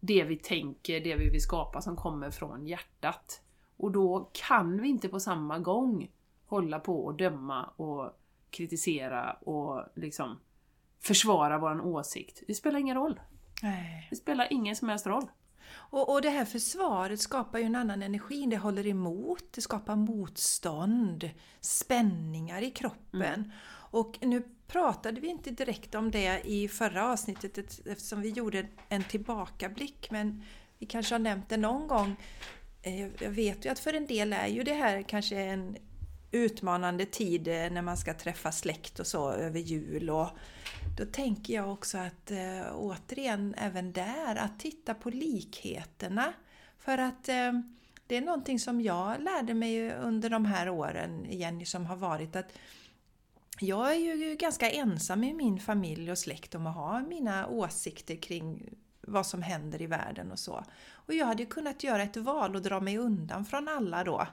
det 0.00 0.24
vi 0.24 0.36
tänker, 0.36 1.00
det 1.00 1.16
vi 1.16 1.30
vill 1.30 1.42
skapa 1.42 1.80
som 1.80 1.96
kommer 1.96 2.30
från 2.30 2.66
hjärtat. 2.66 3.42
Och 3.76 3.92
då 3.92 4.30
kan 4.32 4.82
vi 4.82 4.88
inte 4.88 5.08
på 5.08 5.20
samma 5.20 5.58
gång 5.58 6.10
hålla 6.46 6.80
på 6.80 7.04
och 7.04 7.14
döma 7.14 7.64
och 7.64 8.20
kritisera 8.50 9.32
och 9.32 9.84
liksom 9.94 10.38
försvara 11.00 11.58
våran 11.58 11.80
åsikt. 11.80 12.42
Det 12.46 12.54
spelar 12.54 12.78
ingen 12.78 12.96
roll. 12.96 13.20
Nej. 13.62 14.06
Det 14.10 14.16
spelar 14.16 14.48
ingen 14.50 14.76
som 14.76 14.88
helst 14.88 15.06
roll. 15.06 15.26
Och, 15.74 16.12
och 16.12 16.22
det 16.22 16.30
här 16.30 16.44
försvaret 16.44 17.20
skapar 17.20 17.58
ju 17.58 17.64
en 17.64 17.76
annan 17.76 18.02
energi, 18.02 18.46
det 18.46 18.56
håller 18.56 18.86
emot, 18.86 19.44
det 19.50 19.60
skapar 19.60 19.96
motstånd, 19.96 21.30
spänningar 21.60 22.62
i 22.62 22.70
kroppen. 22.70 23.22
Mm. 23.22 23.50
Och 23.90 24.18
nu 24.20 24.42
pratade 24.66 25.20
vi 25.20 25.28
inte 25.28 25.50
direkt 25.50 25.94
om 25.94 26.10
det 26.10 26.40
i 26.44 26.68
förra 26.68 27.12
avsnittet 27.12 27.58
eftersom 27.86 28.20
vi 28.20 28.30
gjorde 28.30 28.66
en 28.88 29.04
tillbakablick 29.04 30.10
men 30.10 30.42
vi 30.78 30.86
kanske 30.86 31.14
har 31.14 31.20
nämnt 31.20 31.48
det 31.48 31.56
någon 31.56 31.88
gång. 31.88 32.16
Eh, 32.82 33.00
jag 33.00 33.30
vet 33.30 33.64
ju 33.64 33.68
att 33.68 33.78
för 33.78 33.92
en 33.92 34.06
del 34.06 34.32
är 34.32 34.46
ju 34.46 34.62
det 34.62 34.74
här 34.74 35.02
kanske 35.02 35.36
en 35.36 35.76
utmanande 36.34 37.04
tid 37.04 37.48
eh, 37.48 37.70
när 37.70 37.82
man 37.82 37.96
ska 37.96 38.14
träffa 38.14 38.52
släkt 38.52 39.00
och 39.00 39.06
så 39.06 39.30
över 39.30 39.60
jul. 39.60 40.10
Och 40.10 40.28
då 40.98 41.04
tänker 41.04 41.54
jag 41.54 41.72
också 41.72 41.98
att 41.98 42.30
eh, 42.30 42.74
återigen 42.74 43.54
även 43.58 43.92
där 43.92 44.36
att 44.36 44.60
titta 44.60 44.94
på 44.94 45.10
likheterna. 45.10 46.32
För 46.78 46.98
att 46.98 47.28
eh, 47.28 47.52
det 48.06 48.16
är 48.16 48.20
någonting 48.20 48.58
som 48.58 48.80
jag 48.80 49.20
lärde 49.20 49.54
mig 49.54 49.92
under 49.92 50.30
de 50.30 50.44
här 50.44 50.68
åren, 50.68 51.26
Jenny, 51.30 51.64
som 51.64 51.86
har 51.86 51.96
varit 51.96 52.36
att 52.36 52.52
jag 53.60 53.92
är 53.92 54.14
ju 54.16 54.34
ganska 54.34 54.70
ensam 54.70 55.24
i 55.24 55.34
min 55.34 55.60
familj 55.60 56.10
och 56.10 56.18
släkt 56.18 56.54
om 56.54 56.66
att 56.66 56.74
ha 56.74 57.00
mina 57.00 57.46
åsikter 57.46 58.16
kring 58.16 58.74
vad 59.00 59.26
som 59.26 59.42
händer 59.42 59.82
i 59.82 59.86
världen 59.86 60.32
och 60.32 60.38
så. 60.38 60.64
Och 60.92 61.14
jag 61.14 61.26
hade 61.26 61.46
kunnat 61.46 61.84
göra 61.84 62.02
ett 62.02 62.16
val 62.16 62.56
och 62.56 62.62
dra 62.62 62.80
mig 62.80 62.98
undan 62.98 63.44
från 63.44 63.68
alla 63.68 64.04
då 64.04 64.26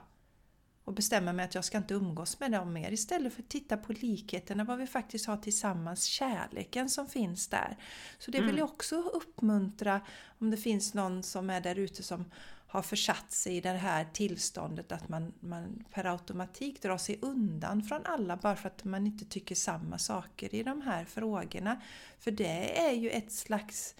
och 0.84 0.92
bestämma 0.92 1.32
mig 1.32 1.44
att 1.44 1.54
jag 1.54 1.64
ska 1.64 1.78
inte 1.78 1.94
umgås 1.94 2.40
med 2.40 2.52
dem 2.52 2.72
mer 2.72 2.92
istället 2.92 3.32
för 3.32 3.42
att 3.42 3.48
titta 3.48 3.76
på 3.76 3.92
likheterna, 3.92 4.64
vad 4.64 4.78
vi 4.78 4.86
faktiskt 4.86 5.26
har 5.26 5.36
tillsammans, 5.36 6.04
kärleken 6.04 6.90
som 6.90 7.08
finns 7.08 7.48
där. 7.48 7.76
Så 8.18 8.30
det 8.30 8.38
vill 8.38 8.48
mm. 8.48 8.58
jag 8.58 8.68
också 8.68 8.96
uppmuntra 8.96 10.00
om 10.38 10.50
det 10.50 10.56
finns 10.56 10.94
någon 10.94 11.22
som 11.22 11.50
är 11.50 11.60
där 11.60 11.78
ute 11.78 12.02
som 12.02 12.24
har 12.72 12.82
försatt 12.82 13.32
sig 13.32 13.56
i 13.56 13.60
det 13.60 13.68
här 13.68 14.06
tillståndet 14.12 14.92
att 14.92 15.08
man, 15.08 15.32
man 15.40 15.84
per 15.90 16.04
automatik 16.04 16.82
drar 16.82 16.98
sig 16.98 17.18
undan 17.22 17.82
från 17.82 18.06
alla 18.06 18.36
bara 18.36 18.56
för 18.56 18.68
att 18.68 18.84
man 18.84 19.06
inte 19.06 19.24
tycker 19.24 19.54
samma 19.54 19.98
saker 19.98 20.54
i 20.54 20.62
de 20.62 20.82
här 20.82 21.04
frågorna. 21.04 21.80
För 22.18 22.30
det 22.30 22.80
är 22.80 22.92
ju 22.92 23.10
ett 23.10 23.32
slags 23.32 23.94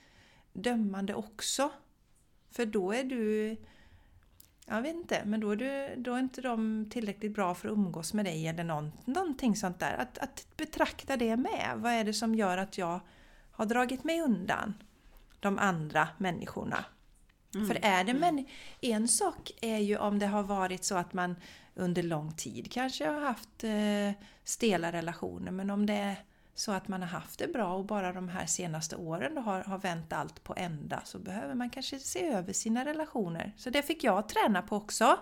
dömande 0.53 1.14
också. 1.14 1.70
För 2.51 2.66
då 2.66 2.93
är 2.93 3.05
du 3.05 3.57
jag 4.66 4.82
vet 4.82 4.94
inte, 4.94 5.22
men 5.24 5.40
då 5.40 5.50
är, 5.50 5.56
du, 5.56 6.02
då 6.02 6.14
är 6.14 6.18
inte 6.18 6.40
de 6.40 6.86
tillräckligt 6.90 7.34
bra 7.34 7.54
för 7.54 7.68
att 7.68 7.72
umgås 7.72 8.14
med 8.14 8.24
dig 8.24 8.46
eller 8.46 8.64
någon, 8.64 8.92
någonting 9.04 9.56
sånt 9.56 9.78
där. 9.78 9.96
Att, 9.98 10.18
att 10.18 10.46
betrakta 10.56 11.16
det 11.16 11.36
med. 11.36 11.72
Vad 11.76 11.92
är 11.92 12.04
det 12.04 12.12
som 12.12 12.34
gör 12.34 12.58
att 12.58 12.78
jag 12.78 13.00
har 13.50 13.66
dragit 13.66 14.04
mig 14.04 14.20
undan 14.20 14.74
de 15.40 15.58
andra 15.58 16.08
människorna? 16.18 16.84
Mm. 17.54 17.66
För 17.66 17.74
är 17.74 18.04
det 18.04 18.10
mm. 18.10 18.20
men 18.20 18.46
en 18.80 19.08
sak 19.08 19.50
är 19.60 19.78
ju 19.78 19.96
om 19.96 20.18
det 20.18 20.26
har 20.26 20.42
varit 20.42 20.84
så 20.84 20.96
att 20.96 21.12
man 21.12 21.36
under 21.74 22.02
lång 22.02 22.32
tid 22.32 22.72
kanske 22.72 23.06
har 23.06 23.20
haft 23.20 23.64
eh, 23.64 24.24
stela 24.44 24.92
relationer 24.92 25.50
men 25.50 25.70
om 25.70 25.86
det 25.86 25.94
är 25.94 26.16
så 26.55 26.72
att 26.72 26.88
man 26.88 27.03
har 27.03 27.09
haft 27.09 27.38
det 27.38 27.48
bra 27.48 27.74
och 27.74 27.84
bara 27.84 28.12
de 28.12 28.28
här 28.28 28.46
senaste 28.46 28.96
åren 28.96 29.36
har, 29.36 29.64
har 29.64 29.78
vänt 29.78 30.12
allt 30.12 30.44
på 30.44 30.55
ända 30.57 31.03
så 31.05 31.18
behöver 31.18 31.55
man 31.55 31.70
kanske 31.70 31.98
se 31.98 32.28
över 32.28 32.53
sina 32.53 32.84
relationer. 32.84 33.53
Så 33.57 33.70
det 33.70 33.82
fick 33.82 34.05
jag 34.05 34.28
träna 34.28 34.62
på 34.62 34.76
också. 34.76 35.18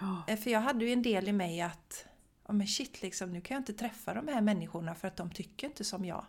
Oh. 0.00 0.36
För 0.36 0.50
jag 0.50 0.60
hade 0.60 0.84
ju 0.84 0.92
en 0.92 1.02
del 1.02 1.28
i 1.28 1.32
mig 1.32 1.60
att 1.60 2.06
oh 2.44 2.54
men 2.54 2.66
shit, 2.66 3.02
liksom, 3.02 3.32
nu 3.32 3.40
kan 3.40 3.54
jag 3.54 3.60
inte 3.60 3.72
träffa 3.72 4.14
de 4.14 4.28
här 4.28 4.40
människorna 4.40 4.94
för 4.94 5.08
att 5.08 5.16
de 5.16 5.30
tycker 5.30 5.66
inte 5.66 5.84
som 5.84 6.04
jag. 6.04 6.24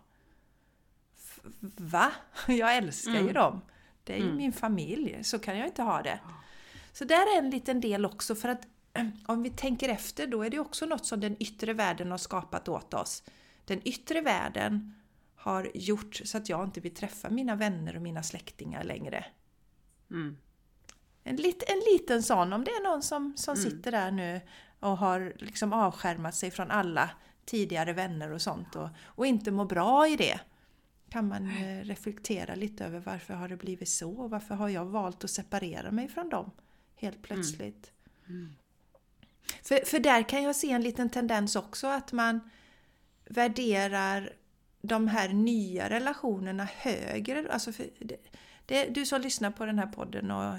F 1.16 1.40
va? 1.78 2.12
Jag 2.48 2.76
älskar 2.76 3.12
mm. 3.12 3.28
ju 3.28 3.34
dem. 3.34 3.62
Det 4.04 4.14
är 4.14 4.18
ju 4.18 4.24
mm. 4.24 4.38
min 4.38 4.54
familj, 4.54 5.24
så 5.24 5.40
kan 5.40 5.58
jag 5.58 5.68
inte 5.68 5.84
ha 5.84 6.02
det. 6.02 6.20
Så 6.94 7.06
där 7.06 7.36
är 7.36 7.38
en 7.38 7.50
liten 7.50 7.82
del 7.82 8.06
också 8.06 8.36
för 8.36 8.50
att 8.50 8.68
om 9.26 9.44
vi 9.44 9.50
tänker 9.50 9.90
efter 9.90 10.28
då 10.28 10.44
är 10.44 10.50
det 10.50 10.60
också 10.60 10.86
något 10.86 11.06
som 11.06 11.20
den 11.20 11.36
yttre 11.40 11.74
världen 11.74 12.12
har 12.12 12.18
skapat 12.18 12.68
åt 12.68 12.94
oss 12.94 13.24
den 13.70 13.88
yttre 13.88 14.22
världen 14.22 14.96
har 15.36 15.72
gjort 15.74 16.16
så 16.16 16.38
att 16.38 16.50
jag 16.50 16.64
inte 16.64 16.80
vill 16.80 16.94
träffa 16.94 17.30
mina 17.30 17.56
vänner 17.56 17.96
och 17.96 18.02
mina 18.02 18.24
släktingar 18.24 18.84
längre. 18.84 19.26
Mm. 20.12 20.38
En, 21.24 21.36
lit, 21.36 21.64
en 21.68 21.80
liten 21.94 22.24
sån, 22.24 22.54
om 22.54 22.64
det 22.64 22.72
är 22.72 22.84
någon 22.84 23.04
som, 23.04 23.34
som 23.38 23.58
mm. 23.58 23.70
sitter 23.70 23.92
där 23.92 24.12
nu 24.12 24.42
och 24.80 24.98
har 24.98 25.34
liksom 25.38 25.74
avskärmat 25.74 26.36
sig 26.36 26.52
från 26.52 26.72
alla 26.72 27.10
tidigare 27.46 27.94
vänner 27.94 28.32
och 28.32 28.42
sånt 28.42 28.76
och, 28.76 28.90
och 29.04 29.26
inte 29.26 29.52
mår 29.52 29.66
bra 29.66 30.08
i 30.08 30.16
det. 30.16 30.40
Kan 31.10 31.28
man 31.28 31.48
eh, 31.48 31.84
reflektera 31.84 32.56
lite 32.56 32.86
över 32.86 33.00
varför 33.00 33.34
har 33.34 33.48
det 33.48 33.58
blivit 33.58 33.90
så? 33.90 34.28
Varför 34.28 34.56
har 34.56 34.70
jag 34.70 34.86
valt 34.86 35.24
att 35.24 35.30
separera 35.30 35.92
mig 35.92 36.08
från 36.08 36.30
dem 36.30 36.52
helt 36.96 37.16
mm. 37.16 37.24
plötsligt? 37.24 37.92
Mm. 38.28 38.56
För, 39.64 39.86
för 39.86 40.00
där 40.00 40.30
kan 40.30 40.44
jag 40.44 40.56
se 40.56 40.72
en 40.72 40.82
liten 40.82 41.10
tendens 41.10 41.56
också 41.56 41.88
att 41.88 42.12
man 42.12 42.50
värderar 43.30 44.34
de 44.82 45.08
här 45.08 45.30
nya 45.30 45.90
relationerna 45.90 46.64
högre. 46.64 47.52
Alltså 47.52 47.72
det, 48.00 48.18
det, 48.66 48.86
du 48.86 49.06
som 49.06 49.22
lyssnar 49.22 49.52
på 49.52 49.66
den 49.66 49.80
här 49.80 49.88
podden 49.88 50.32
och 50.32 50.54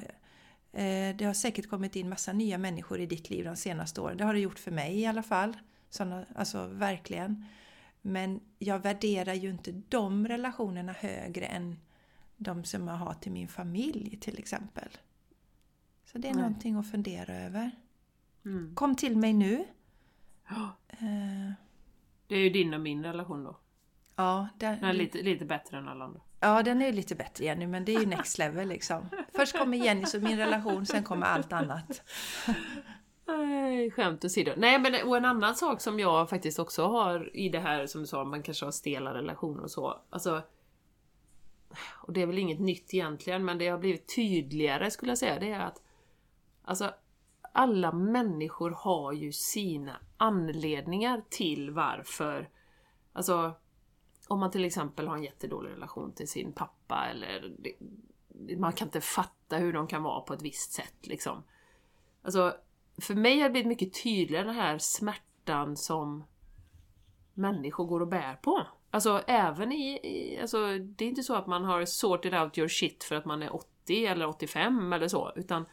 eh, 0.81 1.17
det 1.17 1.25
har 1.25 1.35
säkert 1.35 1.69
kommit 1.69 1.97
in 1.97 2.09
massa 2.09 2.33
nya 2.33 2.59
människor 2.59 3.01
i 3.01 3.07
ditt 3.07 3.31
liv 3.31 3.45
de 3.45 3.57
senaste 3.57 4.01
åren. 4.01 4.17
Det 4.17 4.25
har 4.25 4.35
det 4.35 4.41
gjort 4.41 4.59
för 4.59 4.71
mig 4.71 5.01
i 5.01 5.07
alla 5.07 5.23
fall. 5.23 5.57
Såna, 5.91 6.25
alltså 6.35 6.67
verkligen. 6.67 7.45
Men 8.03 8.41
jag 8.59 8.79
värderar 8.79 9.35
ju 9.35 9.51
inte 9.51 9.73
de 9.89 10.29
relationerna 10.29 10.93
högre 10.93 11.47
än 11.47 11.79
de 12.37 12.65
som 12.65 12.89
jag 12.89 12.95
har 12.95 13.15
till 13.15 13.33
min 13.33 13.49
familj 13.49 14.19
till 14.21 14.39
exempel. 14.39 14.89
Så 16.05 16.19
det 16.19 16.29
är 16.29 16.35
Nej. 16.35 16.43
någonting 16.43 16.77
att 16.77 16.91
fundera 16.91 17.35
över. 17.35 17.71
Mm. 18.45 18.75
Kom 18.75 18.97
till 18.97 19.17
mig 19.17 19.33
nu. 19.33 19.65
Oh. 20.51 20.71
Eh, 20.89 21.53
det 22.31 22.37
är 22.37 22.41
ju 22.41 22.51
din 22.51 22.75
och 22.75 22.81
min 22.81 23.05
relation 23.05 23.45
då. 23.45 23.59
Ja, 24.17 24.49
den, 24.59 24.81
den 24.81 24.89
är 24.89 24.93
lite, 24.93 25.23
lite 25.23 25.45
bättre 25.45 25.79
än 25.79 25.89
alla 25.89 26.05
andra. 26.05 26.21
Ja, 26.41 26.63
den 26.63 26.83
är 26.83 26.93
lite 26.93 27.15
bättre 27.15 27.45
Jenny, 27.45 27.67
men 27.67 27.85
det 27.85 27.95
är 27.95 28.01
ju 28.01 28.07
next 28.07 28.39
level 28.39 28.69
liksom. 28.69 29.09
Först 29.35 29.59
kommer 29.59 29.79
Jenny 29.79 30.05
och 30.17 30.23
min 30.23 30.39
relation, 30.39 30.87
sen 30.87 31.05
kommer 31.05 31.27
allt 31.27 31.53
annat. 31.53 32.03
Nej, 33.27 33.91
skämt 33.91 34.25
åsido. 34.25 34.53
Nej, 34.57 34.79
men 34.79 35.09
och 35.09 35.17
en 35.17 35.25
annan 35.25 35.55
sak 35.55 35.81
som 35.81 36.01
jag 36.01 36.31
faktiskt 36.31 36.59
också 36.59 36.87
har 36.87 37.37
i 37.37 37.49
det 37.49 37.61
här 37.61 37.87
som 37.87 38.01
du 38.01 38.07
sa, 38.07 38.25
man 38.25 38.43
kanske 38.43 38.65
har 38.65 38.73
stela 38.73 39.15
relationer 39.15 39.63
och 39.63 39.71
så. 39.71 40.01
Alltså, 40.11 40.43
och 42.03 42.13
det 42.13 42.23
är 42.23 42.27
väl 42.27 42.39
inget 42.39 42.61
nytt 42.61 42.95
egentligen, 42.95 43.45
men 43.45 43.59
det 43.59 43.69
har 43.69 43.79
blivit 43.79 44.15
tydligare 44.15 44.91
skulle 44.91 45.11
jag 45.11 45.19
säga, 45.19 45.39
det 45.39 45.51
är 45.51 45.61
att 45.61 45.83
alltså 46.65 46.95
alla 47.53 47.93
människor 47.93 48.71
har 48.71 49.13
ju 49.13 49.33
sina 49.33 49.97
anledningar 50.17 51.23
till 51.29 51.71
varför. 51.71 52.49
Alltså, 53.13 53.53
om 54.29 54.41
man 54.41 54.51
till 54.51 54.65
exempel 54.65 55.09
har 55.09 55.17
en 55.17 55.23
jättedålig 55.23 55.71
relation 55.71 56.13
till 56.13 56.29
sin 56.29 56.53
pappa 56.53 57.07
eller 57.11 57.57
man 58.57 58.73
kan 58.73 58.89
inte 58.89 59.01
fatta 59.01 59.57
hur 59.57 59.73
de 59.73 59.87
kan 59.87 60.03
vara 60.03 60.21
på 60.21 60.35
ett 60.35 60.43
visst 60.43 60.73
sätt 60.73 61.07
liksom. 61.07 61.43
Alltså, 62.23 62.57
för 63.01 63.15
mig 63.15 63.39
har 63.39 63.45
det 63.45 63.53
blivit 63.53 63.69
mycket 63.69 64.03
tydligare 64.03 64.47
den 64.47 64.55
här 64.55 64.79
smärtan 64.79 65.77
som 65.77 66.25
människor 67.35 67.85
går 67.85 68.01
och 68.01 68.09
bär 68.09 68.35
på. 68.35 68.67
Alltså 68.91 69.23
även 69.27 69.73
i, 69.73 69.93
i, 69.93 70.39
alltså 70.41 70.79
det 70.79 71.05
är 71.05 71.09
inte 71.09 71.23
så 71.23 71.35
att 71.35 71.47
man 71.47 71.65
har 71.65 71.85
sorted 71.85 72.35
out 72.35 72.59
your 72.59 72.69
shit 72.69 73.05
för 73.05 73.17
att 73.17 73.25
man 73.25 73.43
är 73.43 73.55
80 73.55 74.07
eller 74.07 74.27
85 74.27 74.93
eller 74.93 75.09
så, 75.09 75.33
utan 75.37 75.67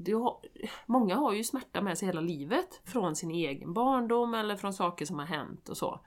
det 0.00 0.12
har, 0.12 0.40
många 0.86 1.16
har 1.16 1.32
ju 1.32 1.44
smärta 1.44 1.80
med 1.80 1.98
sig 1.98 2.06
hela 2.06 2.20
livet 2.20 2.80
från 2.84 3.16
sin 3.16 3.30
egen 3.30 3.72
barndom 3.72 4.34
eller 4.34 4.56
från 4.56 4.72
saker 4.72 5.06
som 5.06 5.18
har 5.18 5.26
hänt 5.26 5.68
och 5.68 5.76
så. 5.76 6.00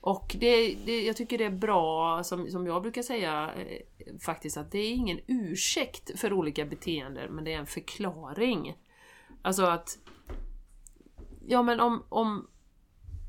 Och 0.00 0.36
det, 0.40 0.74
det, 0.74 1.02
jag 1.02 1.16
tycker 1.16 1.38
det 1.38 1.44
är 1.44 1.50
bra, 1.50 2.22
som, 2.24 2.50
som 2.50 2.66
jag 2.66 2.82
brukar 2.82 3.02
säga, 3.02 3.54
eh, 3.54 4.18
faktiskt 4.20 4.56
att 4.56 4.72
det 4.72 4.78
är 4.78 4.92
ingen 4.92 5.20
ursäkt 5.26 6.20
för 6.20 6.32
olika 6.32 6.64
beteenden, 6.64 7.34
men 7.34 7.44
det 7.44 7.52
är 7.52 7.58
en 7.58 7.66
förklaring. 7.66 8.76
Alltså 9.42 9.62
att... 9.64 9.98
Ja 11.46 11.62
men 11.62 11.80
om, 11.80 12.04
om, 12.08 12.46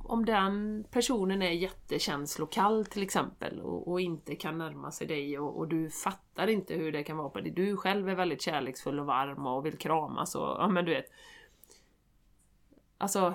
om 0.04 0.26
den 0.26 0.86
personen 0.92 1.42
är 1.42 1.52
jättekänslokall 1.52 2.86
till 2.86 3.04
exempel 3.04 3.60
och, 3.60 3.88
och 3.88 4.02
inte 4.02 4.36
kan 4.36 4.58
närma 4.58 4.92
sig 4.92 5.08
dig 5.08 5.40
och, 5.40 5.58
och, 5.58 5.68
du 5.68 5.90
fattar 5.90 6.48
inte 6.48 6.74
hur 6.74 6.92
det 6.92 7.04
kan 7.04 7.18
vara 7.18 7.30
på 7.30 7.42
dig. 7.42 7.52
Du 7.52 7.78
själv 7.78 8.10
är 8.10 8.16
väldigt 8.16 8.42
kärleksfull 8.42 9.00
och 9.00 9.06
varm 9.06 9.48
och 9.48 9.66
vill 9.66 9.78
kramas 9.78 10.36
och 10.36 10.42
ja 10.42 10.68
men 10.68 10.86
du 10.86 10.92
vet. 10.92 11.06
Alltså 12.98 13.34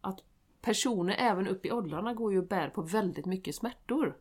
att 0.00 0.20
personer 0.62 1.16
även 1.18 1.48
upp 1.48 1.66
i 1.66 1.72
åldrarna 1.72 2.14
går 2.14 2.32
ju 2.32 2.38
och 2.38 2.46
bär 2.46 2.68
på 2.68 2.82
väldigt 2.82 3.26
mycket 3.26 3.54
smärtor. 3.54 4.16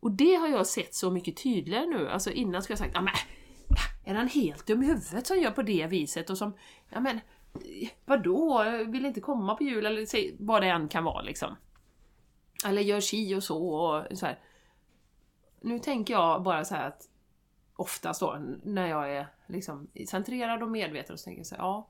Och 0.00 0.12
det 0.12 0.34
har 0.34 0.48
jag 0.48 0.66
sett 0.66 0.94
så 0.94 1.10
mycket 1.10 1.36
tydligare 1.36 1.86
nu. 1.86 2.08
Alltså 2.08 2.30
innan 2.30 2.62
skulle 2.62 2.72
jag 2.72 2.78
sagt, 2.78 2.94
ja 2.94 3.00
men 3.00 3.14
äh, 3.14 4.10
är 4.10 4.14
han 4.14 4.28
helt 4.28 4.66
dum 4.66 4.82
i 4.82 4.86
huvudet 4.86 5.26
som 5.26 5.38
gör 5.38 5.50
på 5.50 5.62
det 5.62 5.86
viset 5.86 6.30
och 6.30 6.38
som, 6.38 6.52
ja 6.88 7.00
men 7.00 7.20
vadå, 8.04 8.64
vill 8.86 9.06
inte 9.06 9.20
komma 9.20 9.54
på 9.54 9.64
jul 9.64 9.86
eller 9.86 10.42
vad 10.44 10.62
det 10.62 10.68
än 10.68 10.88
kan 10.88 11.04
vara 11.04 11.22
liksom. 11.22 11.56
Eller 12.66 12.82
gör 12.82 13.00
si 13.00 13.34
och 13.34 13.42
så 13.42 13.68
och 13.68 14.18
så 14.18 14.26
här. 14.26 14.38
Nu 15.60 15.78
tänker 15.78 16.14
jag 16.14 16.42
bara 16.42 16.64
så 16.64 16.74
att 16.74 17.08
oftast 17.76 18.20
då 18.20 18.38
när 18.62 18.86
jag 18.86 19.16
är 19.16 19.26
liksom 19.46 19.88
centrerad 20.08 20.62
och 20.62 20.70
medveten 20.70 21.18
så 21.18 21.24
tänker 21.24 21.40
jag 21.40 21.46
så 21.46 21.54
här, 21.54 21.62
ja, 21.62 21.88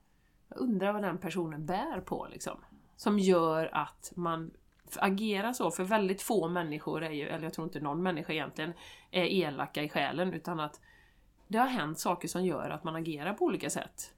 jag 0.48 0.60
undrar 0.60 0.92
vad 0.92 1.02
den 1.02 1.18
personen 1.18 1.66
bär 1.66 2.00
på 2.00 2.26
liksom. 2.30 2.58
Som 2.96 3.18
gör 3.18 3.70
att 3.72 4.12
man 4.16 4.50
agerar 4.96 5.52
så, 5.52 5.70
för 5.70 5.84
väldigt 5.84 6.22
få 6.22 6.48
människor 6.48 7.02
är 7.02 7.10
ju, 7.10 7.28
eller 7.28 7.44
jag 7.44 7.52
tror 7.52 7.66
inte 7.66 7.80
någon 7.80 8.02
människa 8.02 8.32
egentligen, 8.32 8.72
är 9.10 9.24
elaka 9.24 9.82
i 9.82 9.88
själen 9.88 10.32
utan 10.32 10.60
att 10.60 10.80
det 11.48 11.58
har 11.58 11.66
hänt 11.66 11.98
saker 11.98 12.28
som 12.28 12.44
gör 12.44 12.70
att 12.70 12.84
man 12.84 12.96
agerar 12.96 13.34
på 13.34 13.44
olika 13.44 13.70
sätt. 13.70 14.14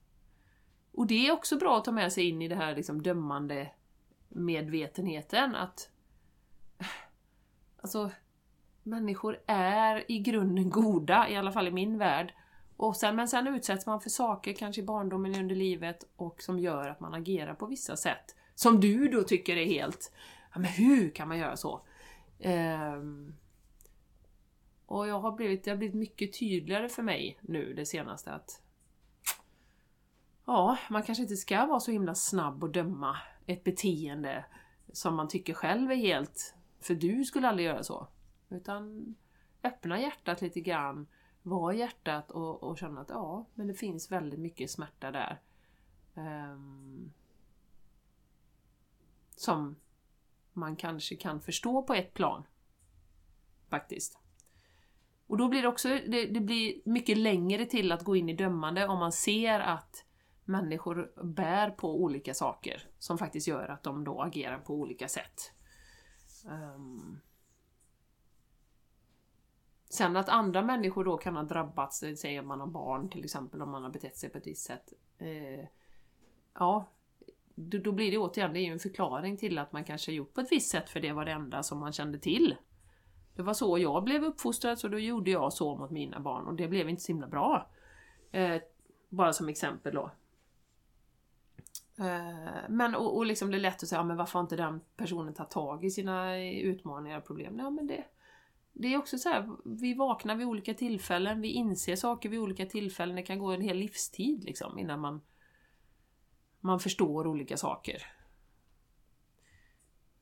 Och 0.97 1.07
det 1.07 1.29
är 1.29 1.33
också 1.33 1.57
bra 1.57 1.79
att 1.79 1.85
ta 1.85 1.93
med 1.93 2.13
sig 2.13 2.29
in 2.29 2.43
i 2.43 2.49
det 2.49 2.57
här 2.57 2.77
liksom 2.77 3.03
dömande 3.03 3.71
medvetenheten 4.29 5.55
att 5.55 5.91
Alltså 7.81 8.11
Människor 8.83 9.39
är 9.47 10.11
i 10.13 10.19
grunden 10.19 10.71
goda, 10.71 11.29
i 11.29 11.37
alla 11.37 11.53
fall 11.53 11.69
i 11.69 11.71
min 11.71 11.99
värld. 11.99 12.35
Och 12.77 12.97
sen, 12.97 13.17
men 13.17 13.29
sen 13.29 13.47
utsätts 13.47 13.87
man 13.87 14.01
för 14.01 14.11
saker, 14.11 14.53
kanske 14.53 14.83
i 14.83 14.85
barndomen 14.85 15.41
under 15.41 15.55
livet, 15.55 16.05
och 16.17 16.43
som 16.43 16.59
gör 16.59 16.89
att 16.89 17.01
man 17.01 17.15
agerar 17.15 17.55
på 17.55 17.67
vissa 17.67 17.97
sätt. 17.97 18.37
Som 18.55 18.81
du 18.81 19.09
då 19.09 19.23
tycker 19.23 19.57
är 19.57 19.67
helt... 19.67 20.13
Ja, 20.53 20.59
men 20.59 20.71
hur 20.71 21.11
kan 21.11 21.29
man 21.29 21.39
göra 21.39 21.57
så? 21.57 21.81
Um, 22.39 23.35
och 24.87 25.09
jag 25.09 25.21
har 25.21 25.33
blivit, 25.33 25.65
det 25.65 25.71
har 25.71 25.77
blivit 25.77 25.97
mycket 25.97 26.39
tydligare 26.39 26.89
för 26.89 27.03
mig 27.03 27.39
nu 27.41 27.75
det 27.75 27.87
senaste 27.87 28.33
att 28.33 28.63
Ja, 30.47 30.79
man 30.91 31.03
kanske 31.03 31.23
inte 31.23 31.37
ska 31.37 31.67
vara 31.67 31.81
så 31.81 31.91
himla 31.91 32.15
snabb 32.15 32.63
och 32.63 32.71
döma 32.71 33.17
ett 33.47 33.65
beteende 33.65 34.45
som 34.93 35.15
man 35.15 35.29
tycker 35.29 35.55
själv 35.55 35.91
är 35.91 35.97
helt... 35.97 36.55
För 36.81 36.95
du 36.95 37.25
skulle 37.25 37.49
aldrig 37.49 37.67
göra 37.67 37.83
så. 37.83 38.09
Utan 38.49 39.15
öppna 39.63 40.01
hjärtat 40.01 40.41
lite 40.41 40.61
grann, 40.61 41.07
var 41.43 41.73
hjärtat 41.73 42.31
och, 42.31 42.63
och 42.63 42.79
känna 42.79 43.01
att 43.01 43.09
ja, 43.09 43.47
men 43.55 43.67
det 43.67 43.75
finns 43.75 44.13
väldigt 44.13 44.41
mycket 44.41 44.71
smärta 44.71 45.11
där. 45.11 45.41
Um, 46.15 47.13
som 49.37 49.77
man 50.53 50.77
kanske 50.77 51.17
kan 51.17 51.41
förstå 51.41 51.83
på 51.83 51.95
ett 51.95 52.15
plan. 52.15 52.43
Faktiskt. 53.69 54.19
Och 55.27 55.37
då 55.37 55.49
blir 55.49 55.63
det 55.63 55.69
också, 55.69 55.89
det, 55.89 56.27
det, 56.27 56.41
blir 56.41 56.81
mycket 56.85 57.19
längre 57.19 57.67
till 57.67 57.93
att 57.93 58.05
gå 58.05 58.17
in 58.17 58.29
i 58.29 58.33
dömande 58.33 58.87
om 58.89 58.99
man 58.99 59.13
ser 59.13 59.61
att 59.61 60.06
människor 60.49 61.13
bär 61.23 61.71
på 61.71 62.03
olika 62.03 62.35
saker 62.35 62.89
som 62.99 63.19
faktiskt 63.19 63.49
gör 63.49 63.69
att 63.69 63.83
de 63.83 64.05
då 64.05 64.23
agerar 64.23 64.59
på 64.59 64.75
olika 64.75 65.09
sätt. 65.09 65.53
Um. 66.45 67.21
Sen 69.89 70.17
att 70.17 70.29
andra 70.29 70.63
människor 70.63 71.05
då 71.05 71.17
kan 71.17 71.37
ha 71.37 71.43
drabbats, 71.43 72.05
säg 72.17 72.41
om 72.41 72.49
man 72.49 72.61
har 72.61 72.67
barn 72.67 73.09
till 73.09 73.25
exempel, 73.25 73.63
om 73.63 73.71
man 73.71 73.83
har 73.83 73.91
betett 73.91 74.17
sig 74.17 74.31
på 74.31 74.39
ett 74.39 74.47
visst 74.47 74.67
sätt. 74.67 74.93
Eh, 75.19 75.67
ja, 76.55 76.89
då, 77.55 77.79
då, 77.79 77.93
blir 77.93 78.11
det 78.11 78.19
återigen, 78.19 78.53
det 78.53 78.61
är 78.61 78.65
ju 78.65 78.73
en 78.73 78.79
förklaring 78.79 79.37
till 79.37 79.59
att 79.59 79.73
man 79.73 79.85
kanske 79.85 80.13
gjort 80.13 80.35
på 80.35 80.41
ett 80.41 80.53
visst 80.53 80.71
sätt 80.71 80.91
för 80.91 81.01
det 81.01 81.13
var 81.13 81.25
det 81.25 81.33
enda 81.33 81.63
som 81.63 81.79
man 81.79 81.93
kände 81.93 82.19
till. 82.19 82.57
Det 83.35 83.43
var 83.43 83.55
så 83.55 83.79
jag 83.79 84.05
blev 84.05 84.25
uppfostrad, 84.25 84.79
så 84.79 84.89
då 84.89 84.99
gjorde 84.99 85.31
jag 85.31 85.53
så 85.53 85.77
mot 85.77 85.91
mina 85.91 86.21
barn 86.21 86.47
och 86.47 86.55
det 86.55 86.69
blev 86.69 86.89
inte 86.89 87.03
så 87.03 87.13
himla 87.13 87.27
bra. 87.27 87.71
Eh, 88.31 88.63
bara 89.09 89.33
som 89.33 89.49
exempel 89.49 89.95
då. 89.95 90.11
Eh, 91.99 92.69
men 92.69 92.95
och, 92.95 93.17
och 93.17 93.27
liksom 93.27 93.51
det 93.51 93.57
är 93.57 93.61
lätt 93.61 93.83
att 93.83 93.89
säga, 93.89 93.99
ja, 93.99 94.05
men 94.05 94.17
varför 94.17 94.39
har 94.39 94.45
inte 94.45 94.57
den 94.57 94.81
personen 94.97 95.35
tagit 95.35 95.51
tag 95.51 95.85
i 95.85 95.91
sina 95.91 96.45
utmaningar 96.45 97.19
och 97.19 97.27
problem? 97.27 97.59
Ja, 97.59 97.71
men 97.71 97.87
det, 97.87 98.05
det 98.73 98.95
är 98.95 98.99
också 98.99 99.19
så 99.19 99.29
här, 99.29 99.51
vi 99.65 99.95
vaknar 99.95 100.37
vid 100.37 100.47
olika 100.47 100.75
tillfällen, 100.75 101.41
vi 101.41 101.49
inser 101.49 101.97
saker 101.97 102.29
vid 102.29 102.41
olika 102.41 102.67
tillfällen, 102.67 103.17
det 103.17 103.23
kan 103.23 103.39
gå 103.39 103.51
en 103.51 103.61
hel 103.61 103.77
livstid 103.77 104.45
liksom 104.45 104.79
innan 104.79 105.01
man, 105.01 105.21
man 106.61 106.81
förstår 106.81 107.27
olika 107.27 107.57
saker. 107.57 108.03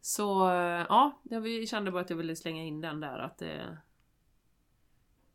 Så 0.01 0.51
eh, 0.51 0.87
ja, 0.89 1.21
jag 1.23 1.69
kände 1.69 1.91
bara 1.91 2.03
att 2.03 2.11
jag 2.11 2.17
ville 2.17 2.37
slänga 2.37 2.63
in 2.63 2.81
den 2.81 3.01
där 3.01 3.19
att 3.19 3.39
det, 3.39 3.79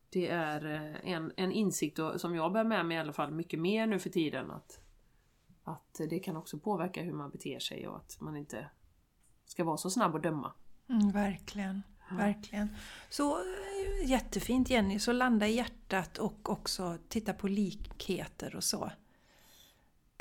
det 0.10 0.28
är 0.28 0.66
en, 1.04 1.32
en 1.38 1.52
insikt 1.52 2.00
som 2.18 2.36
jag 2.36 2.52
bär 2.52 2.64
med 2.64 2.86
mig 2.86 2.98
i 2.98 3.00
alla 3.00 3.14
fall 3.14 3.32
mycket 3.32 3.60
mer 3.60 3.88
nu 3.88 4.00
för 4.00 4.10
tiden. 4.10 4.52
att 4.52 4.89
att 5.70 6.02
det 6.10 6.20
kan 6.20 6.38
också 6.38 6.60
påverka 6.60 7.04
hur 7.04 7.14
man 7.14 7.30
beter 7.30 7.60
sig 7.60 7.88
och 7.88 7.98
att 7.98 8.22
man 8.22 8.38
inte 8.38 8.70
ska 9.46 9.64
vara 9.64 9.78
så 9.78 9.90
snabb 9.90 10.16
att 10.16 10.24
döma. 10.24 10.54
Mm, 10.90 11.12
verkligen, 11.12 11.84
verkligen. 12.12 12.76
Så 13.10 13.38
eh, 13.38 14.10
jättefint 14.10 14.70
Jenny, 14.70 15.00
så 15.00 15.12
landa 15.12 15.48
i 15.48 15.56
hjärtat 15.56 16.18
och 16.18 16.50
också 16.50 16.98
titta 17.08 17.34
på 17.34 17.48
likheter 17.48 18.56
och 18.56 18.64
så. 18.64 18.92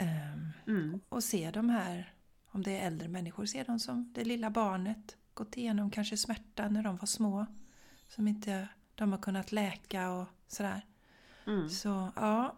Um, 0.01 0.53
mm. 0.76 1.01
Och 1.09 1.24
se 1.24 1.51
de 1.51 1.68
här, 1.68 2.14
om 2.51 2.62
det 2.62 2.78
är 2.78 2.86
äldre 2.86 3.09
människor, 3.09 3.46
se 3.46 3.62
dem 3.62 3.78
som 3.78 4.12
det 4.14 4.24
lilla 4.24 4.51
barnet. 4.51 5.16
Gått 5.34 5.57
igenom 5.57 5.90
kanske 5.90 6.16
smärta 6.16 6.68
när 6.68 6.82
de 6.82 6.96
var 6.96 7.07
små. 7.07 7.46
Som 8.09 8.28
inte 8.28 8.68
de 8.94 9.12
har 9.12 9.18
kunnat 9.18 9.53
läka 9.53 10.11
och 10.11 10.26
sådär. 10.49 10.86
Mm. 11.46 11.68
Så 11.68 12.11
ja, 12.16 12.57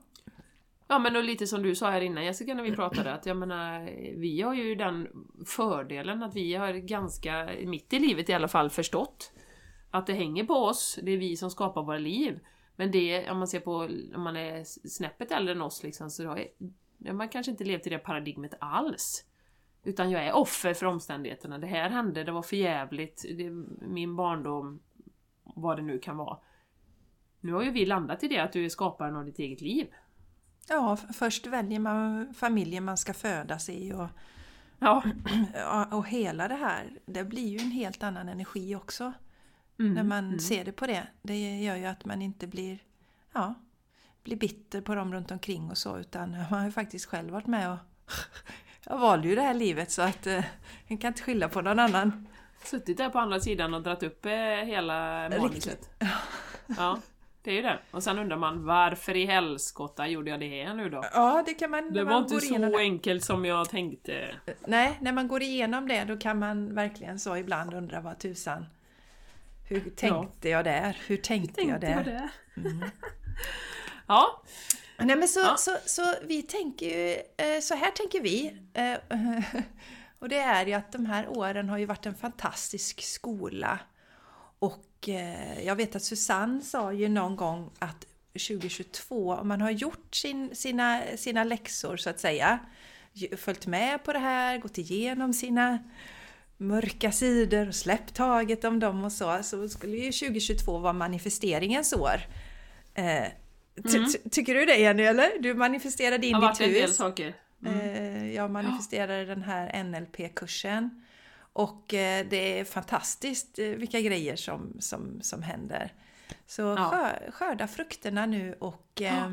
Ja 0.90 0.98
men 0.98 1.16
och 1.16 1.24
lite 1.24 1.46
som 1.46 1.62
du 1.62 1.74
sa 1.74 1.90
här 1.90 2.00
innan 2.00 2.24
Jessica 2.24 2.54
när 2.54 2.62
vi 2.62 2.72
pratade 2.72 3.12
att 3.12 3.26
jag 3.26 3.36
menar 3.36 3.80
Vi 4.16 4.42
har 4.42 4.54
ju 4.54 4.74
den 4.74 5.08
fördelen 5.46 6.22
att 6.22 6.36
vi 6.36 6.54
har 6.54 6.72
ganska, 6.72 7.50
mitt 7.64 7.92
i 7.92 7.98
livet 7.98 8.28
i 8.28 8.32
alla 8.32 8.48
fall, 8.48 8.70
förstått 8.70 9.32
Att 9.90 10.06
det 10.06 10.12
hänger 10.12 10.44
på 10.44 10.54
oss, 10.54 10.98
det 11.02 11.12
är 11.12 11.16
vi 11.16 11.36
som 11.36 11.50
skapar 11.50 11.82
våra 11.82 11.98
liv. 11.98 12.40
Men 12.76 12.90
det, 12.90 13.30
om 13.30 13.38
man 13.38 13.48
ser 13.48 13.60
på, 13.60 13.74
om 14.14 14.22
man 14.22 14.36
är 14.36 14.64
snäppet 14.88 15.30
äldre 15.30 15.54
än 15.54 15.62
oss 15.62 15.82
liksom, 15.82 16.10
så 16.10 16.26
har 16.26 16.44
man 17.12 17.28
kanske 17.28 17.52
inte 17.52 17.64
levt 17.64 17.86
i 17.86 17.90
det 17.90 17.98
paradigmet 17.98 18.54
alls. 18.60 19.24
Utan 19.84 20.10
jag 20.10 20.24
är 20.24 20.36
offer 20.36 20.74
för 20.74 20.86
omständigheterna, 20.86 21.58
det 21.58 21.66
här 21.66 21.90
hände, 21.90 22.24
det 22.24 22.32
var 22.32 22.42
för 22.42 22.56
jävligt, 22.56 23.24
det, 23.36 23.50
min 23.88 24.16
barndom 24.16 24.80
Vad 25.42 25.76
det 25.76 25.82
nu 25.82 25.98
kan 25.98 26.16
vara. 26.16 26.38
Nu 27.40 27.52
har 27.52 27.62
ju 27.62 27.70
vi 27.70 27.86
landat 27.86 28.22
i 28.22 28.28
det 28.28 28.38
att 28.38 28.52
du 28.52 28.64
är 28.64 28.68
skaparen 28.68 29.16
av 29.16 29.24
ditt 29.24 29.38
eget 29.38 29.60
liv. 29.60 29.86
Ja, 30.72 30.96
först 30.96 31.46
väljer 31.46 31.78
man 31.78 32.34
familjen 32.34 32.84
man 32.84 32.96
ska 32.96 33.14
födas 33.14 33.68
i 33.68 33.92
och, 33.92 34.08
ja. 34.78 35.02
och 35.90 36.08
hela 36.08 36.48
det 36.48 36.54
här. 36.54 36.98
Det 37.06 37.24
blir 37.24 37.48
ju 37.48 37.58
en 37.58 37.70
helt 37.70 38.02
annan 38.02 38.28
energi 38.28 38.74
också. 38.74 39.12
Mm, 39.78 39.94
när 39.94 40.02
man 40.02 40.24
mm. 40.24 40.38
ser 40.38 40.64
det 40.64 40.72
på 40.72 40.86
det. 40.86 41.06
Det 41.22 41.60
gör 41.60 41.76
ju 41.76 41.86
att 41.86 42.04
man 42.04 42.22
inte 42.22 42.46
blir, 42.46 42.78
ja, 43.32 43.54
blir 44.24 44.36
bitter 44.36 44.80
på 44.80 44.94
dem 44.94 45.12
runt 45.12 45.30
omkring 45.30 45.70
och 45.70 45.78
så 45.78 45.98
utan 45.98 46.30
man 46.30 46.40
har 46.40 46.64
ju 46.64 46.72
faktiskt 46.72 47.06
själv 47.06 47.30
varit 47.30 47.46
med 47.46 47.72
och 47.72 47.78
jag 48.84 48.98
valde 48.98 49.28
ju 49.28 49.34
det 49.34 49.42
här 49.42 49.54
livet 49.54 49.90
så 49.90 50.02
att 50.02 50.26
eh, 50.26 50.44
jag 50.86 51.00
kan 51.00 51.08
inte 51.08 51.22
skylla 51.22 51.48
på 51.48 51.60
någon 51.60 51.78
annan. 51.78 52.28
Suttit 52.64 52.96
där 52.96 53.10
på 53.10 53.18
andra 53.18 53.40
sidan 53.40 53.74
och 53.74 53.82
dratt 53.82 54.02
upp 54.02 54.26
eh, 54.26 54.32
hela 54.64 55.28
manuset. 55.28 55.90
Ja. 56.76 56.98
Det 57.42 57.50
är 57.50 57.54
ju 57.54 57.62
det. 57.62 57.78
Och 57.90 58.02
sen 58.02 58.18
undrar 58.18 58.36
man 58.36 58.64
varför 58.64 59.16
i 59.16 59.26
helskotta 59.26 60.08
gjorde 60.08 60.30
jag 60.30 60.40
det 60.40 60.74
nu 60.74 60.88
då? 60.88 61.04
Ja, 61.12 61.42
det 61.46 61.54
kan 61.54 61.70
man... 61.70 61.92
Det 61.92 62.04
var 62.04 62.12
man 62.12 62.22
inte 62.22 62.40
så 62.40 62.58
det. 62.58 62.76
enkelt 62.76 63.24
som 63.24 63.44
jag 63.44 63.68
tänkte. 63.68 64.34
Nej, 64.66 64.98
när 65.00 65.12
man 65.12 65.28
går 65.28 65.42
igenom 65.42 65.88
det 65.88 66.04
då 66.04 66.16
kan 66.16 66.38
man 66.38 66.74
verkligen 66.74 67.18
så 67.18 67.36
ibland 67.36 67.74
undra 67.74 68.00
vad 68.00 68.18
tusan... 68.18 68.66
Hur 69.68 69.80
tänkte 69.80 70.48
ja. 70.48 70.56
jag 70.56 70.64
där? 70.64 70.98
Hur 71.06 71.16
tänkte, 71.16 71.62
Hur 71.62 71.68
tänkte 71.68 71.86
jag 71.90 72.04
där? 72.04 72.12
Jag 72.12 72.20
där? 72.20 72.30
Mm. 72.70 72.84
Ja, 74.06 74.42
Nej 74.98 75.16
men 75.16 75.28
så, 75.28 75.40
Ja. 75.40 75.56
så, 75.56 75.76
så 75.86 76.14
vi 76.22 76.42
tänker 76.42 76.86
ju, 76.86 77.12
eh, 77.36 77.60
så 77.60 77.74
här 77.74 77.90
tänker 77.90 78.20
vi. 78.20 78.56
eh, 78.74 78.96
Och 80.18 80.28
det 80.28 80.38
är 80.38 80.66
ju 80.66 80.72
att 80.72 80.92
de 80.92 81.06
här 81.06 81.28
åren 81.28 81.68
har 81.68 81.78
ju 81.78 81.86
varit 81.86 82.06
en 82.06 82.14
fantastisk 82.14 83.02
skola. 83.02 83.78
Och 84.58 84.84
jag 85.64 85.76
vet 85.76 85.96
att 85.96 86.02
Susanne 86.02 86.60
sa 86.62 86.92
ju 86.92 87.08
någon 87.08 87.36
gång 87.36 87.70
att 87.78 88.06
2022, 88.32 89.32
om 89.34 89.48
man 89.48 89.60
har 89.60 89.70
gjort 89.70 90.14
sin, 90.14 90.54
sina, 90.54 91.02
sina 91.16 91.44
läxor 91.44 91.96
så 91.96 92.10
att 92.10 92.20
säga, 92.20 92.58
följt 93.36 93.66
med 93.66 94.04
på 94.04 94.12
det 94.12 94.18
här, 94.18 94.58
gått 94.58 94.78
igenom 94.78 95.32
sina 95.32 95.78
mörka 96.56 97.12
sidor 97.12 97.68
och 97.68 97.74
släppt 97.74 98.14
taget 98.14 98.64
om 98.64 98.78
dem 98.80 99.04
och 99.04 99.12
så, 99.12 99.42
så 99.42 99.68
skulle 99.68 99.96
ju 99.96 100.12
2022 100.12 100.78
vara 100.78 100.92
manifesteringens 100.92 101.92
år. 101.92 102.20
Eh, 102.94 103.24
Mm. 103.84 103.92
ty, 104.12 104.18
tycker 104.30 104.54
du 104.54 104.64
det 104.64 104.76
Jenny, 104.76 105.02
eller? 105.02 105.42
Du 105.42 105.54
manifesterade 105.54 106.18
det 106.18 106.26
in 106.26 106.34
har 106.34 106.40
varit 106.42 106.58
ditt 106.58 106.66
en 106.66 106.72
del 106.74 106.82
hus. 106.88 106.96
saker. 106.96 107.34
Mm. 107.66 107.80
Eh, 107.80 108.34
Jag 108.34 108.50
manifesterade 108.50 109.24
den 109.24 109.42
här 109.42 109.82
NLP-kursen. 109.84 111.04
Och 111.52 111.94
eh, 111.94 112.26
det 112.30 112.58
är 112.60 112.64
fantastiskt 112.64 113.58
eh, 113.58 113.66
vilka 113.66 114.00
grejer 114.00 114.36
som, 114.36 114.76
som, 114.80 115.20
som 115.22 115.42
händer. 115.42 115.92
Så 116.46 116.62
Ja. 116.62 116.76
skör, 116.90 117.30
skörda 117.30 117.68
frukterna 117.68 118.26
nu 118.26 118.54
och 118.60 119.02
eh, 119.02 119.30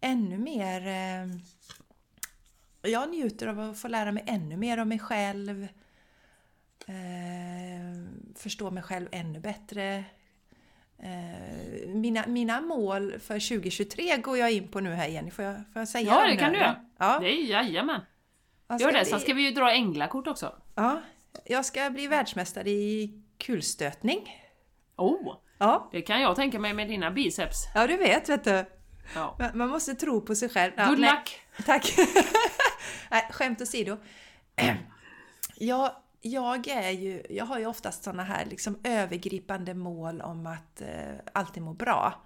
ännu 0.00 0.38
mer... 0.38 0.86
Eh, 0.86 1.36
jag 2.90 3.10
njuter 3.10 3.46
av 3.46 3.60
att 3.60 3.78
få 3.78 3.88
lära 3.88 4.12
mig 4.12 4.24
ännu 4.26 4.56
mer 4.56 4.78
om 4.78 4.88
mig 4.88 4.98
själv. 4.98 5.68
Eh, 6.86 8.04
förstå 8.36 8.70
mig 8.70 8.82
själv 8.82 9.08
ännu 9.12 9.40
bättre. 9.40 10.04
Eh, 10.98 11.88
mina, 11.88 12.26
mina 12.26 12.60
mål 12.60 13.18
för 13.20 13.48
2023 13.48 14.16
går 14.16 14.38
jag 14.38 14.52
in 14.52 14.68
på 14.68 14.80
nu 14.80 14.90
här 14.94 15.08
Jenny, 15.08 15.30
får 15.30 15.44
jag, 15.44 15.54
får 15.72 15.80
jag 15.80 15.88
säga 15.88 16.06
Ja, 16.14 16.26
det 16.26 16.32
nu, 16.32 16.38
kan 16.38 16.52
du 16.52 16.56
eller? 16.58 16.66
göra. 16.66 16.84
Ja. 16.98 17.18
Det 17.20 17.28
är, 17.32 17.44
jajamän. 17.50 18.00
Alltså, 18.66 18.88
Gör 18.88 18.98
det, 18.98 19.04
sen 19.04 19.20
ska 19.20 19.34
vi 19.34 19.42
ju 19.42 19.50
dra 19.50 19.72
änglakort 19.72 20.26
också. 20.26 20.54
Ja, 20.74 21.00
jag 21.44 21.64
ska 21.64 21.90
bli 21.90 22.06
världsmästare 22.06 22.70
i 22.70 23.20
kulstötning. 23.38 24.28
Oh, 24.96 25.36
Ja, 25.58 25.88
det 25.92 26.02
kan 26.02 26.20
jag 26.20 26.36
tänka 26.36 26.58
mig 26.58 26.74
med 26.74 26.88
dina 26.88 27.10
biceps. 27.10 27.66
ja 27.74 27.86
du 27.86 27.96
vet, 27.96 28.28
vet 28.28 28.44
du. 28.44 28.64
Ja. 29.14 29.36
Man- 29.54 29.68
måste 29.68 29.94
tro 29.94 30.20
på 30.20 30.34
sig 30.34 30.48
själv. 30.48 30.72
Ja, 30.76 30.86
Good 30.88 30.98
nej, 31.00 31.10
luck! 31.10 31.40
Tack! 31.66 31.92
nej, 33.10 33.28
skämt 33.30 33.60
åsido. 33.60 33.96
Jag, 35.56 35.92
jag, 36.20 36.68
är 36.68 36.90
ju, 36.90 37.22
jag 37.30 37.44
har 37.44 37.58
ju 37.58 37.66
oftast 37.66 38.04
sådana 38.04 38.22
här 38.22 38.44
liksom 38.44 38.78
övergripande 38.84 39.74
mål 39.74 40.20
om 40.20 40.46
att 40.46 40.80
eh, 40.80 40.88
alltid 41.32 41.62
må 41.62 41.74
bra. 41.74 42.22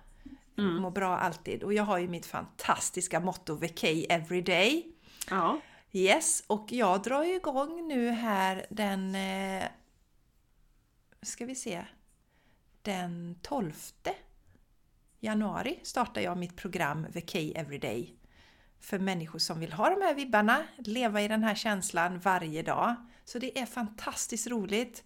Mm. 0.59 0.75
Må 0.83 0.91
bra 0.91 1.17
alltid. 1.19 1.63
Och 1.63 1.75
jag 1.75 1.83
har 1.85 1.99
ju 1.99 2.09
mitt 2.09 2.27
fantastiska 2.27 3.21
motto 3.21 3.55
Vacay 3.55 4.07
every 4.09 4.41
day. 4.43 4.87
Ja. 5.31 5.61
Yes, 5.93 6.45
och 6.47 6.73
jag 6.73 7.03
drar 7.03 7.25
ju 7.25 7.35
igång 7.35 7.89
nu 7.89 8.11
här 8.11 8.67
den... 8.71 9.15
Eh, 9.15 9.65
ska 11.23 11.47
vi 11.47 11.55
se. 11.55 11.85
Den 12.83 13.39
12 13.43 13.73
januari 15.21 15.81
startar 15.83 16.21
jag 16.21 16.39
mitt 16.39 16.57
program 16.57 17.07
VK-everyday. 17.07 18.11
För 18.81 18.99
människor 18.99 19.39
som 19.39 19.61
vill 19.61 19.73
ha 19.73 19.91
de 19.91 20.03
här 20.03 20.15
vibbarna, 20.15 20.65
leva 20.79 21.23
i 21.23 21.29
den 21.29 21.43
här 21.43 21.55
känslan 21.55 22.19
varje 22.19 22.63
dag. 22.63 22.95
Så 23.25 23.39
det 23.39 23.59
är 23.59 23.67
fantastiskt 23.67 24.47
roligt. 24.47 25.05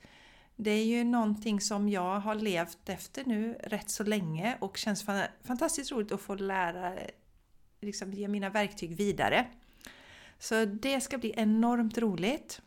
Det 0.56 0.70
är 0.70 0.84
ju 0.84 1.04
någonting 1.04 1.60
som 1.60 1.88
jag 1.88 2.20
har 2.20 2.34
levt 2.34 2.88
efter 2.88 3.24
nu 3.24 3.54
rätt 3.54 3.90
så 3.90 4.04
länge 4.04 4.56
och 4.60 4.76
känns 4.76 5.04
fantastiskt 5.44 5.92
roligt 5.92 6.12
att 6.12 6.20
få 6.20 6.34
lära, 6.34 6.98
liksom 7.80 8.12
ge 8.12 8.28
mina 8.28 8.50
verktyg 8.50 8.96
vidare. 8.96 9.46
Så 10.40 10.64
det 10.64 11.00
ska 11.00 11.18
bli 11.18 11.34
enormt 11.36 11.98
roligt. 11.98 12.60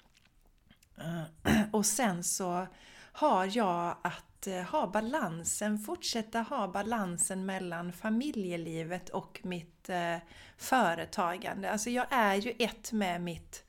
Eh, 0.97 1.61
Och 1.71 1.85
sen 1.85 2.23
så 2.23 2.67
har 3.13 3.57
jag 3.57 3.97
att 4.01 4.47
eh, 4.47 4.61
ha 4.61 4.87
balansen, 4.87 5.79
fortsätta 5.79 6.41
ha 6.41 6.67
balansen 6.67 7.45
mellan 7.45 7.93
familjelivet 7.93 9.09
och 9.09 9.39
mitt 9.43 9.89
eh, 9.89 10.17
företagande. 10.57 11.71
Alltså 11.71 11.89
jag 11.89 12.05
är 12.09 12.35
ju 12.35 12.53
ett 12.59 12.91
med 12.91 13.21
mitt, 13.21 13.63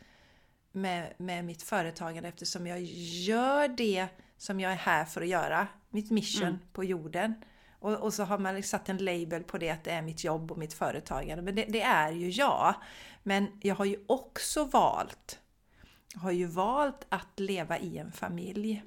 med, 0.73 1.13
med 1.17 1.45
mitt 1.45 1.63
företagande 1.63 2.29
eftersom 2.29 2.67
jag 2.67 2.81
gör 3.27 3.69
det 3.69 4.07
som 4.37 4.61
jag 4.61 4.73
är 4.73 4.77
här 4.77 5.05
för 5.05 5.23
att 5.23 5.29
göra. 5.29 5.67
Mitt 5.91 6.11
mission 6.11 6.49
Mm. 6.49 6.59
på 6.73 6.85
jorden. 6.85 7.35
Och, 7.79 7.93
och 7.93 8.15
så 8.15 8.25
har 8.25 8.39
man 8.39 8.63
satt 8.63 8.89
en 8.89 8.97
label 8.97 9.45
på 9.45 9.59
det 9.59 9.71
att 9.71 9.85
det 9.85 9.91
är 9.91 10.03
mitt 10.03 10.25
jobb 10.25 10.51
och 10.51 10.59
mitt 10.59 10.75
företagande. 10.75 11.43
Men 11.43 11.55
det, 11.55 11.65
det 11.65 11.83
är 11.83 12.13
ju 12.13 12.31
jag. 12.31 12.75
Men 13.27 13.49
jag 13.61 13.75
har 13.75 13.85
ju 13.85 14.05
också 14.07 14.65
valt 14.65 15.41
jag 16.15 16.21
har 16.21 16.31
ju 16.31 16.47
valt 16.47 17.07
att 17.09 17.41
leva 17.41 17.79
i 17.79 17.99
en 17.99 18.13
familj. 18.13 18.83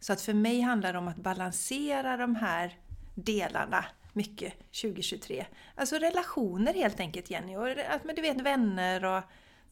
Så 0.00 0.12
att 0.12 0.20
för 0.20 0.34
mig 0.34 0.60
handlar 0.60 0.92
det 0.92 0.98
om 0.98 1.08
att 1.08 1.16
balansera 1.16 2.16
de 2.16 2.36
här 2.36 2.78
delarna 3.14 3.84
mycket 4.12 4.54
2023. 4.82 5.46
Alltså 5.74 5.96
relationer 5.96 6.74
helt 6.74 7.00
enkelt 7.00 7.30
Jenny, 7.30 7.56
och 7.56 7.68
att 7.68 8.04
men 8.04 8.14
du 8.14 8.22
vet 8.22 8.40
vänner 8.40 9.04
och 9.04 9.22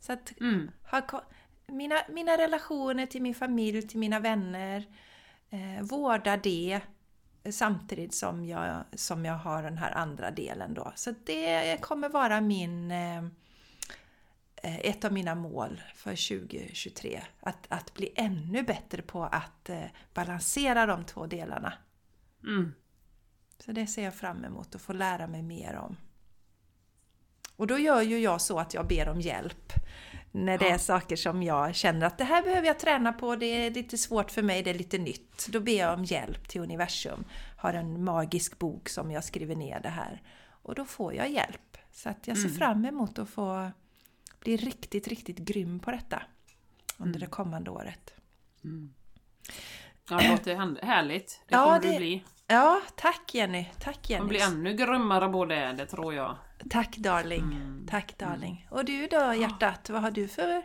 så 0.00 0.12
att 0.12 0.40
Mm. 0.40 0.70
ha, 0.90 1.22
mina, 1.66 1.96
mina 2.08 2.38
relationer 2.38 3.06
till 3.06 3.22
min 3.22 3.34
familj, 3.34 3.88
till 3.88 3.98
mina 3.98 4.20
vänner, 4.20 4.84
eh, 5.50 5.82
vårda 5.82 6.36
det 6.36 6.80
samtidigt 7.50 8.14
som 8.14 8.44
jag, 8.44 8.84
som 8.94 9.24
jag 9.24 9.34
har 9.34 9.62
den 9.62 9.78
här 9.78 9.92
andra 9.92 10.30
delen 10.30 10.74
då. 10.74 10.92
Så 10.94 11.14
det 11.24 11.80
kommer 11.80 12.08
vara 12.08 12.40
min 12.40 12.90
eh, 12.90 13.22
ett 14.62 15.04
av 15.04 15.12
mina 15.12 15.34
mål 15.34 15.82
för 15.94 16.10
2023. 16.10 17.22
Att, 17.40 17.66
att 17.68 17.94
bli 17.94 18.12
ännu 18.16 18.62
bättre 18.62 19.02
på 19.02 19.24
att 19.24 19.68
eh, 19.70 19.84
balansera 20.14 20.86
de 20.86 21.04
två 21.04 21.26
delarna. 21.26 21.72
Mm. 22.42 22.74
Så 23.58 23.72
det 23.72 23.86
ser 23.86 24.04
jag 24.04 24.14
fram 24.14 24.44
emot 24.44 24.74
att 24.74 24.80
få 24.82 24.92
lära 24.92 25.26
mig 25.26 25.42
mer 25.42 25.74
om. 25.76 25.96
Och 27.56 27.66
då 27.66 27.78
gör 27.78 28.02
ju 28.02 28.18
jag 28.18 28.40
så 28.40 28.58
att 28.58 28.74
jag 28.74 28.86
ber 28.86 29.08
om 29.08 29.20
hjälp. 29.20 29.72
När 30.32 30.58
det 30.58 30.68
Ja. 30.68 30.74
är 30.74 30.78
saker 30.78 31.16
som 31.16 31.42
jag 31.42 31.74
känner 31.74 32.06
att 32.06 32.18
det 32.18 32.24
här 32.24 32.42
behöver 32.42 32.66
jag 32.66 32.78
träna 32.78 33.12
på, 33.12 33.36
det 33.36 33.46
är 33.46 33.70
lite 33.70 33.98
svårt 33.98 34.30
för 34.30 34.42
mig, 34.42 34.62
det 34.62 34.70
är 34.70 34.74
lite 34.74 34.98
nytt. 34.98 35.46
Då 35.48 35.60
ber 35.60 35.78
jag 35.78 35.94
om 35.98 36.04
hjälp 36.04 36.48
till 36.48 36.60
universum. 36.60 37.24
Har 37.56 37.74
en 37.74 38.04
magisk 38.04 38.58
bok 38.58 38.88
som 38.88 39.10
jag 39.10 39.24
skriver 39.24 39.56
ner 39.56 39.80
det 39.80 39.88
här. 39.88 40.22
Och 40.62 40.74
då 40.74 40.84
får 40.84 41.14
jag 41.14 41.30
hjälp. 41.30 41.76
Så 41.92 42.08
att 42.08 42.26
jag 42.28 42.36
ser 42.36 42.44
Mm. 42.46 42.58
fram 42.58 42.84
emot 42.84 43.18
att 43.18 43.28
få 43.28 43.70
bli 44.44 44.56
riktigt, 44.56 45.08
riktigt 45.08 45.38
grym 45.38 45.80
på 45.80 45.90
detta. 45.90 46.22
Under 46.98 47.18
Mm. 47.18 47.20
det 47.20 47.26
kommande 47.26 47.70
året. 47.70 48.14
Ja, 50.10 50.16
det 50.18 50.28
låterhän- 50.28 50.78
härligt. 50.82 51.40
Det 51.48 51.54
Ja, 51.54 51.64
kommer 51.64 51.80
det- 51.80 51.92
du 51.92 51.96
bli. 51.98 52.24
Ja, 52.46 52.80
tack 52.96 53.34
Jenny! 53.34 53.66
Tack 53.80 54.08
Du 54.08 54.12
Jenny! 54.14 54.28
blir 54.28 54.42
ännu 54.42 54.72
grymmare 54.74 55.28
på 55.32 55.44
det, 55.44 55.72
det 55.72 55.86
tror 55.86 56.14
jag. 56.14 56.36
Tack 56.70 56.96
darling! 56.96 57.42
Mm. 57.42 57.86
Tack 57.90 58.18
darling! 58.18 58.66
Och 58.70 58.84
du 58.84 59.06
då 59.06 59.34
hjärtat, 59.34 59.90
vad 59.90 60.02
har 60.02 60.10
du 60.10 60.28
för, 60.28 60.62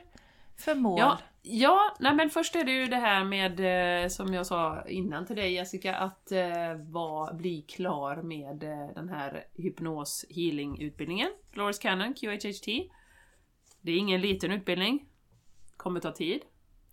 för 0.58 0.76
mål? 0.76 1.00
Ja, 1.00 1.18
ja 1.42 1.96
nej 2.00 2.16
men 2.16 2.30
först 2.30 2.56
är 2.56 2.64
det 2.64 2.72
ju 2.72 2.88
det 2.88 2.96
här 2.96 3.24
med, 3.24 3.60
eh, 4.04 4.10
som 4.10 4.34
jag 4.34 4.46
sa 4.46 4.84
innan 4.88 5.26
till 5.26 5.36
dig 5.36 5.54
Jessica, 5.54 5.96
att 5.96 6.32
eh, 6.32 6.74
var, 6.90 7.34
bli 7.34 7.62
klar 7.62 8.16
med 8.22 8.64
eh, 8.64 8.94
den 8.96 9.10
här 9.10 9.46
hypnos 9.58 10.26
healing 10.30 10.82
utbildningen. 10.82 11.30
Dolores 11.54 11.80
Cannon, 11.80 12.14
QHHT. 12.14 12.68
Det 13.88 13.92
är 13.92 13.98
ingen 13.98 14.22
liten 14.22 14.52
utbildning. 14.52 15.06
Kommer 15.78 16.00
ta 16.00 16.12
tid. 16.12 16.42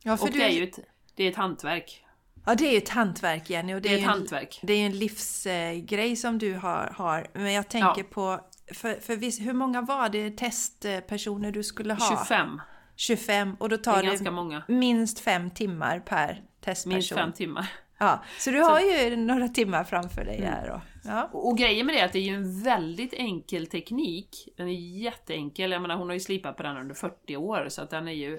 Ja, 0.03 0.17
för 0.17 0.25
Och 0.27 0.33
du, 0.33 0.39
det 0.39 0.45
är 0.45 0.49
ju 0.51 0.65
ett, 0.65 0.79
det 1.15 1.25
är 1.25 1.31
ett 1.31 1.37
hantverk. 1.37 2.05
ja, 2.47 2.55
det 2.55 2.67
är 2.69 2.73
ju 2.73 2.79
ett 2.79 2.89
hantverk 2.89 3.51
Jenny 3.51 3.75
och 3.75 3.83
det, 3.83 3.89
Det 3.89 3.95
är 3.95 3.99
ett 3.99 4.03
en, 4.05 4.09
hantverk. 4.09 4.61
det 4.63 4.73
är 4.73 4.79
ju 4.79 4.87
en 4.87 4.99
livsgrej 4.99 6.17
som 6.17 6.39
du 6.39 6.55
har, 6.55 6.93
har. 6.97 7.27
Men 7.35 7.53
jag 7.53 7.69
tänker 7.69 8.01
Ja. 8.03 8.05
på, 8.11 8.41
för, 8.75 8.95
för 9.01 9.17
vis, 9.17 9.41
hur 9.41 9.53
många 9.53 9.81
var 9.83 10.09
det 10.09 10.31
testpersoner 10.31 11.53
du 11.53 11.63
skulle 11.63 11.95
ha? 11.95 12.19
25. 12.27 12.61
25 12.97 13.57
och 13.61 13.69
då 13.69 13.77
Det 13.77 13.83
tar 13.83 14.03
det, 14.25 14.31
många. 14.31 14.63
minst 14.69 15.21
fem 15.21 15.51
timmar 15.51 16.01
per 16.01 16.43
testperson. 16.61 16.93
Minst 16.95 17.13
fem 17.15 17.33
timmar. 17.33 17.67
Ja, 17.99 18.23
så 18.39 18.51
du 18.51 18.61
har 18.61 18.81
ju 18.81 19.17
några 19.17 19.49
timmar 19.49 19.85
framför 19.85 20.25
dig 20.25 20.37
Mm. 20.39 20.51
där 20.51 20.69
då. 20.69 20.81
Ja. 21.05 21.31
Och, 21.33 21.49
och 21.49 21.59
grejen 21.59 21.87
med 21.87 21.95
det 21.95 22.01
är 22.01 22.05
att 22.05 22.13
det 22.13 22.19
är 22.19 22.31
ju 22.31 22.35
en 22.35 22.63
väldigt 22.63 23.15
enkel 23.15 23.67
teknik. 23.67 24.49
Den 24.57 24.69
är 24.69 24.99
jätteenkel. 25.03 25.71
Jag 25.71 25.83
menar 25.83 25.97
hon 25.97 26.09
har 26.09 26.15
ju 26.15 26.21
slipat 26.21 26.57
på 26.57 26.63
den 26.63 26.77
under 26.77 26.95
40 26.95 27.37
år 27.37 27.67
så 27.69 27.83
att 27.83 27.91
den 27.91 28.09
är 28.09 28.13
ju 28.13 28.39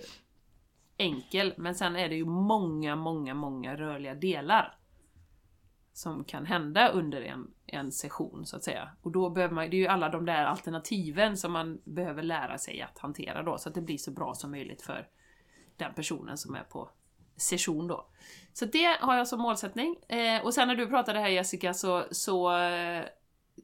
enkel. 0.98 1.54
Men 1.58 1.76
sen 1.76 1.96
är 1.96 2.10
det 2.10 2.16
ju 2.16 2.26
många, 2.26 2.96
många, 2.96 3.34
många 3.34 3.76
rörliga 3.78 4.16
delar. 4.16 4.78
Som 5.94 6.24
kan 6.24 6.46
hända 6.46 6.90
under 6.90 7.22
en, 7.22 7.52
en 7.66 7.92
session 7.92 8.46
så 8.46 8.58
att 8.58 8.64
säga. 8.64 8.90
Och 9.02 9.12
då 9.12 9.30
behöver 9.30 9.56
man, 9.56 9.70
det 9.70 9.76
är 9.76 9.80
ju 9.80 9.88
alla 9.88 10.10
de 10.10 10.26
där 10.26 10.46
alternativen 10.46 11.38
som 11.38 11.52
man 11.52 11.82
behöver 11.84 12.24
lära 12.24 12.58
sig 12.58 12.82
att 12.82 13.00
hantera 13.00 13.44
då. 13.44 13.58
Så 13.58 13.70
att 13.70 13.76
det 13.76 13.82
blir 13.82 13.98
så 13.98 14.12
bra 14.12 14.34
som 14.34 14.52
möjligt 14.52 14.82
för 14.82 15.08
den 15.78 15.94
personen 15.94 16.38
som 16.38 16.56
är 16.56 16.64
på 16.64 16.90
session 17.38 17.88
då. 17.88 18.08
Så 18.54 18.66
det 18.66 18.98
har 19.00 19.18
jag 19.18 19.28
som 19.28 19.42
målsättning. 19.42 19.96
Eh, 20.08 20.46
och 20.46 20.54
sen 20.54 20.68
när 20.68 20.76
du 20.76 20.88
pratade 20.88 21.20
här 21.20 21.30
Jessica 21.30 21.74
så, 21.74 22.06
så 22.12 22.58
eh, 22.58 23.06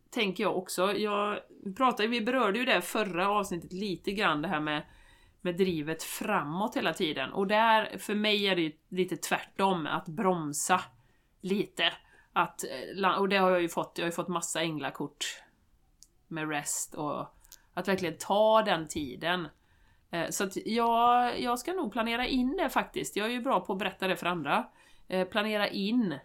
tänker 0.10 0.44
jag 0.44 0.58
också. 0.58 0.94
Jag 0.94 1.40
pratade, 1.78 2.08
vi 2.08 2.22
berörde 2.22 2.60
ju 2.60 2.66
det 2.66 2.82
förra 2.82 3.30
avsnittet 3.30 3.74
lite 3.74 4.12
grann, 4.12 4.42
det 4.42 4.48
här 4.48 4.60
med, 4.60 4.84
med 5.42 5.58
drivet 5.58 6.04
framåt 6.04 6.76
hela 6.76 6.94
tiden. 6.94 7.34
Och 7.34 7.48
där, 7.48 7.98
för 7.98 8.16
mig 8.16 8.48
är 8.48 8.56
det 8.56 8.62
ju 8.62 8.72
lite 8.90 9.18
tvärtom, 9.18 9.88
att 9.88 10.08
bromsa 10.08 10.82
lite. 11.42 11.94
Att, 12.34 12.64
eh, 13.04 13.20
och 13.20 13.30
det 13.30 13.38
har 13.38 13.52
jag 13.52 13.62
ju 13.62 13.70
fått, 13.70 13.94
jag 13.96 14.04
har 14.04 14.10
ju 14.10 14.16
fått 14.16 14.28
massa 14.28 14.62
änglakort 14.62 15.26
med 16.28 16.50
rest 16.50 16.96
och 16.96 17.28
att 17.74 17.88
verkligen 17.88 18.18
ta 18.18 18.62
den 18.62 18.88
tiden. 18.88 19.48
Eh, 20.12 20.30
så 20.30 20.44
att 20.44 20.58
jag, 20.66 21.40
jag 21.42 21.60
ska 21.60 21.74
nog 21.74 21.92
planera 21.92 22.28
in 22.28 22.58
det 22.58 22.70
faktiskt. 22.70 23.16
Jag 23.16 23.28
är 23.28 23.32
ju 23.32 23.42
bra 23.42 23.60
på 23.60 23.74
att 23.74 23.80
berätta 23.80 24.08
det 24.08 24.16
för 24.16 24.26
andra. 24.26 24.66
Eh, 25.08 25.28
planera 25.28 25.68
in 25.68 26.16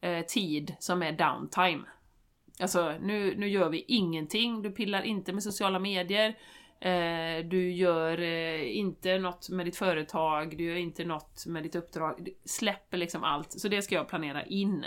eh, 0.00 0.24
tid 0.26 0.74
som 0.78 1.02
är 1.02 1.12
downtime. 1.12 1.84
Alltså, 2.60 2.94
nu, 3.00 3.34
nu 3.36 3.48
gör 3.48 3.68
vi 3.68 3.84
ingenting. 3.88 4.62
Du 4.62 4.70
pillar 4.70 5.02
inte 5.02 5.32
med 5.32 5.42
sociala 5.42 5.78
medier. 5.78 6.36
du 7.42 7.72
gör 7.72 8.20
inte 8.62 9.18
något 9.18 9.48
med 9.48 9.66
ditt 9.66 9.76
företag. 9.76 10.56
Du 10.56 10.64
gör 10.64 10.76
inte 10.76 11.04
något 11.04 11.46
med 11.46 11.62
ditt 11.62 11.74
uppdrag. 11.74 12.24
Du 12.24 12.38
släpper 12.44 12.96
liksom 12.96 13.24
allt. 13.24 13.52
Så 13.52 13.68
det 13.68 13.82
ska 13.82 13.94
jag 13.94 14.08
planera 14.08 14.44
in. 14.44 14.84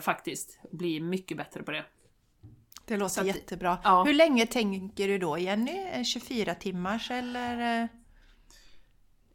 faktiskt. 0.00 0.60
Bli 0.72 1.00
mycket 1.00 1.36
bättre 1.36 1.62
på 1.62 1.70
det. 1.70 1.84
Det 2.88 2.96
låter 2.96 3.20
att, 3.20 3.26
jättebra. 3.26 3.78
ja. 3.84 4.04
Hur 4.04 4.14
länge 4.14 4.46
tänker 4.46 5.08
du 5.08 5.18
då 5.18 5.38
Jenny? 5.38 6.04
24 6.04 6.54
timmars 6.54 7.10
eller, 7.10 7.88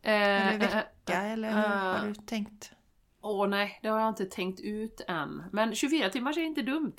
Eh, 0.06 0.48
eller 0.48 0.54
eh, 0.54 0.60
vecka? 0.76 1.14
eh, 1.14 1.32
eller 1.32 1.52
hur 1.52 1.62
har 1.62 1.96
eh, 1.98 2.04
du 2.04 2.14
tänkt? 2.16 2.72
Åh 3.22 3.48
nej, 3.48 3.80
det 3.82 3.88
har 3.88 4.00
jag 4.00 4.10
inte 4.10 4.26
tänkt 4.26 4.60
ut 4.60 5.02
än. 5.08 5.44
Men 5.52 5.76
24 5.76 6.10
timmars 6.10 6.38
är 6.38 6.42
inte 6.42 6.62
dumt. 6.62 6.96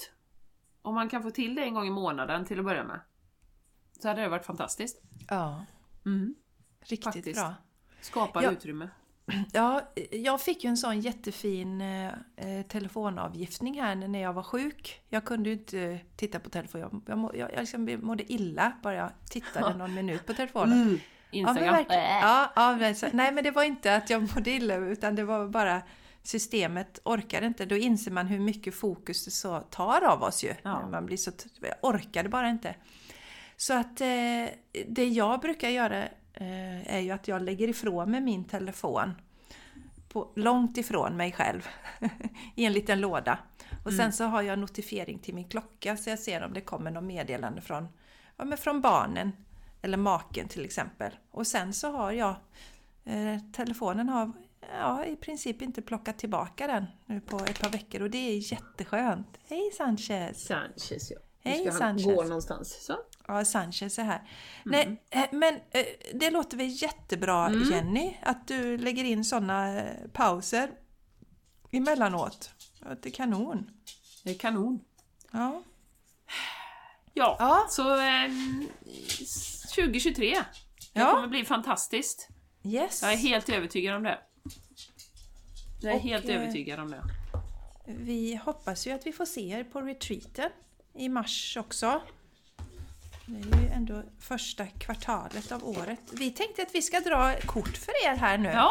Om 0.83 0.95
man 0.95 1.09
kan 1.09 1.23
få 1.23 1.31
till 1.31 1.55
det 1.55 1.63
en 1.63 1.75
gång 1.75 1.87
i 1.87 1.91
månaden 1.91 2.45
till 2.45 2.59
att 2.59 2.65
börja 2.65 2.85
med. 2.85 3.01
Så 4.01 4.09
hade 4.09 4.21
det 4.23 4.29
varit 4.29 4.47
fantastiskt. 4.47 5.03
Ja, 5.29 5.65
Mm. 6.07 6.35
riktigt 6.81 7.05
Faktiskt. 7.05 7.41
bra. 7.41 7.55
Skapar 8.01 8.43
Ja. 8.43 8.51
utrymme. 8.51 8.89
Ja, 9.53 9.93
jag 10.11 10.41
fick 10.41 10.65
ju 10.65 10.69
en 10.71 10.77
sån 10.77 11.01
jättefin 11.01 11.81
eh, 11.81 12.07
eh, 12.37 12.63
telefonavgiftning 12.69 13.81
här 13.81 13.95
när 13.95 14.23
jag 14.23 14.33
var 14.33 14.43
sjuk. 14.43 15.01
Jag 15.09 15.25
kunde 15.25 15.49
ju 15.49 15.55
inte 15.55 16.01
titta 16.17 16.41
på 16.41 16.51
telefon. 16.51 17.03
Jag, 17.07 17.19
må, 17.19 17.33
jag, 17.35 17.53
jag 17.53 17.61
liksom 17.61 18.01
mådde 18.03 18.33
illa 18.33 18.73
bara 18.83 18.95
jag 18.95 19.11
tittade 19.31 19.75
någon 19.75 19.95
minut 19.95 20.27
på 20.27 20.35
telefonen. 20.35 20.83
Mm. 20.83 20.99
Ja, 21.31 21.49
Instagram. 21.49 21.75
Äh. 21.75 21.97
ja, 21.99 22.53
ja, 22.57 22.77
men 22.77 22.95
så, 22.95 23.07
nej, 23.13 23.33
men 23.33 23.45
det 23.45 23.51
var 23.51 23.63
inte 23.63 23.97
att 23.97 24.11
jag 24.11 24.35
mådde 24.35 24.51
illa 24.51 24.77
utan 24.77 25.15
det 25.15 25.25
var 25.25 25.49
bara 25.49 25.83
systemet 26.23 27.01
orkade 27.05 27.47
inte. 27.47 27.67
Då 27.67 27.77
inser 27.77 28.11
man 28.11 28.27
hur 28.27 28.39
mycket 28.39 28.75
fokus 28.75 29.25
det 29.25 29.31
så 29.31 29.61
tar 29.61 30.05
av 30.05 30.23
oss 30.23 30.45
ju. 30.45 30.55
Ja. 30.63 30.89
Man 30.89 31.07
blir 31.07 31.17
så, 31.17 31.31
jag 31.61 31.75
orkade 31.83 32.29
bara 32.29 32.49
inte. 32.49 32.75
Så 33.57 33.75
att 33.75 34.01
eh, 34.01 34.07
det 34.89 35.09
jag 35.09 35.41
brukar 35.41 35.69
göra 35.69 36.03
eh, 36.03 36.09
är 36.35 37.01
ju 37.01 37.11
att 37.11 37.29
jag 37.29 37.43
lägger 37.43 37.69
ifrån 37.69 38.11
mig 38.11 38.21
min 38.21 38.45
telefon 38.45 39.15
på, 40.09 40.33
långt 40.35 40.79
ifrån 40.79 41.17
mig 41.17 41.33
själv 41.33 41.69
i 42.55 42.65
en 42.65 42.73
liten 42.73 43.01
låda. 43.01 43.39
Och 43.85 43.93
sen 43.93 44.13
så 44.13 44.25
har 44.25 44.43
jag 44.43 44.59
notifiering 44.59 45.19
till 45.19 45.35
min 45.35 45.49
klocka 45.49 45.97
så 45.97 46.11
jag 46.11 46.19
ser 46.19 46.45
om 46.45 46.53
det 46.53 46.61
kommer 46.61 46.91
något 46.91 47.05
meddelande 47.05 47.61
från, 47.61 47.89
ja, 48.37 48.45
men 48.45 48.59
från 48.59 48.81
barnen 48.81 49.33
eller 49.83 49.97
maken 49.97 50.49
till 50.49 50.65
exempel. 50.65 51.13
Och 51.31 51.47
sen 51.47 51.73
så 51.73 51.91
har 51.91 52.13
jag 52.13 52.35
eh, 53.05 53.39
telefonen 53.53 54.09
har 54.09 54.33
ja, 54.73 55.05
i 55.05 55.17
princip 55.17 55.63
inte 55.63 55.83
plockat 55.83 56.19
tillbaka 56.19 56.67
den 56.67 56.85
nu 57.07 57.21
på 57.21 57.37
ett 57.37 57.61
par 57.61 57.71
veckor 57.71 58.03
och 58.03 58.11
det 58.11 58.19
är 58.19 58.53
jätteskönt. 58.53 59.39
Hej 59.49 59.71
Sanchez! 59.73 60.47
Sanchez 60.47 61.11
ja. 61.11 61.19
Hej, 61.41 61.73
Sanchez. 61.73 62.05
gå 62.05 62.23
någonstans. 62.23 62.85
Så. 62.87 62.97
Ja, 63.29 63.45
Sanchez 63.45 63.99
är 63.99 64.05
här. 64.05 64.23
Nej, 64.65 65.03
eh, 65.11 65.25
men 65.33 65.55
eh, 65.71 65.85
det 66.15 66.31
låter 66.31 66.57
väl 66.57 66.83
jättebra 66.83 67.53
Jenny 67.71 68.17
att 68.23 68.49
du 68.49 68.79
lägger 68.79 69.05
in 69.05 69.25
sådana 69.25 69.79
eh, 69.81 70.09
pauser 70.13 70.71
emellanåt. 71.73 72.51
Det 73.03 73.09
är 73.09 73.11
kanon. 73.13 73.71
Det 74.25 74.31
är 74.31 74.35
kanon. 74.39 74.81
Ja. 75.31 75.63
Ja, 77.15 77.37
Ja. 77.39 77.67
så 77.71 77.97
ehm, 78.01 78.69
2023. 79.75 80.35
Det 80.93 81.01
Ja. 81.01 81.11
kommer 81.15 81.29
bli 81.29 81.45
fantastiskt. 81.45 82.29
Yes. 82.65 83.03
Jag 83.03 83.13
är 83.13 83.17
helt 83.17 83.49
övertygad 83.49 83.95
om 83.97 84.03
det. 84.03 84.19
Jag 85.83 85.93
är 85.93 85.97
Och, 85.97 86.03
helt 86.03 86.29
eh, 86.29 86.37
övertygad 86.37 86.81
om 86.81 86.91
det. 86.91 87.03
Vi 87.87 88.41
hoppas 88.45 88.87
ju 88.87 88.91
att 88.93 89.07
vi 89.07 89.13
får 89.13 89.25
se 89.27 89.51
er 89.51 89.65
på 89.65 89.81
retreaten 89.81 90.51
i 90.95 91.09
mars 91.09 91.57
också. 91.61 92.03
Det 93.27 93.57
är 93.59 93.63
ju 93.63 93.69
ändå 93.69 94.03
första 94.21 94.67
kvartalet 94.67 95.53
av 95.53 95.65
året. 95.69 95.99
Vi 96.13 96.31
tänkte 96.31 96.63
att 96.63 96.75
vi 96.75 96.83
ska 96.83 97.01
dra 97.01 97.35
kort 97.47 97.77
för 97.77 98.07
er 98.07 98.17
här 98.17 98.39
nu 98.39 98.49
Ja, 98.49 98.71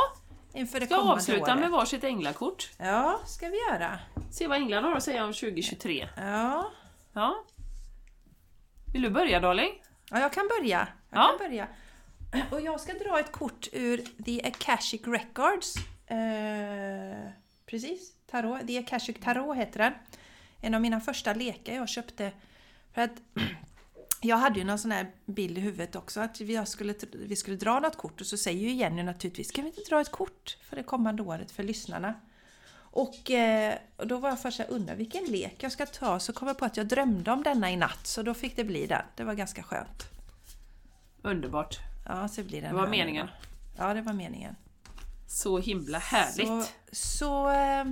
inför 0.53 0.79
det 0.79 0.85
ska 0.85 0.95
kommande 0.95 1.13
avsluta 1.13 1.43
året. 1.43 1.59
med 1.59 1.71
varsitt 1.71 2.03
änglakort. 2.03 2.71
Ja, 2.77 3.19
ska 3.25 3.49
vi 3.49 3.57
göra. 3.71 3.99
Se 4.31 4.47
vad 4.47 4.57
änglarna 4.57 4.87
har 4.87 4.95
att 4.95 5.03
säga 5.03 5.25
om 5.25 5.33
2023. 5.33 6.09
Ja, 6.17 6.71
Ja. 7.13 7.43
Vill 8.93 9.01
du 9.01 9.09
börja 9.09 9.39
darling? 9.39 9.71
Ja, 10.11 10.19
jag 10.19 10.33
kan 10.33 10.47
börja. 10.59 10.87
Jag 11.09 11.19
Ja. 11.19 11.27
kan 11.27 11.49
börja. 11.49 11.67
Och 12.51 12.61
jag 12.61 12.79
ska 12.79 12.93
dra 12.93 13.19
ett 13.19 13.31
kort 13.31 13.67
ur 13.71 14.03
The 14.25 14.43
Akashic 14.47 15.01
Records. 15.07 15.75
Eh, 16.07 17.29
precis, 17.65 18.13
tarot. 18.31 18.67
The 18.67 18.77
Akashic 18.79 19.15
Tarot 19.23 19.57
heter 19.57 19.79
den. 19.79 19.93
En 20.61 20.73
av 20.73 20.81
mina 20.81 20.99
första 20.99 21.33
lekar 21.33 21.73
jag 21.73 21.89
köpte. 21.89 22.31
För 22.93 23.01
att 23.01 23.11
jag 24.23 24.37
hade 24.37 24.59
ju 24.59 24.65
någon 24.65 24.79
sån 24.79 24.91
här 24.91 25.11
bild 25.25 25.57
i 25.57 25.61
huvudet 25.61 25.95
också 25.95 26.21
att 26.21 26.41
vi 26.41 26.65
skulle, 26.65 26.95
vi 27.11 27.35
skulle 27.35 27.57
dra 27.57 27.79
något 27.79 27.97
kort 27.97 28.21
och 28.21 28.27
så 28.27 28.37
säger 28.37 28.59
ju 28.59 28.71
Jenny 28.73 29.03
naturligtvis 29.03 29.47
Ska 29.47 29.61
vi 29.61 29.67
inte 29.67 29.81
dra 29.89 30.01
ett 30.01 30.11
kort 30.11 30.57
för 30.69 30.75
det 30.75 30.83
kommande 30.83 31.23
året 31.23 31.51
för 31.51 31.63
lyssnarna? 31.63 32.13
Och, 32.75 33.31
eh, 33.31 33.75
och 33.97 34.07
då 34.07 34.17
var 34.17 34.29
jag 34.29 34.41
först 34.41 34.57
såhär, 34.57 34.71
undrar 34.71 34.95
vilken 34.95 35.25
lek 35.25 35.63
jag 35.63 35.71
ska 35.71 35.85
ta, 35.85 36.19
så 36.19 36.33
kom 36.33 36.47
jag 36.47 36.57
på 36.57 36.65
att 36.65 36.77
jag 36.77 36.87
drömde 36.87 37.31
om 37.31 37.43
denna 37.43 37.71
i 37.71 37.75
natt, 37.75 38.07
så 38.07 38.23
då 38.23 38.33
fick 38.33 38.55
det 38.55 38.63
bli 38.63 38.87
den. 38.87 39.01
Det 39.15 39.23
var 39.23 39.33
ganska 39.33 39.63
skönt. 39.63 40.03
Underbart. 41.21 41.77
Ja, 42.05 42.27
så 42.27 42.43
blir 42.43 42.61
den 42.61 42.69
Det 42.69 42.75
var 42.75 42.83
här 42.83 42.91
meningen. 42.91 43.27
Ja, 43.77 43.93
det 43.93 44.01
var 44.01 44.13
meningen. 44.13 44.55
Så 45.27 45.59
himla 45.59 45.99
härligt. 45.99 46.47
Så, 46.47 46.63
så 46.91 47.49
eh, 47.49 47.85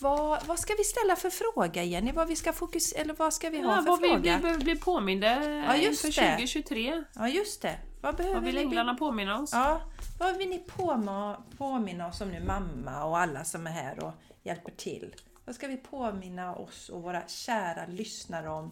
vad, 0.00 0.46
vad 0.46 0.58
ska 0.58 0.74
vi 0.78 0.84
ställa 0.84 1.16
för 1.16 1.30
fråga 1.30 1.82
Jenny? 1.84 2.12
Vad 2.12 2.28
vi 2.28 2.36
ska 2.36 2.52
fokusera, 2.52 3.00
eller 3.00 3.14
vad 3.14 3.34
ska 3.34 3.50
vi 3.50 3.62
ha 3.62 3.76
Ja, 3.76 3.82
för 3.82 3.90
vad 3.90 4.00
vi, 4.00 4.08
fråga? 4.08 4.36
vi 4.36 4.42
behöver 4.42 4.64
bli 4.64 4.76
påminda 4.76 5.26
Ja, 5.48 5.76
just 5.76 6.04
inför 6.04 6.20
det. 6.22 6.28
2023. 6.28 7.04
Ja, 7.14 7.28
just 7.28 7.62
det. 7.62 7.76
Vad 8.00 8.16
behöver 8.16 8.34
Vad 8.34 8.44
vill 8.44 8.54
vi? 8.54 8.62
änglarna 8.62 8.94
påminna 8.94 9.40
oss? 9.40 9.50
Ja, 9.52 9.80
vad 10.18 10.36
vill 10.36 10.48
ni 10.48 10.58
påma, 10.58 11.36
påminna 11.58 12.06
oss 12.06 12.20
om 12.20 12.28
nu, 12.28 12.40
mamma 12.44 13.04
och 13.04 13.18
alla 13.18 13.44
som 13.44 13.66
är 13.66 13.70
här 13.70 14.04
och 14.04 14.12
hjälper 14.42 14.72
till? 14.72 15.14
Vad 15.44 15.54
ska 15.54 15.66
vi 15.66 15.76
påminna 15.76 16.54
oss 16.54 16.88
och 16.88 17.02
våra 17.02 17.22
kära 17.28 17.86
lyssnare 17.86 18.48
om 18.48 18.70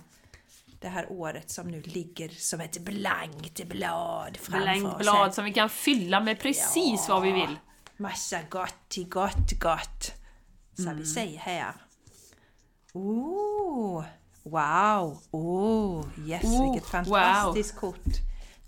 det 0.80 0.88
här 0.88 1.06
året 1.12 1.50
som 1.50 1.70
nu 1.70 1.80
ligger 1.80 2.28
som 2.28 2.60
ett 2.60 2.78
blankt 2.78 3.64
blad 3.64 4.36
framför 4.36 4.58
oss? 4.58 4.66
här? 4.66 4.80
Blänkblad 4.80 5.34
som 5.34 5.44
vi 5.44 5.52
kan 5.52 5.68
fylla 5.70 6.20
med 6.20 6.40
precis 6.40 7.08
vad 7.08 7.22
vi 7.22 7.32
vill. 7.32 7.56
Massa 7.96 8.38
gott 8.50 8.96
i 8.98 9.04
gott 9.04 9.52
gott. 9.60 10.21
Mm. 10.78 10.96
vi 10.96 11.06
säger 11.06 11.38
här. 11.38 11.72
Oh, 12.92 14.04
wow! 14.42 15.18
Oh, 15.30 16.06
yes, 16.26 16.44
Oh, 16.44 16.72
vilket 16.72 16.90
fantastiskt 16.90 17.76
kort. 17.76 18.06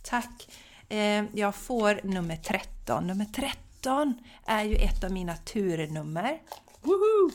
Tack! 0.03 0.49
Eh, 0.89 1.25
jag 1.33 1.55
får 1.55 2.01
nummer 2.05 2.37
13. 2.37 3.07
Nummer 3.07 3.25
13 3.25 4.15
är 4.47 4.65
ju 4.65 4.77
ett 4.77 5.05
av 5.05 5.11
mina 5.11 5.37
turnummer. 5.37 6.41
Woho! 6.83 7.31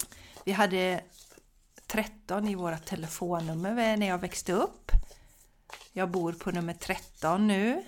Vi 0.46 0.52
hade 0.52 1.02
13 1.88 2.48
i 2.48 2.56
våra 2.56 2.78
telefonnummer 2.78 3.98
när 3.98 4.08
jag 4.08 4.18
växte 4.18 4.54
upp. 4.54 4.92
Jag 5.94 6.10
bor 6.10 6.34
på 6.34 6.52
nummer 6.52 6.74
13 6.74 7.48
nu. 7.48 7.84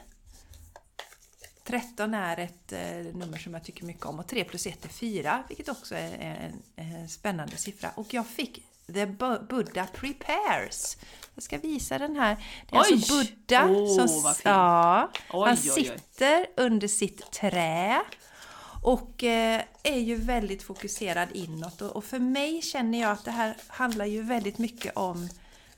13 1.72 2.14
är 2.14 2.38
ett 2.40 2.72
eh, 2.72 2.80
nummer 3.16 3.38
som 3.38 3.54
jag 3.54 3.64
tycker 3.64 3.86
mycket 3.86 4.06
om 4.06 4.20
och 4.20 4.28
3 4.28 4.44
plus 4.44 4.66
1 4.68 4.86
är 4.86 4.90
4, 4.90 5.44
vilket 5.48 5.70
också 5.70 5.96
är 5.96 6.18
en, 6.78 6.86
en 6.88 7.10
spännande 7.10 7.58
siffra. 7.58 7.90
Och 7.96 8.14
jag 8.14 8.28
fick 8.28 8.64
The 8.86 9.06
Bu- 9.06 9.48
Buddha 9.48 9.88
Prepares. 9.94 10.98
Jag 11.36 11.44
ska 11.44 11.58
visa 11.58 11.98
den 11.98 12.16
här. 12.16 12.36
Det 12.70 12.76
är 12.76 12.82
Oj! 12.82 12.94
alltså 12.94 13.14
Buddha 13.14 13.66
Åh, 13.70 14.08
som 14.08 14.34
ja, 14.44 15.10
Oj, 15.34 15.50
han 15.50 15.58
oj, 15.64 15.72
oj. 15.78 15.84
sitter 15.86 16.46
under 16.58 16.88
sitt 16.88 17.32
trä 17.32 18.02
och 18.84 19.24
eh, 19.24 19.62
är 19.84 20.00
ju 20.00 20.16
väldigt 20.16 20.64
fokuserad 20.64 21.30
inåt. 21.34 21.82
Och, 21.82 21.96
och 21.96 22.04
för 22.04 22.20
mig 22.20 22.62
känner 22.62 23.02
jag 23.02 23.12
att 23.12 23.26
det 23.26 23.32
här 23.32 23.56
handlar 23.68 24.06
ju 24.06 24.22
väldigt 24.22 24.58
mycket 24.58 24.98
om 24.98 25.30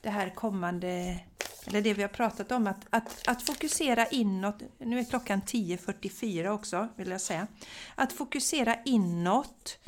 det 0.04 0.10
här 0.10 0.30
kommande, 0.30 1.20
eller 1.66 1.82
det 1.82 1.94
vi 1.94 2.02
har 2.02 2.08
pratat 2.08 2.52
om, 2.52 2.66
att, 2.66 2.86
att, 2.90 3.28
att 3.28 3.42
fokusera 3.42 4.06
inåt. 4.06 4.62
Nu 4.78 4.98
är 4.98 5.04
klockan 5.04 5.42
10.44 5.42 6.48
också, 6.48 6.88
vill 6.96 7.10
jag 7.10 7.20
säga. 7.20 7.46
Att 7.94 8.12
fokusera 8.12 8.76
inåt, 8.84 9.78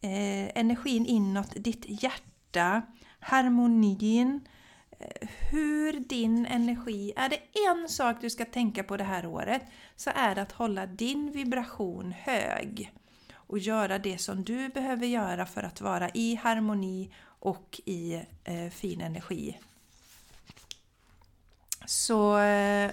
eh, 0.00 0.58
energin 0.58 1.06
inåt, 1.06 1.52
ditt 1.56 1.84
hjärta, 2.02 2.82
harmonin, 3.20 4.40
eh, 5.00 5.28
hur 5.50 5.92
din 5.92 6.46
energi... 6.46 7.12
Är 7.16 7.28
det 7.28 7.40
en 7.68 7.88
sak 7.88 8.16
du 8.20 8.30
ska 8.30 8.44
tänka 8.44 8.82
på 8.82 8.96
det 8.96 9.04
här 9.04 9.26
året 9.26 9.62
så 9.96 10.10
är 10.14 10.34
det 10.34 10.42
att 10.42 10.52
hålla 10.52 10.86
din 10.86 11.32
vibration 11.32 12.12
hög 12.12 12.92
och 13.32 13.58
göra 13.58 13.98
det 13.98 14.18
som 14.18 14.44
du 14.44 14.68
behöver 14.68 15.06
göra 15.06 15.46
för 15.46 15.62
att 15.62 15.80
vara 15.80 16.10
i 16.14 16.34
harmoni 16.34 17.10
och 17.46 17.80
i 17.84 18.22
eh, 18.44 18.70
fin 18.70 19.00
energi. 19.00 19.58
Så 21.86 22.38
eh, 22.38 22.90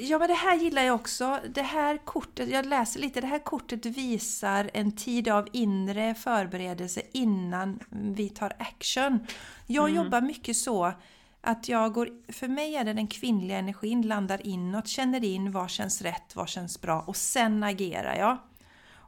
Ja 0.00 0.18
men 0.18 0.28
det 0.28 0.34
här 0.34 0.56
gillar 0.56 0.82
jag 0.82 0.94
också. 0.94 1.40
Det 1.54 1.62
här 1.62 1.98
kortet, 2.04 2.48
jag 2.48 2.66
läser 2.66 3.00
lite, 3.00 3.20
det 3.20 3.26
här 3.26 3.38
kortet 3.38 3.86
visar 3.86 4.70
en 4.74 4.92
tid 4.92 5.28
av 5.28 5.48
inre 5.52 6.14
förberedelse 6.14 7.02
innan 7.12 7.80
vi 7.90 8.28
tar 8.28 8.52
action. 8.58 9.26
Jag 9.66 9.90
mm. 9.90 10.04
jobbar 10.04 10.20
mycket 10.20 10.56
så 10.56 10.92
att 11.40 11.68
jag 11.68 11.92
går, 11.92 12.32
för 12.32 12.48
mig 12.48 12.74
är 12.76 12.84
det 12.84 12.92
den 12.92 13.06
kvinnliga 13.06 13.58
energin, 13.58 14.02
landar 14.02 14.46
inåt, 14.46 14.88
känner 14.88 15.24
in 15.24 15.52
vad 15.52 15.70
känns 15.70 16.02
rätt, 16.02 16.36
vad 16.36 16.48
känns 16.48 16.80
bra 16.80 17.00
och 17.00 17.16
sen 17.16 17.62
agerar 17.62 18.16
jag. 18.16 18.38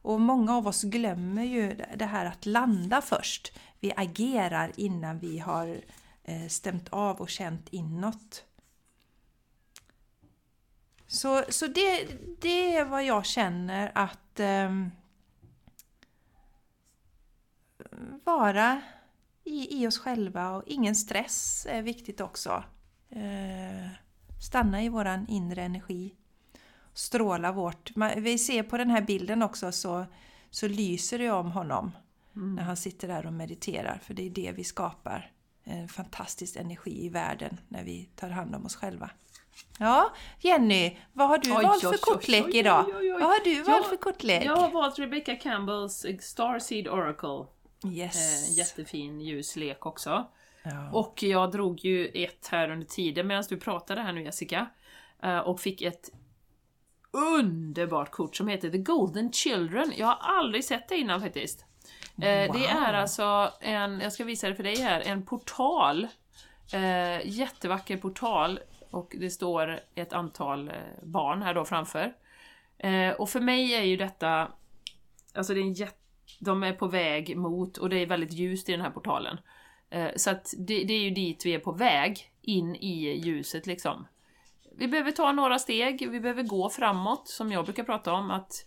Och 0.02 0.20
många 0.20 0.56
av 0.56 0.66
oss 0.66 0.82
glömmer 0.82 1.44
ju 1.44 1.84
det 1.96 2.04
här 2.04 2.24
att 2.24 2.46
landa 2.46 3.00
först. 3.00 3.52
Vi 3.80 3.92
agerar 3.96 4.72
innan 4.76 5.18
vi 5.18 5.38
har 5.38 5.80
eh, 6.24 6.48
stämt 6.48 6.88
av 6.88 7.20
och 7.20 7.28
känt 7.28 7.68
inåt. 7.68 8.44
Så, 11.06 11.44
så 11.48 11.66
det, 11.66 12.08
det 12.40 12.76
är 12.76 12.84
vad 12.84 13.04
jag 13.04 13.26
känner 13.26 13.92
att 13.94 14.40
eh, 14.40 14.70
vara 18.24 18.82
i, 19.44 19.82
i 19.82 19.86
oss 19.86 19.98
själva 19.98 20.50
och 20.50 20.62
ingen 20.66 20.96
stress 20.96 21.66
är 21.70 21.82
viktigt 21.82 22.20
också. 22.20 22.64
Eh, 23.08 23.88
stanna 24.40 24.82
i 24.82 24.88
våran 24.88 25.28
inre 25.28 25.62
energi. 25.62 26.14
Stråla 26.94 27.52
vårt... 27.52 27.90
Vi 28.16 28.38
ser 28.38 28.62
på 28.62 28.76
den 28.76 28.90
här 28.90 29.02
bilden 29.02 29.42
också 29.42 29.72
så, 29.72 30.06
så 30.50 30.68
lyser 30.68 31.18
det 31.18 31.30
om 31.30 31.50
honom 31.50 31.92
mm. 32.36 32.54
när 32.54 32.62
han 32.62 32.76
sitter 32.76 33.08
där 33.08 33.26
och 33.26 33.32
mediterar. 33.32 34.00
För 34.02 34.14
det 34.14 34.26
är 34.26 34.30
det 34.30 34.52
vi 34.52 34.64
skapar. 34.64 35.32
En 35.64 35.88
fantastisk 35.88 36.56
energi 36.56 37.04
i 37.04 37.08
världen 37.08 37.60
när 37.68 37.84
vi 37.84 38.08
tar 38.16 38.30
hand 38.30 38.54
om 38.54 38.66
oss 38.66 38.76
själva. 38.76 39.10
Ja, 39.78 40.14
Jenny, 40.40 40.96
vad 41.12 41.28
har 41.28 41.38
du 41.38 41.56
oj, 41.56 41.62
valt 41.62 41.80
för 41.80 41.88
oj, 41.88 41.98
kortlek 42.00 42.44
oj, 42.46 42.56
idag? 42.56 42.84
Vad 43.20 43.22
har 43.22 43.44
du 43.44 43.62
valt 43.62 43.86
för 43.86 43.96
kortlek? 43.96 44.44
Jag 44.44 44.56
har 44.56 44.70
valt 44.70 44.98
Rebecca 44.98 45.36
Campbells 45.36 46.06
Starseed 46.20 46.88
Oracle. 46.88 47.46
Yes. 47.92 48.48
Eh, 48.48 48.58
jättefin 48.58 49.20
ljuslek 49.20 49.86
också. 49.86 50.30
Ja. 50.62 50.90
Och 50.92 51.22
jag 51.22 51.52
drog 51.52 51.84
ju 51.84 52.06
ett 52.06 52.48
här 52.50 52.70
under 52.70 52.86
tiden 52.86 53.26
medan 53.26 53.44
du 53.48 53.56
pratade 53.56 54.00
här 54.00 54.12
nu 54.12 54.24
Jessica. 54.24 54.66
Eh, 55.22 55.38
och 55.38 55.60
fick 55.60 55.82
ett 55.82 56.10
underbart 57.10 58.10
kort 58.10 58.36
som 58.36 58.48
heter 58.48 58.70
The 58.70 58.78
Golden 58.78 59.32
Children. 59.32 59.92
Jag 59.96 60.06
har 60.06 60.18
aldrig 60.20 60.64
sett 60.64 60.88
det 60.88 60.96
innan 60.96 61.20
faktiskt. 61.20 61.64
Wow. 62.14 62.28
Eh, 62.28 62.52
det 62.52 62.66
är 62.66 62.92
alltså 62.92 63.52
en, 63.60 64.00
jag 64.00 64.12
ska 64.12 64.24
visa 64.24 64.48
det 64.48 64.54
för 64.54 64.62
dig 64.62 64.80
här, 64.80 65.00
en 65.00 65.26
portal. 65.26 66.08
Eh, 66.72 67.26
jättevacker 67.26 67.96
portal 67.96 68.60
och 68.90 69.16
det 69.18 69.30
står 69.30 69.80
ett 69.94 70.12
antal 70.12 70.68
eh, 70.68 70.74
barn 71.02 71.42
här 71.42 71.54
då 71.54 71.64
framför. 71.64 72.12
Eh, 72.78 73.10
och 73.10 73.30
för 73.30 73.40
mig 73.40 73.74
är 73.74 73.82
ju 73.82 73.96
detta, 73.96 74.52
alltså 75.34 75.54
det 75.54 75.60
är 75.60 75.62
en 75.62 75.72
jätte, 75.72 75.96
de 76.40 76.62
är 76.62 76.72
på 76.72 76.86
väg 76.86 77.36
mot, 77.36 77.76
och 77.76 77.90
det 77.90 77.96
är 77.96 78.06
väldigt 78.06 78.32
ljust 78.32 78.68
i 78.68 78.72
den 78.72 78.80
här 78.80 78.90
portalen. 78.90 79.38
Så 80.16 80.30
att 80.30 80.54
det, 80.58 80.84
det 80.84 80.94
är 80.94 81.02
ju 81.02 81.10
dit 81.10 81.46
vi 81.46 81.54
är 81.54 81.58
på 81.58 81.72
väg, 81.72 82.32
in 82.42 82.76
i 82.76 83.20
ljuset 83.24 83.66
liksom. 83.66 84.06
Vi 84.80 84.88
behöver 84.88 85.10
ta 85.10 85.32
några 85.32 85.58
steg, 85.58 86.10
vi 86.10 86.20
behöver 86.20 86.42
gå 86.42 86.70
framåt, 86.70 87.28
som 87.28 87.52
jag 87.52 87.64
brukar 87.64 87.84
prata 87.84 88.12
om, 88.12 88.30
att 88.30 88.66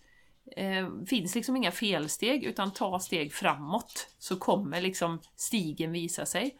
eh, 0.57 0.89
finns 1.07 1.35
liksom 1.35 1.55
inga 1.55 1.71
felsteg, 1.71 2.43
utan 2.43 2.73
ta 2.73 2.99
steg 2.99 3.33
framåt, 3.33 4.07
så 4.19 4.35
kommer 4.35 4.81
liksom 4.81 5.19
stigen 5.35 5.91
visa 5.91 6.25
sig. 6.25 6.57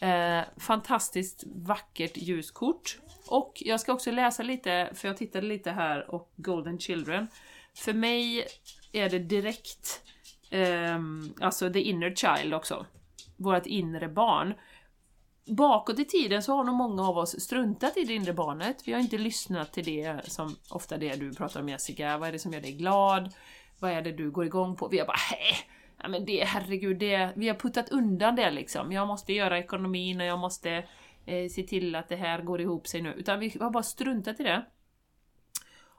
Eh, 0.00 0.40
fantastiskt 0.56 1.44
vackert 1.46 2.16
ljuskort. 2.16 2.98
Och 3.26 3.52
jag 3.64 3.80
ska 3.80 3.92
också 3.92 4.10
läsa 4.10 4.42
lite, 4.42 4.90
för 4.94 5.08
jag 5.08 5.16
tittade 5.16 5.46
lite 5.46 5.70
här, 5.70 6.10
och 6.10 6.32
Golden 6.36 6.78
Children. 6.78 7.28
För 7.74 7.92
mig 7.92 8.46
är 8.92 9.08
det 9.08 9.18
direkt, 9.18 10.02
eh, 10.50 10.98
alltså 11.40 11.72
the 11.72 11.80
inner 11.80 12.14
child 12.14 12.54
också. 12.54 12.86
Vårt 13.36 13.66
inre 13.66 14.08
barn. 14.08 14.54
Bakåt 15.48 15.98
i 15.98 16.04
tiden 16.04 16.42
så 16.42 16.56
har 16.56 16.64
nog 16.64 16.74
många 16.74 17.08
av 17.08 17.18
oss 17.18 17.40
struntat 17.40 17.96
i 17.96 18.04
det 18.04 18.14
inre 18.14 18.32
barnet. 18.32 18.82
Vi 18.84 18.92
har 18.92 19.00
inte 19.00 19.18
lyssnat 19.18 19.72
till 19.72 19.84
det 19.84 20.20
som 20.24 20.56
ofta 20.70 20.96
det 20.96 21.14
du 21.16 21.34
pratar 21.34 21.60
om 21.60 21.68
Jessica, 21.68 22.18
vad 22.18 22.28
är 22.28 22.32
det 22.32 22.38
som 22.38 22.52
gör 22.52 22.60
dig 22.60 22.72
glad? 22.72 23.34
Vad 23.78 23.90
är 23.90 24.02
det 24.02 24.12
du 24.12 24.30
går 24.30 24.44
igång 24.44 24.76
på? 24.76 24.88
Vi 24.88 24.98
har 24.98 25.06
bara 25.06 25.16
Hä! 25.16 25.56
ja 26.02 26.08
men 26.08 26.24
det, 26.24 26.44
herregud, 26.44 26.98
det, 26.98 27.32
vi 27.36 27.48
har 27.48 27.54
puttat 27.54 27.88
undan 27.88 28.36
det 28.36 28.50
liksom. 28.50 28.92
Jag 28.92 29.06
måste 29.06 29.32
göra 29.32 29.58
ekonomin 29.58 30.20
och 30.20 30.26
jag 30.26 30.38
måste 30.38 30.70
eh, 31.26 31.48
se 31.48 31.62
till 31.62 31.94
att 31.94 32.08
det 32.08 32.16
här 32.16 32.42
går 32.42 32.60
ihop 32.60 32.86
sig 32.86 33.02
nu. 33.02 33.12
Utan 33.12 33.40
vi 33.40 33.56
har 33.60 33.70
bara 33.70 33.82
struntat 33.82 34.40
i 34.40 34.42
det. 34.42 34.66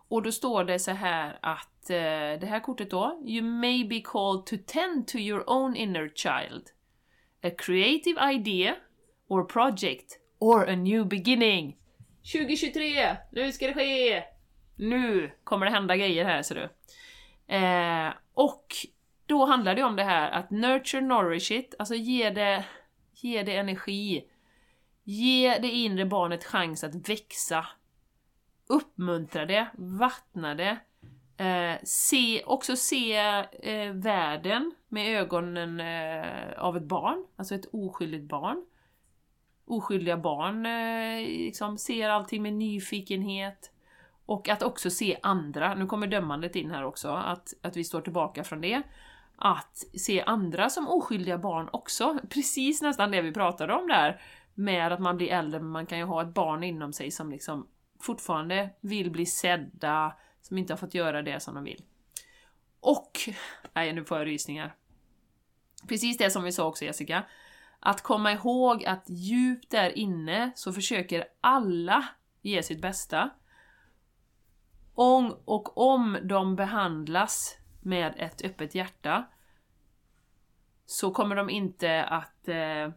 Och 0.08 0.24
då 0.24 0.32
står 0.32 0.64
det 0.64 0.80
så 0.80 0.92
här 0.92 1.40
att 1.42 1.90
eh, 1.90 2.40
det 2.40 2.48
här 2.50 2.60
kortet 2.60 2.92
då, 2.92 3.22
You 3.26 3.46
may 3.46 3.88
be 3.88 4.02
called 4.02 4.46
to 4.46 4.56
tend 4.68 5.08
to 5.08 5.18
your 5.18 5.50
own 5.50 5.76
inner 5.76 6.10
child. 6.16 6.64
A 7.44 7.50
creative 7.58 8.32
idea 8.34 8.76
or 9.30 9.44
project 9.44 10.20
or 10.40 10.70
a 10.70 10.76
new 10.76 11.06
beginning. 11.06 11.78
2023! 12.34 13.18
Nu 13.32 13.52
ska 13.52 13.68
det 13.68 13.74
ske! 13.74 14.24
Nu 14.76 15.32
kommer 15.44 15.66
det 15.66 15.72
hända 15.72 15.96
grejer 15.96 16.26
här 16.26 16.42
ser 16.42 16.56
du. 16.56 16.70
Eh, 17.56 18.14
och 18.34 18.66
då 19.26 19.46
handlar 19.46 19.76
det 19.76 19.84
om 19.84 19.96
det 19.96 20.04
här 20.04 20.32
att 20.32 20.50
nurture, 20.50 21.02
nourish 21.02 21.52
it, 21.52 21.76
alltså 21.80 21.96
ge 21.96 22.30
det, 22.30 22.66
ge 23.14 23.44
det 23.44 23.56
energi. 23.56 24.26
Ge 25.04 25.58
det 25.58 25.68
inre 25.68 26.06
barnet 26.06 26.44
chans 26.44 26.84
att 26.84 27.10
växa. 27.10 27.66
Uppmuntra 28.68 29.46
det, 29.46 29.68
vattna 29.78 30.56
det. 30.56 30.78
Eh, 31.44 31.80
se, 31.84 32.44
också 32.44 32.76
se 32.76 33.18
eh, 33.62 33.94
världen 33.94 34.72
med 34.88 35.20
ögonen 35.22 35.80
eh, 35.80 36.60
av 36.60 36.78
ett 36.78 36.84
barn, 36.84 37.26
alltså 37.36 37.56
ett 37.56 37.70
oskyldigt 37.72 38.30
barn. 38.30 38.66
Oskyldiga 39.70 40.18
barn 40.18 40.66
eh, 40.66 41.28
liksom 41.28 41.78
ser 41.78 42.10
allting 42.10 42.44
med 42.44 42.54
nyfikenhet. 42.54 43.72
Och 44.26 44.50
att 44.50 44.64
också 44.64 44.90
se 44.90 45.18
andra, 45.24 45.76
nu 45.76 45.86
kommer 45.86 46.08
dömandet 46.08 46.56
in 46.56 46.72
här 46.72 46.84
också, 46.84 47.10
att, 47.10 47.54
att 47.62 47.78
vi 47.78 47.84
står 47.84 48.02
tillbaka 48.02 48.44
från 48.44 48.62
det 48.62 48.82
att 49.42 49.84
se 49.98 50.22
andra 50.22 50.70
som 50.70 50.88
oskyldiga 50.88 51.38
barn 51.38 51.70
också. 51.72 52.20
Precis 52.30 52.82
nästan 52.82 53.12
det 53.12 53.22
vi 53.22 53.32
pratade 53.32 53.74
om 53.74 53.88
där, 53.88 54.22
med 54.54 54.92
att 54.92 55.00
man 55.00 55.18
blir 55.18 55.32
äldre, 55.32 55.60
men 55.60 55.70
man 55.70 55.86
kan 55.86 55.98
ju 55.98 56.04
ha 56.04 56.22
ett 56.22 56.34
barn 56.34 56.64
inom 56.64 56.94
sig 56.94 57.12
som 57.12 57.32
liksom 57.32 57.68
fortfarande 58.02 58.70
vill 58.82 59.12
bli 59.12 59.26
sedda, 59.26 60.16
som 60.42 60.58
inte 60.58 60.74
har 60.74 60.78
fått 60.78 60.94
göra 60.94 61.22
det 61.22 61.40
som 61.40 61.56
de 61.56 61.64
vill. 61.64 61.84
Och, 62.80 63.12
nej 63.74 63.94
nu 63.94 64.06
får 64.06 64.18
jag 64.18 64.28
rysningar. 64.28 64.76
Precis 65.88 66.18
det 66.18 66.32
som 66.32 66.44
vi 66.44 66.52
sa 66.52 66.68
också 66.68 66.86
Jessica, 66.86 67.24
att 67.80 68.02
komma 68.02 68.32
ihåg 68.32 68.86
att 68.86 69.04
djupt 69.08 69.72
där 69.72 69.98
inne 69.98 70.52
så 70.56 70.74
försöker 70.74 71.26
alla 71.42 72.06
ge 72.42 72.64
sitt 72.64 72.82
bästa. 72.82 73.30
Om, 74.94 75.38
och 75.46 75.78
om 75.78 76.18
de 76.24 76.56
behandlas 76.56 77.58
med 77.82 78.14
ett 78.18 78.46
öppet 78.46 78.76
hjärta 78.76 79.26
så 80.86 81.12
kommer 81.12 81.36
de 81.36 81.50
inte 81.50 82.04
att 82.04 82.48
eh, 82.48 82.90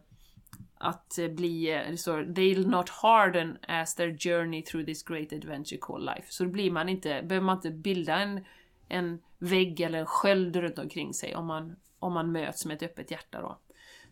att 0.83 1.17
bli, 1.29 1.71
eh, 1.71 1.91
det 1.91 1.97
står 1.97 2.23
“They'll 2.23 2.67
not 2.67 2.89
harden 2.89 3.57
as 3.67 3.95
their 3.95 4.17
journey 4.17 4.61
through 4.61 4.85
this 4.85 5.03
great 5.03 5.33
adventure 5.33 5.77
called 5.81 6.05
life”. 6.15 6.27
Så 6.29 6.43
då 6.43 6.49
blir 6.49 6.71
man 6.71 6.89
inte, 6.89 7.23
behöver 7.23 7.45
man 7.45 7.55
inte 7.55 7.71
bilda 7.71 8.15
en, 8.15 8.45
en 8.87 9.21
vägg 9.37 9.79
eller 9.79 9.99
en 9.99 10.05
sköld 10.05 10.55
runt 10.55 10.79
omkring 10.79 11.13
sig 11.13 11.35
om 11.35 11.45
man, 11.45 11.75
om 11.99 12.13
man 12.13 12.31
möts 12.31 12.65
med 12.65 12.75
ett 12.75 12.83
öppet 12.83 13.11
hjärta 13.11 13.41
då. 13.41 13.59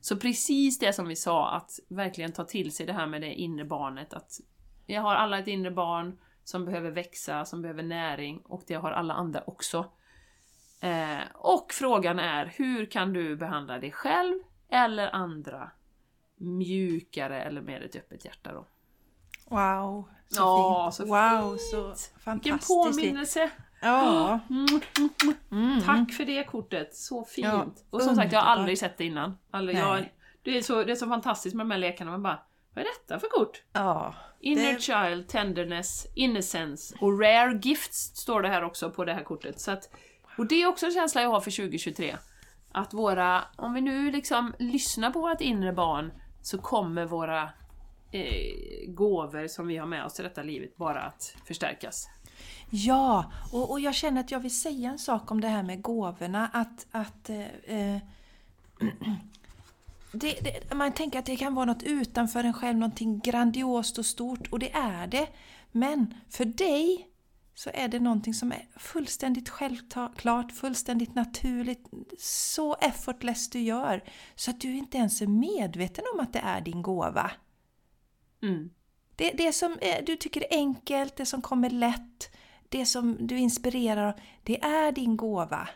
Så 0.02 0.18
precis 0.18 0.80
det 0.80 0.94
som 0.94 1.08
vi 1.08 1.16
sa, 1.16 1.52
att 1.52 1.80
verkligen 1.88 2.32
ta 2.32 2.44
till 2.44 2.72
sig 2.72 2.86
det 2.86 2.94
här 2.94 3.08
med 3.08 3.22
det 3.22 3.34
inre 3.34 3.66
barnet, 3.66 4.14
att 4.14 4.40
vi 4.86 4.96
har 4.96 5.16
alla 5.16 5.40
ett 5.40 5.48
inre 5.48 5.72
barn 5.72 6.20
som 6.44 6.66
behöver 6.66 6.92
växa, 6.92 7.46
som 7.46 7.62
behöver 7.62 7.84
näring 7.84 8.40
och 8.40 8.64
det 8.68 8.74
har 8.74 8.92
alla 8.92 9.14
andra 9.14 9.44
också. 9.48 9.86
Eh, 10.80 11.20
och 11.34 11.72
frågan 11.74 12.20
är, 12.20 12.46
hur 12.46 12.86
kan 12.86 13.14
du 13.14 13.36
behandla 13.36 13.80
dig 13.80 13.92
själv 13.92 14.40
eller 14.70 15.16
andra 15.16 15.72
mjukare 16.36 17.44
eller 17.44 17.62
med 17.62 17.84
ett 17.84 17.96
öppet 17.96 18.26
hjärta 18.26 18.54
då? 18.54 18.68
Wow, 19.46 20.10
så 20.28 20.42
ja, 20.42 20.92
fint! 20.92 21.08
Så 21.08 21.14
wow, 21.14 21.58
fint. 21.58 21.62
så 21.62 22.10
fantastiskt! 22.20 22.46
Vilken 22.46 22.60
påminnelse! 22.60 23.52
Ja. 23.82 24.40
Mm, 24.50 24.66
mm, 24.98 25.36
mm. 25.52 25.82
Tack 25.82 26.14
för 26.14 26.26
det 26.26 26.44
kortet, 26.44 26.96
så 26.96 27.24
fint! 27.24 27.48
Ja, 27.48 27.66
och 27.90 28.02
som 28.02 28.16
sagt, 28.16 28.34
jag 28.34 28.40
har 28.40 28.48
aldrig 28.48 28.80
sett 28.80 28.98
det 28.98 29.06
innan. 29.06 29.38
Aldrig, 29.52 29.78
jag, 29.78 30.14
det, 30.44 30.58
är 30.58 30.62
så, 30.62 30.84
det 30.84 30.92
är 30.92 30.96
så 30.96 31.08
fantastiskt 31.08 31.56
med 31.56 31.66
de 31.66 31.72
här 31.72 31.78
lekarna, 31.78 32.12
man 32.12 32.24
bara 32.24 32.40
Vad 32.74 32.86
är 32.86 32.90
detta 33.00 33.20
för 33.20 33.28
kort? 33.28 33.64
Ja, 33.74 34.16
Inner 34.40 34.74
Det- 34.74 34.82
child, 34.82 35.28
tenderness, 35.28 36.08
innocence 36.16 36.96
och 37.02 37.20
rare 37.20 37.60
gifts 37.64 37.98
står 38.16 38.42
det 38.42 38.50
här 38.50 38.64
också 38.64 38.90
på 38.92 39.06
det 39.06 39.14
här 39.14 39.24
kortet. 39.24 39.60
Så 39.60 39.72
att, 39.72 39.90
och 40.38 40.46
det 40.48 40.62
är 40.62 40.68
också 40.68 40.86
en 40.86 40.92
känsla 40.92 41.22
jag 41.22 41.30
har 41.30 41.42
för 41.42 41.52
2023. 41.52 42.18
Att 42.72 42.94
våra, 42.94 43.44
om 43.56 43.74
vi 43.74 43.82
nu 43.82 44.12
liksom 44.12 44.54
lyssnar 44.60 45.12
på 45.12 45.20
vårt 45.22 45.42
inre 45.42 45.74
barn 45.74 46.12
så 46.42 46.58
kommer 46.58 47.06
våra 47.06 47.50
eh, 48.12 48.88
gåvor 48.88 49.48
som 49.48 49.68
vi 49.68 49.78
har 49.78 49.88
med 49.88 50.06
oss 50.06 50.20
i 50.20 50.24
detta 50.24 50.44
livet 50.44 50.78
bara 50.78 51.02
att 51.02 51.36
förstärkas. 51.46 52.10
Ja, 52.74 53.32
och, 53.52 53.72
och 53.72 53.80
jag 53.80 53.96
känner 53.96 54.22
att 54.22 54.32
jag 54.32 54.40
vill 54.40 54.56
säga 54.56 54.90
en 54.90 55.00
sak 55.00 55.32
om 55.32 55.42
det 55.42 55.48
här 55.48 55.64
med 55.64 55.82
gåvorna. 55.82 56.50
Att, 56.54 56.86
att 56.92 57.30
eh, 57.30 57.46
eh, 57.66 58.02
det, 60.12 60.40
det, 60.42 60.76
man 60.76 60.92
tänker 60.92 61.20
att 61.20 61.26
det 61.26 61.36
kan 61.36 61.56
vara 61.56 61.66
något 61.66 61.84
utanför 61.84 62.44
en 62.44 62.54
själv, 62.54 62.78
någonting 62.78 63.20
grandiost 63.20 63.98
och 63.98 64.06
stort, 64.06 64.48
och 64.48 64.60
det 64.60 64.72
är 64.72 65.08
det. 65.08 65.28
Men 65.72 66.14
för 66.30 66.46
dig 66.46 67.08
så 67.54 67.70
är 67.74 67.88
det 67.88 68.00
någonting 68.00 68.34
som 68.34 68.52
är 68.52 68.68
fullständigt 68.78 69.50
självklart, 69.50 70.52
fullständigt 70.52 71.16
naturligt, 71.16 71.88
så 72.20 72.76
effortless 72.76 73.50
du 73.50 73.60
gör, 73.60 74.04
så 74.36 74.52
att 74.52 74.62
du 74.62 74.78
inte 74.78 74.98
ens 74.98 75.22
är 75.22 75.28
medveten 75.28 76.04
om 76.14 76.20
att 76.20 76.34
det 76.34 76.40
är 76.40 76.62
din 76.62 76.82
gåva. 76.82 77.32
Mm. 78.42 78.70
Det, 79.16 79.32
det 79.32 79.54
som 79.54 79.78
du 80.06 80.16
tycker 80.18 80.42
är 80.42 80.58
enkelt, 80.58 81.16
det 81.16 81.26
som 81.26 81.42
kommer 81.42 81.70
lätt, 81.70 82.32
det 82.72 82.86
som 82.86 83.18
du 83.28 83.38
inspirerar 83.38 84.08
av, 84.08 84.14
det 84.44 84.62
är 84.64 84.92
din 84.92 85.18
gåva. 85.18 85.68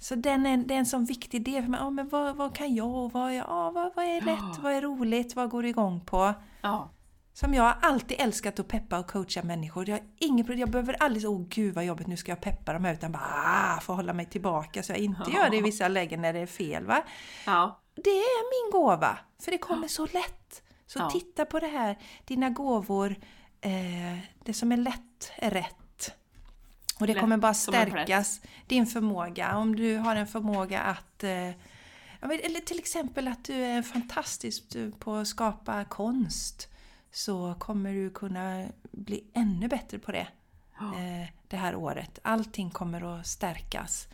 Så 0.00 0.14
den 0.14 0.46
är, 0.46 0.56
det 0.56 0.74
är 0.74 0.78
en 0.78 0.86
sån 0.86 1.04
viktig 1.04 1.44
del 1.44 1.62
för 1.62 1.70
mig. 1.70 1.80
Ja, 1.80 1.90
men 1.90 2.08
vad, 2.08 2.36
vad 2.36 2.54
kan 2.56 2.74
jag 2.74 3.12
vad, 3.12 3.30
är- 3.30 3.34
ja, 3.36 3.70
vad, 3.70 3.94
vad 3.96 4.04
är 4.04 4.20
lätt, 4.20 4.58
vad 4.62 4.72
är 4.72 4.80
roligt, 4.82 5.36
vad 5.36 5.50
går 5.50 5.62
du 5.62 5.68
igång 5.68 6.00
på? 6.00 6.34
Ja. 6.62 6.90
Som 7.32 7.54
jag 7.54 7.74
alltid 7.82 8.16
älskat 8.20 8.58
att 8.60 8.68
peppa 8.68 8.98
och 8.98 9.06
coacha 9.10 9.42
människor. 9.42 9.88
Jag, 9.88 9.96
har 9.96 10.04
inget, 10.18 10.58
jag 10.58 10.70
behöver 10.70 11.02
aldrig 11.02 11.28
åh 11.30 11.46
gud 11.48 11.74
vad 11.74 11.84
jobbigt, 11.84 12.06
nu 12.06 12.16
ska 12.16 12.32
jag 12.32 12.40
peppa 12.40 12.72
dem 12.72 12.84
här, 12.84 12.94
utan 12.94 13.12
bara 13.12 13.22
ah, 13.76 13.80
få 13.80 13.92
hålla 13.94 14.12
mig 14.12 14.26
tillbaka 14.26 14.82
så 14.82 14.92
jag 14.92 14.98
inte 14.98 15.30
gör 15.30 15.50
det 15.50 15.56
i 15.56 15.62
vissa 15.62 15.88
lägen 15.88 16.22
när 16.22 16.32
det 16.32 16.38
är 16.38 16.46
fel. 16.46 16.86
Va? 16.86 17.02
ja. 17.46 17.80
Det 17.94 18.10
är 18.10 18.64
min 18.64 18.80
gåva, 18.80 19.18
för 19.42 19.50
det 19.50 19.58
kommer 19.58 19.88
så 19.88 20.06
lätt. 20.06 20.62
Så 20.86 20.98
Ja. 20.98 21.10
titta 21.10 21.44
på 21.44 21.58
det 21.58 21.66
här, 21.66 21.98
dina 22.24 22.50
gåvor, 22.50 23.16
eh, 23.60 24.18
det 24.44 24.54
som 24.54 24.72
är 24.72 24.76
lätt 24.76 25.32
är 25.36 25.50
rätt. 25.50 26.14
Och 27.00 27.06
det 27.06 27.12
Lätt 27.14 27.20
kommer 27.20 27.36
bara 27.36 27.54
stärkas, 27.54 28.40
din 28.66 28.86
förmåga. 28.86 29.56
Om 29.56 29.76
du 29.76 29.96
har 29.96 30.16
en 30.16 30.26
förmåga 30.26 30.80
att 30.80 31.24
eh, 31.24 31.50
eller 32.22 32.60
till 32.60 32.78
exempel 32.78 33.28
att 33.28 33.44
du 33.44 33.54
är 33.54 33.82
fantastisk 33.82 34.76
på 34.98 35.14
att 35.14 35.28
skapa 35.28 35.84
konst 35.84 36.68
så 37.12 37.54
kommer 37.58 37.92
du 37.92 38.10
kunna 38.10 38.66
bli 38.90 39.30
ännu 39.34 39.68
bättre 39.68 39.98
på 39.98 40.12
det 40.12 40.28
eh, 40.80 41.28
det 41.48 41.56
här 41.56 41.74
året. 41.74 42.18
Allting 42.22 42.70
kommer 42.70 43.20
att 43.20 43.26
stärkas. 43.26 44.08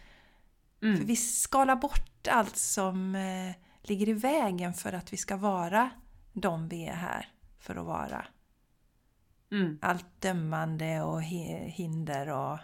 Mm. 0.83 0.97
För 0.97 1.05
vi 1.05 1.17
skalar 1.17 1.77
bort 1.77 2.29
allt 2.29 2.57
som 2.57 3.15
eh, 3.15 3.55
ligger 3.83 4.09
i 4.09 4.13
vägen 4.13 4.75
för 4.75 4.93
att 4.93 5.13
vi 5.13 5.17
ska 5.17 5.37
vara 5.37 5.91
de 6.33 6.69
vi 6.69 6.87
är 6.87 6.95
här 6.95 7.29
för 7.59 7.77
att 7.77 7.87
vara. 7.87 8.27
Mm. 9.53 9.79
Allt 9.83 10.21
dömande 10.23 11.03
och 11.03 11.21
hi- 11.23 11.69
hinder 11.69 12.29
och 12.29 12.59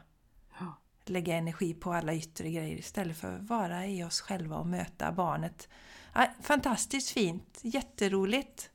Ja. 0.61 0.79
lägga 1.07 1.35
energi 1.35 1.75
på 1.75 1.93
alla 1.93 2.15
yttre 2.15 2.51
grejer 2.51 2.79
istället 2.79 3.17
för 3.17 3.37
att 3.37 3.43
vara 3.43 3.87
i 3.87 4.05
oss 4.05 4.21
själva 4.21 4.57
och 4.57 4.67
möta 4.67 5.13
barnet. 5.13 5.69
Ja, 6.15 6.27
fantastiskt 6.43 7.11
fint, 7.11 7.61
jätteroligt. 7.63 8.71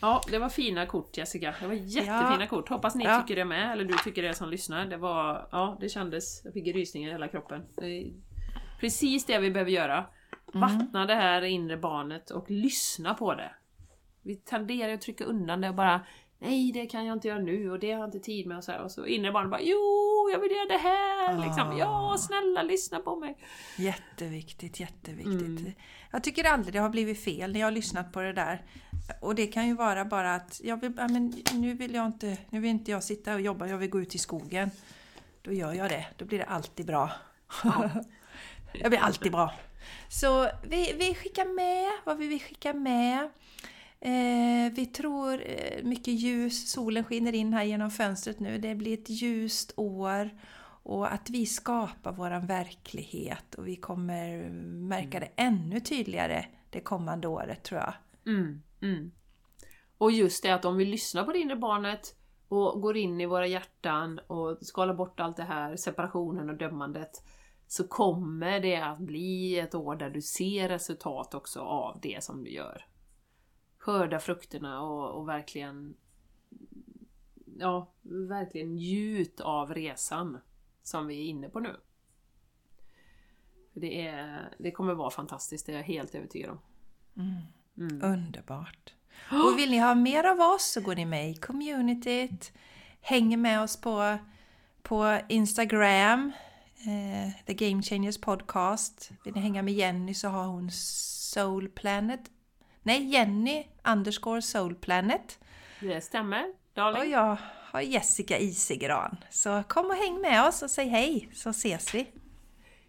Ja, 0.00 0.20
det 0.30 0.38
var 0.38 0.48
fina 0.48 0.86
kort 0.86 1.16
Jessica. 1.16 1.54
Det 1.60 1.66
var 1.66 1.74
jättefina 1.74 2.36
Ja. 2.40 2.46
kort. 2.46 2.68
Hoppas 2.68 2.94
ni 2.94 3.04
tycker 3.04 3.36
det 3.36 3.44
med, 3.44 3.72
eller 3.72 3.84
du 3.84 3.94
tycker 4.04 4.22
det 4.22 4.34
som 4.34 4.48
lyssnar. 4.48 4.86
Det 4.86 4.96
var, 4.96 5.48
ja, 5.52 5.76
det 5.80 5.88
kändes, 5.88 6.44
jag 6.44 6.52
fick 6.52 6.74
rysningar 6.74 7.08
i 7.08 7.12
hela 7.12 7.28
kroppen. 7.28 7.62
Det 7.76 8.12
precis 8.80 9.26
det 9.26 9.38
vi 9.38 9.50
behöver 9.50 9.70
göra. 9.70 10.06
Vattna 10.54 11.06
det 11.06 11.14
här 11.14 11.42
inre 11.42 11.76
barnet 11.76 12.30
och 12.30 12.50
lyssna 12.50 13.14
på 13.14 13.34
det. 13.34 13.54
Vi 14.22 14.36
tenderar 14.36 14.92
att 14.94 15.00
trycka 15.00 15.24
undan 15.24 15.60
det 15.60 15.68
och 15.68 15.74
bara 15.74 16.00
Nej, 16.42 16.72
det 16.72 16.86
kan 16.86 17.06
jag 17.06 17.16
inte 17.16 17.28
göra 17.28 17.38
nu 17.38 17.70
och 17.70 17.78
det 17.78 17.92
har 17.92 18.00
jag 18.00 18.08
inte 18.08 18.18
tid 18.18 18.46
med 18.46 18.56
och 18.56 18.64
så 18.64 18.72
här. 18.72 18.82
Och 18.82 18.90
så 18.90 19.06
inre 19.06 19.32
barnet 19.32 19.50
bara 19.50 19.60
Jo, 19.60 20.30
jag 20.32 20.38
vill 20.40 20.50
göra 20.50 20.66
det 20.68 20.88
här! 20.88 21.46
Liksom, 21.46 21.78
ja, 21.78 22.16
snälla 22.18 22.62
lyssna 22.62 23.00
på 23.00 23.16
mig! 23.16 23.36
Jätteviktigt, 23.78 24.80
jätteviktigt. 24.80 25.60
Mm. 25.60 25.72
Jag 26.10 26.24
tycker 26.24 26.44
aldrig 26.44 26.74
det 26.74 26.78
har 26.78 26.88
blivit 26.88 27.24
fel 27.24 27.52
när 27.52 27.60
jag 27.60 27.66
har 27.66 27.72
lyssnat 27.72 28.12
på 28.12 28.20
det 28.20 28.32
där. 28.32 28.62
Och 29.20 29.34
det 29.34 29.46
kan 29.46 29.66
ju 29.66 29.74
vara 29.74 30.04
bara 30.04 30.34
att 30.34 30.60
jag 30.64 30.80
vill, 30.80 30.92
ja, 30.96 31.08
men 31.08 31.42
nu 31.52 31.74
vill 31.74 31.94
jag 31.94 32.06
inte, 32.06 32.38
nu 32.50 32.60
vill 32.60 32.70
inte 32.70 32.90
jag 32.90 33.04
sitta 33.04 33.34
och 33.34 33.40
jobba, 33.40 33.66
jag 33.66 33.78
vill 33.78 33.90
gå 33.90 34.00
ut 34.00 34.14
i 34.14 34.18
skogen. 34.18 34.70
Då 35.42 35.52
gör 35.52 35.72
jag 35.72 35.90
det, 35.90 36.06
då 36.16 36.24
blir 36.24 36.38
det 36.38 36.44
alltid 36.44 36.86
bra. 36.86 37.10
jag 38.72 38.90
blir 38.90 39.00
alltid 39.00 39.32
bra. 39.32 39.52
Så 40.08 40.50
vi, 40.62 40.94
vi 40.98 41.14
skickar 41.14 41.44
med 41.44 41.92
vad 42.04 42.18
vi 42.18 42.26
vill 42.26 42.40
skicka 42.40 42.72
med. 42.72 43.30
Eh, 44.04 44.72
vi 44.72 44.86
tror 44.86 45.42
eh, 45.46 45.84
mycket 45.84 46.14
ljus, 46.14 46.70
solen 46.70 47.04
skiner 47.04 47.34
in 47.34 47.52
här 47.52 47.64
genom 47.64 47.90
fönstret 47.90 48.40
nu. 48.40 48.58
Det 48.58 48.74
blir 48.74 48.94
ett 48.94 49.10
ljust 49.10 49.72
år. 49.76 50.30
Och 50.84 51.12
att 51.12 51.30
vi 51.30 51.46
skapar 51.46 52.12
våran 52.12 52.46
verklighet 52.46 53.54
och 53.54 53.66
vi 53.66 53.76
kommer 53.76 54.50
märka 54.88 55.20
det 55.20 55.30
ännu 55.36 55.80
tydligare 55.80 56.46
det 56.70 56.80
kommande 56.80 57.28
året 57.28 57.62
tror 57.62 57.80
jag. 57.80 57.94
Mm, 58.26 58.62
mm. 58.82 59.12
Och 59.98 60.12
just 60.12 60.42
det 60.42 60.50
att 60.50 60.64
om 60.64 60.76
vi 60.76 60.84
lyssnar 60.84 61.24
på 61.24 61.32
det 61.32 61.38
inre 61.38 61.56
barnet 61.56 62.16
och 62.48 62.80
går 62.80 62.96
in 62.96 63.20
i 63.20 63.26
våra 63.26 63.46
hjärtan 63.46 64.18
och 64.26 64.58
skalar 64.60 64.94
bort 64.94 65.20
allt 65.20 65.36
det 65.36 65.42
här, 65.42 65.76
separationen 65.76 66.50
och 66.50 66.56
dömandet, 66.56 67.10
så 67.66 67.88
kommer 67.88 68.60
det 68.60 68.76
att 68.76 68.98
bli 68.98 69.58
ett 69.58 69.74
år 69.74 69.96
där 69.96 70.10
du 70.10 70.22
ser 70.22 70.68
resultat 70.68 71.34
också 71.34 71.60
av 71.60 72.00
det 72.02 72.24
som 72.24 72.44
du 72.44 72.50
gör. 72.50 72.84
Skörda 73.82 74.18
frukterna 74.18 74.82
och, 74.82 75.20
och 75.20 75.28
verkligen 75.28 75.94
Ja, 77.58 77.92
verkligen 78.28 78.74
njut 78.74 79.40
av 79.40 79.74
resan 79.74 80.38
som 80.82 81.06
vi 81.06 81.20
är 81.20 81.24
inne 81.24 81.48
på 81.48 81.60
nu. 81.60 81.76
Det, 83.72 84.06
är, 84.06 84.54
det 84.58 84.70
kommer 84.70 84.94
vara 84.94 85.10
fantastiskt, 85.10 85.66
det 85.66 85.72
är 85.72 85.76
jag 85.76 85.84
helt 85.84 86.14
övertygad 86.14 86.50
om. 86.50 86.58
Mm. 87.76 88.02
Underbart! 88.02 88.94
Och 89.30 89.58
vill 89.58 89.70
ni 89.70 89.78
ha 89.78 89.94
mer 89.94 90.24
av 90.24 90.40
oss 90.40 90.72
så 90.72 90.80
går 90.80 90.94
ni 90.94 91.04
med 91.04 91.30
i 91.30 91.34
communityt, 91.34 92.52
hänger 93.00 93.36
med 93.36 93.62
oss 93.62 93.80
på, 93.80 94.18
på 94.82 95.18
Instagram, 95.28 96.32
eh, 96.76 97.44
The 97.46 97.54
Game 97.54 97.82
Changers 97.82 98.20
Podcast. 98.20 99.10
Vill 99.24 99.34
ni 99.34 99.40
hänga 99.40 99.62
med 99.62 99.74
Jenny 99.74 100.14
så 100.14 100.28
har 100.28 100.46
hon 100.46 100.70
Soul 100.70 101.68
Planet. 101.68 102.30
Nej, 102.82 103.08
Jenny 103.12 103.66
underscore 103.84 104.42
Soul 104.42 104.74
Planet. 104.74 105.38
Det 105.80 106.00
stämmer, 106.00 106.44
Och 106.48 106.54
darling. 106.74 107.10
jag 107.12 107.36
har 107.72 107.80
Jessica 107.80 108.38
Isegran. 108.38 109.16
Så 109.30 109.62
kom 109.68 109.86
och 109.86 109.94
häng 109.96 110.20
med 110.20 110.48
oss 110.48 110.62
och 110.62 110.70
säg 110.70 110.88
hej 110.88 111.28
så 111.34 111.50
ses 111.50 111.94
vi. 111.94 112.12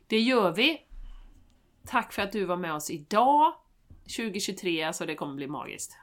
Det 0.07 0.19
gör 0.19 0.51
vi! 0.51 0.81
Tack 1.87 2.13
för 2.13 2.21
att 2.21 2.31
du 2.31 2.45
var 2.45 2.57
med 2.57 2.73
oss 2.73 2.89
idag. 2.89 3.53
2023, 4.17 4.83
alltså 4.83 5.05
det 5.05 5.15
kommer 5.15 5.33
bli 5.35 5.47
magiskt. 5.47 5.97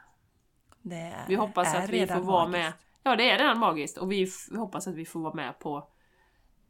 Det 0.82 1.14
Vi 1.28 1.34
hoppas 1.34 1.74
är 1.74 1.84
att 1.84 1.90
vi 1.90 2.06
får 2.06 2.20
vara 2.20 2.48
magiskt. 2.48 2.52
med. 2.52 2.72
Ja, 3.02 3.16
det 3.16 3.30
är 3.30 3.38
redan 3.38 3.58
magiskt. 3.58 3.98
Och 3.98 4.12
vi 4.12 4.22
f- 4.22 4.48
hoppas 4.56 4.86
att 4.88 4.94
vi 4.94 5.04
får 5.06 5.20
vara 5.20 5.34
med 5.34 5.58
på 5.58 5.88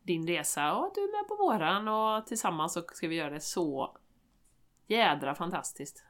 din 0.02 0.26
resa 0.26 0.72
och 0.74 0.86
att 0.86 0.94
du 0.94 1.00
är 1.00 1.18
med 1.20 1.28
på 1.28 1.36
våran 1.36 1.88
och 1.88 2.26
tillsammans 2.26 2.72
så 2.72 2.82
ska 2.92 3.08
vi 3.08 3.14
göra 3.14 3.30
det 3.30 3.40
så 3.40 3.96
jädra 4.86 5.34
fantastiskt. 5.34 6.04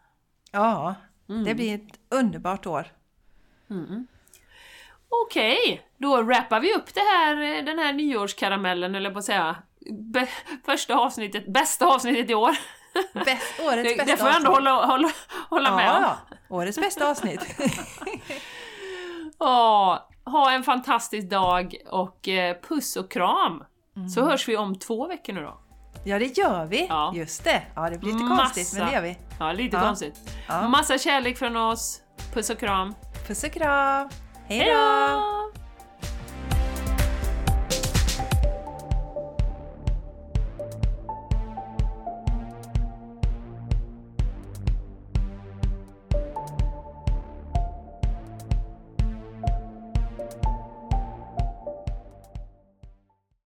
Ja, 0.50 0.94
Mm. 1.28 1.44
det 1.44 1.54
blir 1.54 1.74
ett 1.74 1.98
underbart 2.08 2.66
år. 2.66 2.86
Mm. 3.70 4.06
Okej, 5.08 5.82
då 5.98 6.22
wrappar 6.22 6.60
vi 6.60 6.74
upp 6.74 6.94
det 6.94 7.00
här, 7.00 7.36
eh, 7.58 7.64
den 7.64 7.78
här 7.78 7.92
nyårskaramellen, 7.92 8.94
eller 8.94 9.10
på 9.10 9.18
att 9.18 9.24
säga. 9.24 9.56
Be- 9.90 10.28
första 10.66 10.94
avsnittet, 10.96 11.46
bästa 11.52 11.86
avsnittet 11.86 12.30
i 12.30 12.34
år. 12.34 12.56
Bäst, 13.14 13.60
årets 13.60 13.88
Det, 13.88 13.96
bästa 13.96 14.04
det 14.04 14.16
får 14.16 14.26
jag 14.28 14.36
ändå 14.36 14.50
hålla, 14.50 14.86
hålla, 14.86 15.10
hålla 15.50 15.76
med 15.76 15.90
om. 15.90 16.02
Ja, 16.02 16.16
årets 16.48 16.78
bästa 16.78 17.10
avsnitt. 17.10 17.40
Ja, 19.38 20.08
ha 20.24 20.52
en 20.52 20.62
fantastisk 20.62 21.30
dag 21.30 21.76
och 21.90 22.28
eh, 22.28 22.56
puss 22.68 22.96
och 22.96 23.10
kram! 23.10 23.64
Så 24.14 24.24
hörs 24.24 24.48
vi 24.48 24.56
om 24.56 24.78
två 24.78 25.06
veckor 25.06 25.32
nu 25.32 25.40
då. 25.42 25.60
Ja, 26.04 26.18
det 26.18 26.38
gör 26.38 26.64
vi. 26.66 26.86
Ja. 26.88 27.12
Just 27.14 27.44
det. 27.44 27.62
Ja, 27.74 27.90
det 27.90 27.98
blir 27.98 28.12
lite 28.12 28.24
Massa. 28.24 28.42
konstigt, 28.44 28.78
men 28.78 28.86
det 28.88 28.94
gör 28.94 29.02
vi. 29.02 29.18
Ja, 29.38 29.52
lite 29.52 29.76
Ja. 29.76 29.82
konstigt. 29.82 30.14
Ja. 30.48 30.68
Massa 30.68 30.98
kärlek 30.98 31.38
från 31.38 31.56
oss. 31.56 32.00
Puss 32.34 32.50
och 32.50 32.58
kram. 32.58 32.94
Puss 33.26 33.44
och 33.44 33.52
kram. 33.52 34.08
Hej 34.46 34.72
då! 34.72 35.59